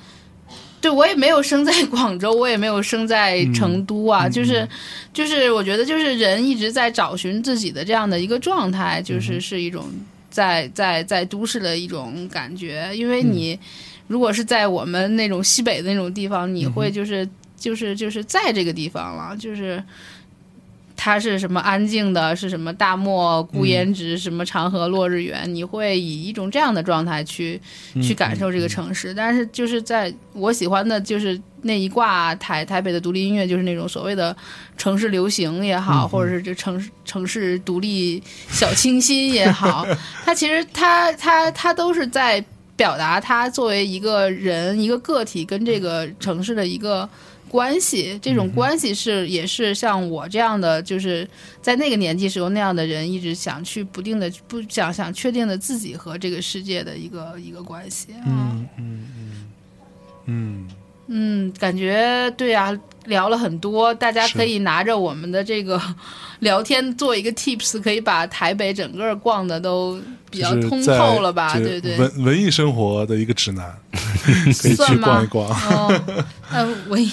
[0.80, 4.68] 对我也没有生在广州，我也没有生在成都啊，嗯就是
[5.12, 9.86] 就是我觉得就是人一直在找寻自己的这样的一个状态，嗯就是是一种
[10.30, 13.58] 在在在都市的一种感觉，因嗯为你
[14.08, 17.28] 如果是在我们那种西北的那种地方，你嗯会就是
[17.58, 19.84] 就是就是在这个地方了，就是。
[20.96, 22.34] 它是什么安静的？
[22.36, 24.18] 是什么大漠孤烟直？
[24.18, 25.54] 什么长河落日圆？
[25.54, 27.60] 你会以一种这样的状态去
[27.96, 29.12] 去感受这个城市。
[29.14, 34.34] 但是就是在我喜欢的，就是那一挂台台北的独立音乐，就是那种所谓的
[34.78, 39.86] 城市流行也好，或者是这城市城市独立小清新也好，
[40.24, 42.42] 它其实它它它都是在
[42.84, 47.10] 表达他作为一个人一个个体跟这个城市的一个。
[47.54, 51.30] 关系，这种关系是也是像我这样的，就是
[51.62, 59.46] 在那个年纪时候那样的人，一直想去不定的不想想确定的自己和这个世界的一个一个关系嗯嗯嗯，
[60.26, 60.68] 嗯，
[61.60, 62.72] 感觉对啊，
[63.06, 65.80] 聊了很多，大家可以拿着我们的这个
[66.40, 70.00] 聊天做一个 tips，可以把台北整个逛的都
[70.30, 71.54] 比较通透了吧？
[71.60, 75.50] 对对，文文艺生活的一个指南， 可以去算吗逛一逛。
[75.50, 76.02] 哦，
[76.52, 77.12] 那文艺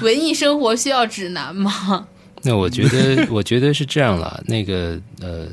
[0.00, 2.06] 文艺生活需要指南吗？
[2.44, 4.42] 那我觉得，我觉得是这样了。
[4.46, 5.46] 那个呃，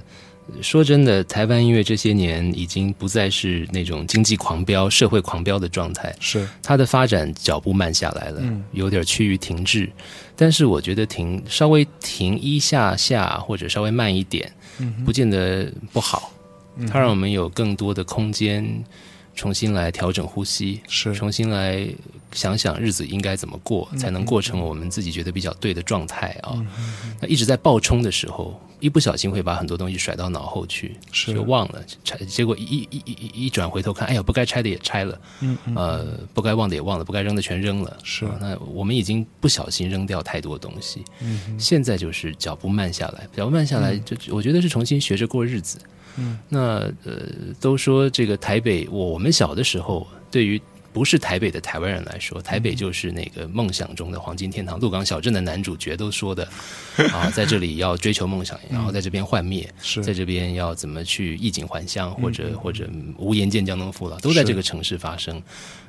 [0.61, 9.89] 说真的，台湾音乐这些年已经不再是那种经济狂飙、社会狂飙的状态，是，它的发展脚步慢下来了，嗯有点趋于停滞。
[10.35, 16.31] 但是我觉得停稍微停一下下，或者稍微慢一点，嗯不见得不好。
[16.77, 18.65] 嗯它让我们有更多的空间，
[19.35, 21.85] 重新来调整呼吸，是重新来
[22.31, 26.53] 想想日子应该怎么过，才能过成我们自己觉得比较对的状态啊。
[27.19, 31.33] 那一直在暴冲的时候，一不小心会把很多东西甩到脑后去，是。
[31.33, 35.19] 就忘了拆，结果一一一一转回头看，哎呀，不该拆的也拆了，
[35.75, 38.25] 呃，不该忘的也忘了，不该扔的全扔了，是。
[38.25, 45.79] 啊那我们已经不小心扔掉太多东西，嗯现在就是脚步慢下来，脚步慢下来，就我觉得是重新学着过日子。
[46.17, 46.59] 嗯，那
[47.05, 47.29] 呃，
[47.61, 50.59] 都说这个台北，我我们小的时候，对于
[50.91, 54.79] 不是台北的台湾人来说，台北就是那个梦想中的黄金天堂。
[54.79, 56.47] 鹿港小镇的男主角都说的
[57.13, 60.03] 啊，在这里要追求梦想，然后在这边幻灭，是。
[60.03, 65.41] 在这边要怎么去衣锦还乡，或者或者无颜见江东父老，都在这个城市发生。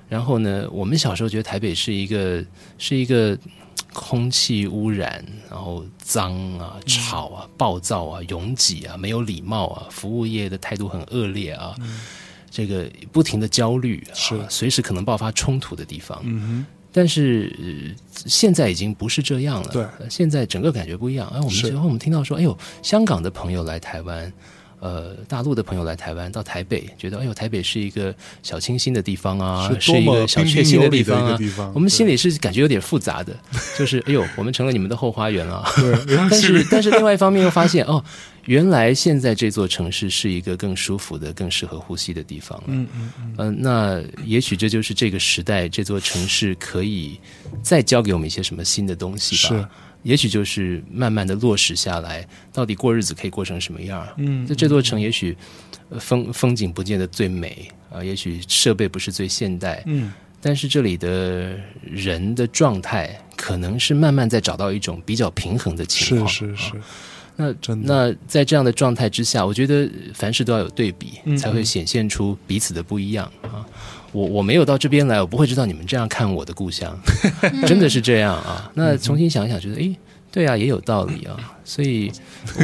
[0.09, 2.45] 然后呢，我们小时候觉得台北是一个
[2.79, 3.39] 是一个
[3.93, 11.75] 空气污染，然后脏啊、吵啊、暴躁啊、拥挤啊、没有礼貌啊，服务业的态度很恶劣啊，
[12.51, 16.21] 这个不停的焦虑啊，是随时可能爆发冲突的地方。
[16.25, 17.95] 嗯哼但是、呃
[18.27, 19.69] 现在已经不是这样了。
[19.73, 21.29] 对呃现在整个感觉不一样。
[21.29, 24.33] 哎，我们是之后我们听到说，哎呦，香港的朋友来台湾。
[24.83, 31.37] 呃，大陆的朋友来台湾，到台北，觉得哎呦，台北是一个小清新的地方啊，是是一个小彬确幸的地方啊。
[31.37, 33.37] 地方我们心里是感觉有点复杂的，
[33.79, 35.63] 就是哎呦，我们成了你们的后花园了。
[36.31, 38.03] 但是但是另外一方面又发现哦，
[38.47, 42.65] 原来现在这座城市是一个更舒服的、更适合呼吸的地方了。
[42.69, 47.19] 嗯嗯嗯，呃、那也许这就是这个时代这座城市可以
[47.63, 49.57] 再教给我们一些什么新的东西吧。
[49.57, 49.69] 是，
[50.03, 54.07] 也许就是慢慢的落实下来，到底过日子可以过成什么样？
[54.17, 55.37] 嗯这这座城也许
[55.91, 66.29] 呃风风景不见得最美啊、也许设备不是最现代，嗯但是这里的人的状态可能是慢慢在找到一种比较平衡的情是况。
[66.29, 66.73] 是是是，
[67.41, 73.65] 那真的那在这样的状态之下，我觉得凡事都要有对比，嗯才会显现出彼此的不一样啊。
[74.13, 76.95] 我我没有到这边来，我不会知道你们这样看我的故乡，
[77.67, 78.71] 真的是这样啊。
[78.75, 79.97] 那重新想一想，觉得诶，
[80.31, 81.37] 对啊，也有道理啊。
[81.65, 82.13] 所以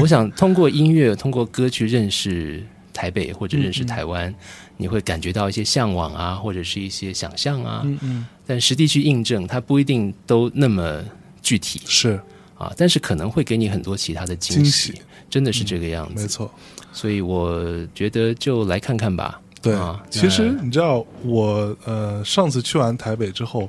[0.00, 2.62] 我想通过音乐，通过歌去认识
[2.92, 4.34] 台北或者认识台湾，
[4.76, 7.82] 你会感觉到一些向往啊，或者是一些想象啊。
[7.84, 11.02] 嗯嗯但实地去印证，它不一定都那么
[11.42, 12.20] 具体是
[12.56, 14.94] 啊，但是可能会给你很多其他的惊惊喜，
[15.28, 16.22] 真的是这个样子。
[16.22, 16.50] 没错。
[16.92, 17.62] 所以我
[17.94, 19.40] 觉得就来看看吧。
[19.60, 23.68] 对，啊其实你知道，我呃上次去完台北之后，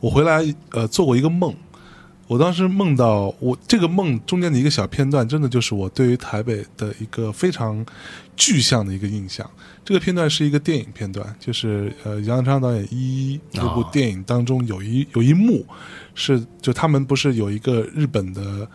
[0.00, 1.54] 我回来呃做过一个梦。
[2.28, 7.84] 我当时梦到我这个梦中间的一个小片段，真的就是我对于台北的一个非常
[8.36, 9.48] 具象的一个印象。
[9.84, 15.66] 这个片段是一个电影片段，就是呃杨德昌导演《一一》那部哦电影当中有一有一幕
[16.14, 18.68] 是就他们不是有一个日本的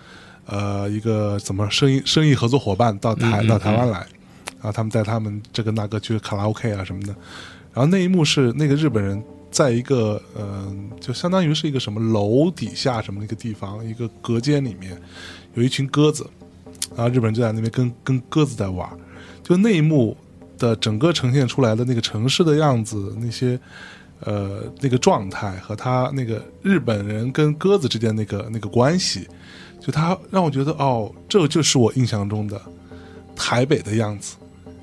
[0.45, 3.99] 呃一个怎么生意生意合作伙伴到台、嗯嗯到台湾来，
[4.55, 7.15] 然后他们带他们这个那个去卡拉 OK 啊什么的，
[7.73, 15.01] 然后那一幕是那个日本人在一个呃就相当于是一个什么楼底下什么的一个地方一个隔间里面
[15.53, 16.29] 有一群鸽子，
[16.95, 18.89] 然后日本人就在那边跟跟鸽子在玩，
[19.47, 20.17] 就那一幕
[20.57, 23.57] 的整个呈现出来的那个城市的样子，那些
[24.19, 29.25] 呃那个状态和他那个日本人跟鸽子之间那个那个关系，
[29.79, 32.61] 就他让我觉得哦，这就是我印象中的
[33.37, 34.35] 台北的样子，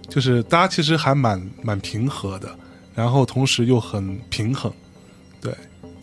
[0.09, 2.49] 就是大家其实还蛮蛮平和的，
[2.95, 4.73] 然后同时又很平衡，
[5.43, 5.53] 对，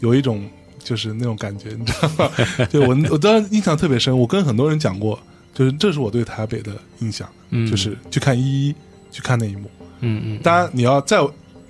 [0.01, 0.47] 有一种
[0.77, 2.31] 就是那种感觉，你知道吗？
[2.69, 5.19] 对我我当时印象特别深，我跟很多人讲过，
[5.53, 8.75] 就是这是我对台北的印象，嗯就是去看一一，
[9.11, 9.69] 去看那一幕。
[9.99, 11.17] 嗯嗯，当然，你要再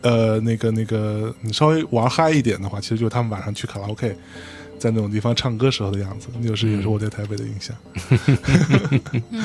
[0.01, 4.15] 呃那个那个，你稍微玩嗨一点的话，其实就是他们晚上去卡拉 OK，
[4.79, 7.75] 在那种地方唱歌时候的样子，就是也是我对台北的印象。
[9.31, 9.41] 嗯，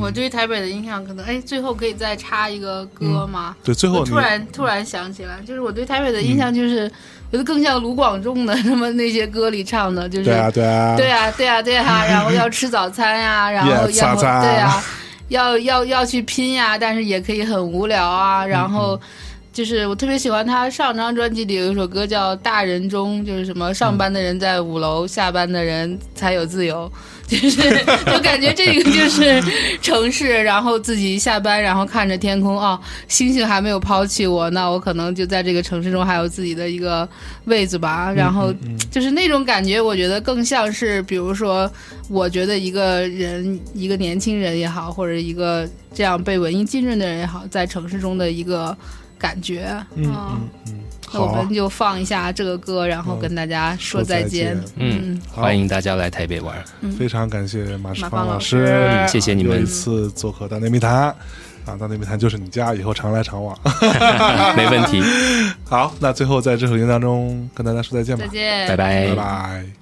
[0.00, 3.56] 我对台北的印象可能，哎，最后可以再插一个歌吗？
[3.64, 6.90] 对，最后突然突然想起来，就是我对台北的印象就是，
[7.30, 14.00] 我觉得更像卢广仲的什么那些歌里唱的，就是对啊对啊对啊对啊对啊， 然后要吃早餐呀，然后要对
[14.58, 14.84] 啊，
[15.28, 19.00] 要要要去拼呀，但是也可以很无聊啊，然后。
[19.52, 26.90] 就是我特别喜欢他上张专辑里有一首歌叫《大人中》，就是什么上班的人在五楼，下班的人才有自由。
[27.32, 27.60] 就是
[28.12, 29.42] 我感觉这个就是
[29.80, 32.78] 城市，然后自己下班，然后看着天空哦，
[33.08, 37.08] 星星还没有抛弃我，那我可能就在这个城市中还有自己的一个
[37.46, 38.12] 位子吧。
[38.12, 38.52] 然后
[38.90, 41.70] 就是那种感觉，我觉得更像是，比如说，
[42.08, 48.76] 我觉得一个人，一个年轻人也好，或者一个这样被文艺浸润的人也好，在城市中的一个
[49.18, 49.66] 感觉。
[49.96, 50.81] 嗯嗯嗯
[51.12, 54.58] 那我们，就放一下这个歌，然后跟大家说再见。
[54.76, 56.56] 嗯，欢迎大家来台北玩。
[56.98, 61.14] 非常感谢马世马芳老师，嗯谢谢你们又一次做客大内密谈。
[61.64, 63.56] 啊，大内密谈就是你家，以后常来常往。
[64.56, 65.00] 没问题，
[65.64, 68.24] 好，那最后在这首音当中跟大家说再见吧。
[68.26, 69.08] 再，见，拜拜。
[69.08, 69.81] 拜拜。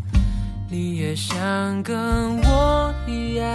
[0.71, 1.35] 你也想
[1.83, 3.45] 跟我一样，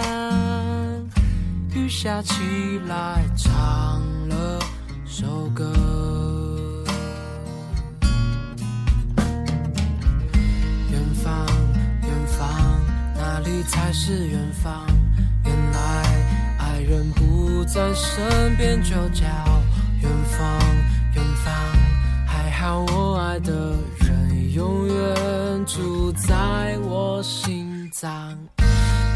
[1.73, 3.99] 雨下起来唱。
[4.29, 4.59] 了
[5.03, 5.25] 首
[5.55, 5.65] 歌，
[10.91, 11.47] 远方，
[12.03, 12.47] 远方，
[13.15, 14.85] 哪里才是远方？
[15.43, 15.79] 原来
[16.59, 19.25] 爱人不在身边，就叫
[20.03, 20.59] 远方，
[21.15, 21.51] 远方。
[22.27, 23.51] 还好我爱的
[24.01, 24.06] 人
[24.57, 28.09] 永远住在我心脏。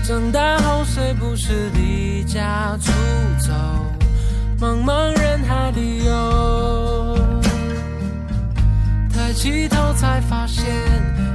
[0.03, 2.91] 长大后谁不是离家出
[3.39, 3.51] 走？
[4.59, 7.17] 茫茫人海里游，
[9.11, 10.63] 抬起头才发现，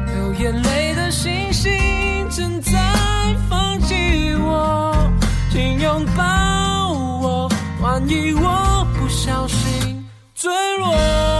[0.06, 1.72] 流眼泪的星星
[2.30, 2.72] 正在
[3.50, 4.94] 放弃我。
[5.50, 7.48] 请拥抱我，
[7.82, 11.35] 万一我不小心坠落。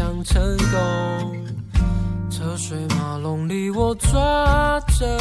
[0.00, 1.36] 想成功，
[2.30, 5.18] 车水马龙里我抓着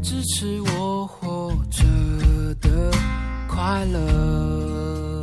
[0.00, 1.84] 支持我活着
[2.60, 2.92] 的
[3.48, 5.20] 快乐。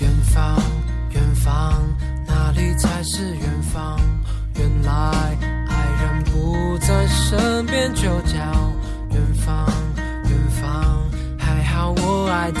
[0.00, 0.60] 远方，
[1.10, 1.80] 远方，
[2.26, 3.96] 哪里才是远方？
[4.56, 4.92] 原来
[5.68, 8.34] 爱人不在身边，就叫
[9.12, 9.64] 远方。
[10.24, 11.00] 远方，
[11.38, 12.60] 还好我爱的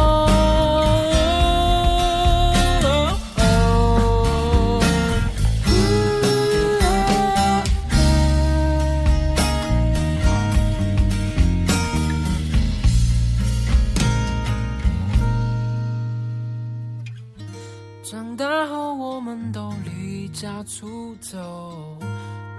[20.63, 21.37] 出走，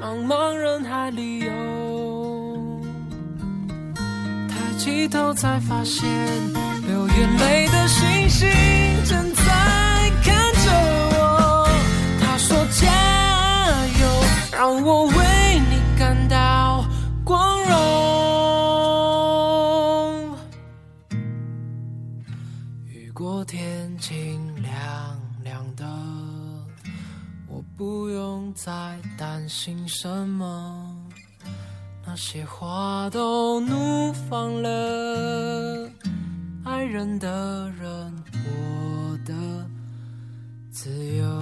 [0.01, 2.81] 茫茫人海里游，
[4.49, 6.05] 抬起头才发现，
[6.87, 8.49] 流眼泪的星星
[9.05, 10.71] 正在看着
[11.17, 11.69] 我。
[12.21, 12.89] 他说加
[14.01, 15.15] 油，让我为
[15.71, 16.72] 你感到
[27.83, 30.97] 不用再担心什么，
[32.07, 35.91] 那些花都怒放了，
[36.65, 39.35] 爱人的人活得
[40.71, 41.41] 自由。